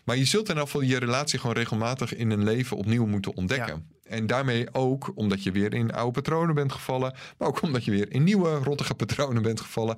Maar 0.05 0.17
je 0.17 0.25
zult 0.25 0.49
in 0.49 0.57
geval 0.57 0.81
je 0.81 0.99
relatie 0.99 1.39
gewoon 1.39 1.57
regelmatig 1.57 2.15
in 2.17 2.31
een 2.31 2.45
leven 2.45 2.77
opnieuw 2.77 3.07
moeten 3.07 3.35
ontdekken. 3.37 3.95
En 4.05 4.27
daarmee 4.27 4.75
ook 4.75 5.13
omdat 5.15 5.43
je 5.43 5.53
weer 5.53 5.75
in 5.75 5.93
oude 5.93 6.13
patronen 6.13 6.55
bent 6.55 6.73
gevallen, 6.73 7.15
maar 7.39 7.49
ook 7.49 7.63
omdat 7.63 7.85
je 7.85 7.91
weer 7.91 8.13
in 8.13 8.25
nieuwe 8.25 8.51
rottige 8.55 8.95
patronen 8.95 9.43
bent 9.43 9.61
gevallen 9.61 9.97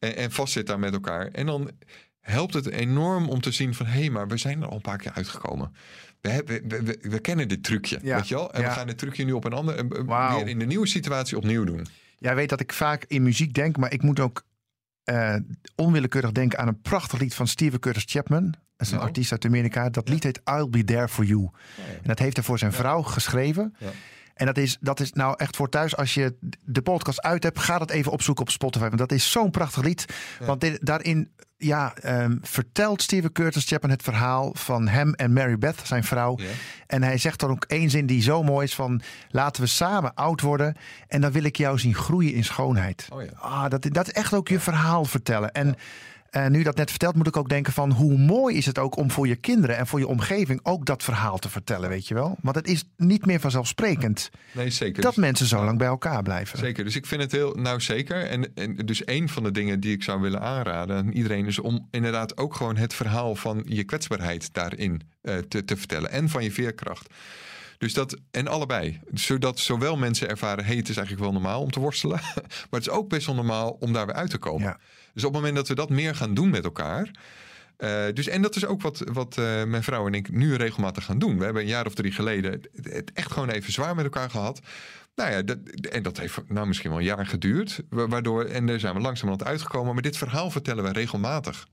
en, 0.00 0.16
en 0.16 0.30
vastzit 0.30 0.66
daar 0.66 0.78
met 0.78 0.92
elkaar. 0.92 1.26
En 1.26 1.46
dan 1.46 1.70
helpt 2.20 2.54
het 2.54 2.66
enorm 2.66 3.28
om 3.28 3.40
te 3.40 3.52
zien 3.52 3.74
van 3.74 3.86
hé, 3.86 4.00
hey, 4.00 4.10
maar 4.10 4.28
we 4.28 4.36
zijn 4.36 4.62
er 4.62 4.68
al 4.68 4.74
een 4.74 4.80
paar 4.80 4.98
keer 4.98 5.12
uitgekomen. 5.12 5.74
We, 6.20 6.28
hebben, 6.28 6.68
we, 6.68 6.82
we, 6.82 6.98
we 7.00 7.20
kennen 7.20 7.48
dit 7.48 7.62
trucje, 7.62 7.98
Ja, 8.02 8.16
weet 8.16 8.28
je 8.28 8.34
wel? 8.34 8.52
En 8.52 8.60
ja. 8.60 8.68
we 8.68 8.74
gaan 8.74 8.86
dit 8.86 8.98
trucje 8.98 9.24
nu 9.24 9.32
op 9.32 9.44
een 9.44 9.52
andere, 9.52 9.88
eh, 9.88 10.04
Wauw. 10.04 10.36
weer 10.36 10.48
in 10.48 10.58
de 10.58 10.66
nieuwe 10.66 10.86
situatie 10.86 11.36
opnieuw 11.36 11.64
doen. 11.64 11.86
Jij 12.18 12.34
weet 12.34 12.48
dat 12.48 12.60
ik 12.60 12.72
vaak 12.72 13.04
in 13.04 13.22
muziek 13.22 13.54
denk, 13.54 13.76
maar 13.76 13.92
ik 13.92 14.02
moet 14.02 14.20
ook 14.20 14.44
eh, 15.04 15.34
onwillekeurig 15.74 16.32
denken 16.32 16.58
aan 16.58 16.68
een 16.68 16.80
prachtig 16.80 17.20
lied 17.20 17.34
van 17.34 17.46
Steven 17.46 17.80
Curtis 17.80 18.04
Chapman. 18.06 18.54
Dat 18.76 18.86
is 18.86 18.92
een 18.92 18.98
artiest 18.98 19.32
uit 19.32 19.44
Amerika. 19.44 19.90
Dat 19.90 20.08
lied 20.08 20.22
heet 20.22 20.40
I'll 20.44 20.68
Be 20.68 20.84
There 20.84 21.08
For 21.08 21.24
You. 21.24 21.50
En 21.76 22.02
dat 22.02 22.18
heeft 22.18 22.36
hij 22.36 22.44
voor 22.44 22.58
zijn 22.58 22.72
vrouw 22.72 23.02
geschreven. 23.02 23.74
En 24.40 24.46
dat 24.46 24.56
is, 24.56 24.76
dat 24.80 25.00
is 25.00 25.12
nou 25.12 25.34
echt 25.36 25.56
voor 25.56 25.68
thuis. 25.68 25.96
Als 25.96 26.14
je 26.14 26.34
de 26.64 26.82
podcast 26.82 27.22
uit 27.22 27.42
hebt, 27.42 27.58
ga 27.58 27.78
dat 27.78 27.90
even 27.90 28.12
opzoeken 28.12 28.44
op 28.44 28.50
Spotify. 28.50 28.84
Want 28.84 28.98
dat 28.98 29.12
is 29.12 29.30
zo'n 29.30 29.50
prachtig 29.50 29.82
lied. 29.82 30.04
Want 30.38 30.60
dit, 30.60 30.86
daarin 30.86 31.30
ja, 31.56 31.94
ehm, 31.94 32.36
vertelt 32.42 33.02
Steven 33.02 33.32
Curtis 33.32 33.66
Chapman 33.66 33.90
het 33.90 34.02
verhaal 34.02 34.50
van 34.54 34.88
hem 34.88 35.14
en 35.14 35.32
Mary 35.32 35.58
Beth, 35.58 35.80
zijn 35.84 36.04
vrouw. 36.04 36.38
Ja. 36.38 36.46
En 36.86 37.02
hij 37.02 37.18
zegt 37.18 37.40
dan 37.40 37.50
ook 37.50 37.64
één 37.64 37.90
zin 37.90 38.06
die 38.06 38.22
zo 38.22 38.42
mooi 38.42 38.64
is 38.64 38.74
van... 38.74 39.00
laten 39.28 39.62
we 39.62 39.68
samen 39.68 40.14
oud 40.14 40.40
worden 40.40 40.76
en 41.08 41.20
dan 41.20 41.32
wil 41.32 41.44
ik 41.44 41.56
jou 41.56 41.78
zien 41.78 41.94
groeien 41.94 42.34
in 42.34 42.44
schoonheid. 42.44 43.08
Oh 43.12 43.22
ja. 43.22 43.30
ah, 43.34 43.70
dat, 43.70 43.86
dat 43.90 44.06
is 44.06 44.12
echt 44.12 44.34
ook 44.34 44.48
je 44.48 44.60
verhaal 44.60 45.04
vertellen. 45.04 45.52
En 45.52 45.76
eh, 46.30 46.46
nu 46.46 46.58
je 46.58 46.64
dat 46.64 46.76
net 46.76 46.90
vertelt, 46.90 47.14
moet 47.14 47.26
ik 47.26 47.36
ook 47.36 47.48
denken 47.48 47.72
van... 47.72 47.92
hoe 47.92 48.18
mooi 48.18 48.56
is 48.56 48.66
het 48.66 48.78
ook 48.78 48.96
om 48.96 49.10
voor 49.10 49.28
je 49.28 49.36
kinderen 49.36 49.76
en 49.76 49.86
voor 49.86 49.98
je 49.98 50.06
omgeving... 50.06 50.60
ook 50.62 50.84
dat 50.86 51.02
verhaal 51.02 51.38
te 51.38 51.48
vertellen, 51.48 51.88
weet 51.88 52.08
je 52.08 52.14
wel? 52.14 52.36
Want 52.42 52.56
het 52.56 52.66
is 52.68 52.84
niet 52.96 53.26
meer 53.26 53.40
vanzelfsprekend 53.40 54.30
Nee, 54.52 54.70
zeker. 54.70 55.02
dat 55.02 55.14
Dus- 55.14 55.24
mensen 55.24 55.46
zo 55.46 55.64
lang 55.64 55.78
bij 55.78 55.86
elkaar 55.86 56.22
blijven. 56.22 56.58
Zeker, 56.58 56.84
dus 56.84 56.96
ik 56.96 57.06
vind 57.06 57.22
het 57.22 57.32
heel, 57.32 57.54
nou 57.54 57.80
zeker. 57.80 58.26
En, 58.26 58.54
en 58.54 58.76
dus 58.76 59.02
een 59.04 59.28
van 59.28 59.42
de 59.42 59.50
dingen 59.50 59.80
die 59.80 59.92
ik 59.92 60.02
zou 60.02 60.20
willen 60.20 60.40
aanraden 60.40 60.96
aan 60.96 61.10
iedereen 61.10 61.46
is 61.46 61.58
om 61.58 61.88
inderdaad 61.90 62.36
ook 62.36 62.54
gewoon 62.54 62.76
het 62.76 62.94
verhaal 62.94 63.34
van 63.34 63.62
je 63.66 63.84
kwetsbaarheid 63.84 64.54
daarin 64.54 65.00
eh, 65.22 65.36
te, 65.36 65.64
te 65.64 65.76
vertellen 65.76 66.10
en 66.10 66.28
van 66.28 66.42
je 66.44 66.52
veerkracht. 66.52 67.06
Dus 67.78 67.94
dat, 67.94 68.16
en 68.30 68.48
allebei. 68.48 69.00
Zodat 69.14 69.58
zowel 69.58 69.96
mensen 69.96 70.28
ervaren, 70.28 70.64
hey, 70.64 70.76
het 70.76 70.88
is 70.88 70.96
eigenlijk 70.96 71.26
wel 71.30 71.40
normaal 71.40 71.62
om 71.62 71.70
te 71.70 71.80
worstelen. 71.80 72.20
Maar 72.70 72.80
het 72.80 72.86
is 72.86 72.90
ook 72.90 73.08
best 73.08 73.26
wel 73.26 73.34
normaal 73.34 73.76
om 73.80 73.92
daar 73.92 74.06
weer 74.06 74.14
uit 74.14 74.30
te 74.30 74.38
komen. 74.38 74.68
Ja. 74.68 74.78
Dus 75.14 75.24
op 75.24 75.32
het 75.32 75.38
moment 75.40 75.56
dat 75.56 75.68
we 75.68 75.74
dat 75.74 75.90
meer 75.90 76.14
gaan 76.14 76.34
doen 76.34 76.50
met 76.50 76.64
elkaar. 76.64 77.10
eh, 77.76 78.04
dus, 78.14 78.26
en 78.28 78.42
dat 78.42 78.56
is 78.56 78.66
ook 78.66 78.82
wat, 78.82 79.02
wat 79.12 79.38
eh, 79.38 79.64
mijn 79.64 79.82
vrouw 79.82 80.06
en 80.06 80.14
ik 80.14 80.30
nu 80.30 80.54
regelmatig 80.54 81.04
gaan 81.04 81.18
doen. 81.18 81.38
We 81.38 81.44
hebben 81.44 81.62
een 81.62 81.68
jaar 81.68 81.86
of 81.86 81.94
drie 81.94 82.12
geleden 82.12 82.50
het, 82.52 82.68
het 82.82 83.10
echt 83.14 83.32
gewoon 83.32 83.48
even 83.50 83.72
zwaar 83.72 83.94
met 83.94 84.04
elkaar 84.04 84.30
gehad. 84.30 84.60
Nou 85.14 85.30
ja, 85.32 85.42
dat, 85.42 85.58
en 85.90 86.02
dat 86.02 86.18
heeft 86.18 86.38
nou 86.48 86.66
misschien 86.66 86.90
wel 86.90 86.98
een 86.98 87.04
jaar 87.04 87.26
geduurd. 87.26 87.82
wa- 87.90 88.08
Waardoor, 88.08 88.44
en 88.44 88.66
daar 88.66 88.80
zijn 88.80 88.94
we 88.94 89.00
langzamerhand 89.00 89.48
uitgekomen. 89.48 89.92
Maar 89.94 90.02
dit 90.02 90.16
verhaal 90.16 90.50
vertellen 90.50 90.84
we 90.84 90.92
regelmatig. 90.92 91.66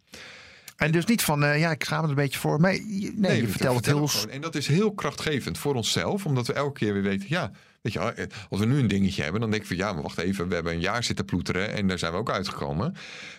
En 0.76 0.92
dus 0.92 1.06
niet 1.06 1.22
van, 1.24 1.44
eh, 1.44 1.60
ja, 1.60 1.72
ik 1.72 1.84
schaam 1.84 1.98
me 1.98 2.04
er 2.04 2.10
een 2.10 2.16
beetje 2.16 2.40
voor. 2.40 2.60
Nee, 2.62 3.00
je- 3.02 3.14
nee, 3.16 3.42
je 3.42 3.48
vertelt 3.48 3.76
het 3.76 3.86
heel... 3.86 4.10
En 4.30 4.42
dat 4.42 4.56
is 4.56 4.68
heel 4.68 4.94
krachtgevend 4.94 5.58
voor 5.58 5.76
onszelf. 5.76 6.26
Omdat 6.26 6.48
we 6.48 6.54
elke 6.54 6.80
keer 6.80 6.94
weer 6.94 7.02
weten, 7.02 7.26
ja, 7.30 7.52
weet 7.82 7.94
je, 7.94 8.00
wel, 8.00 8.14
eh, 8.14 8.26
als 8.50 8.60
we 8.60 8.66
nu 8.66 8.80
een 8.80 8.88
dingetje 8.88 9.22
hebben, 9.24 9.42
dan 9.42 9.50
denk 9.50 9.62
ik 9.62 9.68
van 9.68 9.78
ja, 9.78 9.94
maar 9.94 10.02
wacht 10.04 10.18
even, 10.18 10.48
we 10.48 10.54
hebben 10.56 10.74
een 10.74 10.80
jaar 10.80 11.04
zitten 11.04 11.26
ploeteren 11.26 11.74
en 11.74 11.88
daar 11.88 12.00
zijn 12.00 12.12
we 12.12 12.18
ook 12.18 12.32
uitgekomen. 12.32 12.96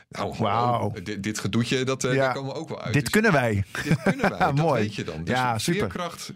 Nou, 0.08 0.34
hallo, 0.36 0.42
Wauw. 0.42 0.92
dit, 1.02 1.22
dit 1.22 1.38
gedoetje, 1.38 1.84
dat, 1.84 2.04
eh, 2.04 2.14
Ja. 2.14 2.18
daar 2.24 2.34
komen 2.34 2.52
we 2.54 2.58
ook 2.60 2.68
wel 2.68 2.80
uit. 2.82 2.92
Dit 2.92 3.02
Dus 3.02 3.10
kunnen 3.12 3.32
wij. 3.32 3.64
dit 3.84 4.02
kunnen 4.02 4.30
wij, 4.30 4.38
dat 4.38 4.54
Mooi. 4.54 4.82
weet 4.82 4.94
je 4.94 5.04
dan. 5.04 5.24
Dus 5.24 5.34
Ja, 5.34 5.58
super. 5.58 5.80
veerkracht 5.80 6.32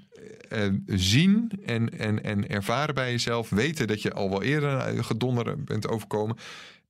eh, 0.48 0.68
zien 0.86 1.50
en, 1.66 1.98
en, 1.98 2.22
en 2.24 2.48
ervaren 2.48 2.94
bij 2.94 3.10
jezelf. 3.10 3.50
Weten 3.50 3.86
dat 3.86 4.02
je 4.02 4.12
al 4.12 4.30
wel 4.30 4.42
eerder 4.42 5.04
gedonderd 5.04 5.64
bent 5.64 5.88
overkomen. 5.88 6.36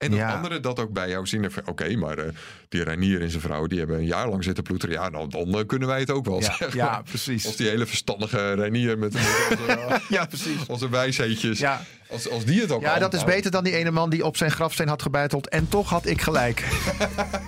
En 0.03 0.11
dat 0.11 0.19
Ja. 0.19 0.35
anderen 0.35 0.63
dat 0.63 0.79
ook 0.81 0.93
bij 0.93 1.09
jou 1.09 1.27
zien. 1.27 1.51
Oké, 1.65 1.97
maar 1.97 2.19
eh, 2.19 2.33
die 2.69 2.83
Reinier 2.83 3.21
en 3.23 3.31
zijn 3.31 3.43
vrouw... 3.43 3.67
die 3.67 3.79
hebben 3.79 3.97
een 3.97 4.05
jaar 4.07 4.29
lang 4.29 4.45
zitten 4.45 4.65
ploeteren. 4.65 4.95
Ja, 4.95 5.09
nou, 5.09 5.29
dan 5.29 5.59
eh, 5.59 5.67
kunnen 5.67 5.89
wij 5.89 6.01
het 6.01 6.11
ook 6.11 6.25
wel, 6.25 6.41
Ja, 6.41 6.55
zeg 6.55 6.75
ja, 6.75 7.03
precies. 7.03 7.47
Als 7.47 7.57
die 7.57 7.69
hele 7.69 7.87
verstandige 7.87 8.53
Reinier 8.55 8.99
met, 8.99 9.13
met 9.13 9.23
onze, 9.61 10.01
Ja, 10.09 10.27
precies. 10.27 10.67
onze 10.67 10.89
wijsheidjes... 10.89 11.59
Ja. 11.59 11.83
Als, 12.11 12.31
als 12.31 12.45
die 12.45 12.61
het 12.61 12.71
ook 12.71 12.83
Ja, 12.83 12.99
dat 12.99 13.15
is 13.15 13.25
beter 13.25 13.51
dan 13.51 13.65
die 13.65 13.77
ene 13.77 13.91
man 13.91 14.11
die 14.11 14.25
op 14.25 14.37
zijn 14.37 14.51
grafsteen 14.51 14.89
had 14.89 15.03
gebeiteld. 15.03 15.49
En 15.49 15.69
toch 15.69 15.89
had 15.91 16.07
ik 16.07 16.21
gelijk. 16.23 16.65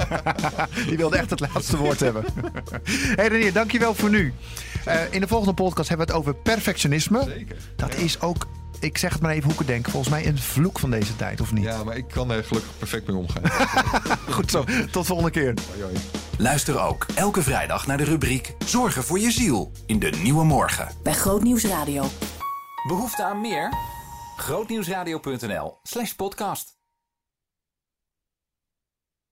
die 0.89 0.97
wilde 0.97 1.17
echt 1.17 1.31
het 1.31 1.41
laatste 1.41 1.77
woord 1.77 2.01
hebben. 2.01 2.25
hey 3.17 3.29
Renier, 3.29 3.53
dankjewel 3.53 3.95
voor 3.95 4.11
nu. 4.11 4.33
Eh, 4.85 5.01
in 5.11 5.21
de 5.21 5.27
volgende 5.29 5.55
podcast 5.55 5.89
hebben 5.89 6.07
we 6.07 6.13
het 6.13 6.21
over 6.23 6.35
perfectionisme. 6.35 7.23
Zeker. 7.27 7.57
Dat 7.77 7.95
is 7.97 8.21
ook, 8.21 8.47
ik 8.85 8.99
zeg 8.99 9.13
het 9.13 9.23
maar 9.23 9.31
even 9.31 9.45
hoe 9.45 9.53
ik 9.53 9.59
het 9.59 9.67
denk, 9.67 9.89
volgens 9.89 10.13
mij 10.13 10.27
een 10.27 10.39
vloek 10.39 10.79
van 10.79 10.91
deze 10.91 11.17
tijd, 11.17 11.41
of 11.41 11.53
niet? 11.53 11.65
Ja, 11.65 11.85
maar 11.85 11.97
ik 11.97 12.09
kan 12.09 12.31
er 12.31 12.45
gelukkig 12.45 12.79
perfect 12.79 13.07
mee 13.07 13.17
omgaan. 13.17 13.43
Goed 14.35 14.51
zo, 14.51 14.65
tot 14.91 15.07
volgende 15.07 15.31
keer. 15.31 15.55
Hoi, 15.71 15.83
hoi. 15.83 15.95
Luister 16.39 16.81
ook 16.81 17.07
elke 17.15 17.43
vrijdag 17.43 17.87
naar 17.87 17.97
de 17.97 18.05
rubriek 18.05 18.55
Zorgen 18.67 19.05
voor 19.05 19.19
je 19.19 19.31
ziel 19.31 19.73
in 19.87 19.99
de 19.99 20.11
Nieuwe 20.23 20.45
Morgen. 20.45 20.89
Bij 21.03 21.13
Grootnieuws 21.13 21.65
Radio. 21.65 22.05
Behoefte 22.89 23.25
aan 23.25 23.41
meer? 23.41 23.73
Grootnieuwsradio.nl 24.37 25.79
slash 25.83 26.13
podcast. 26.13 26.84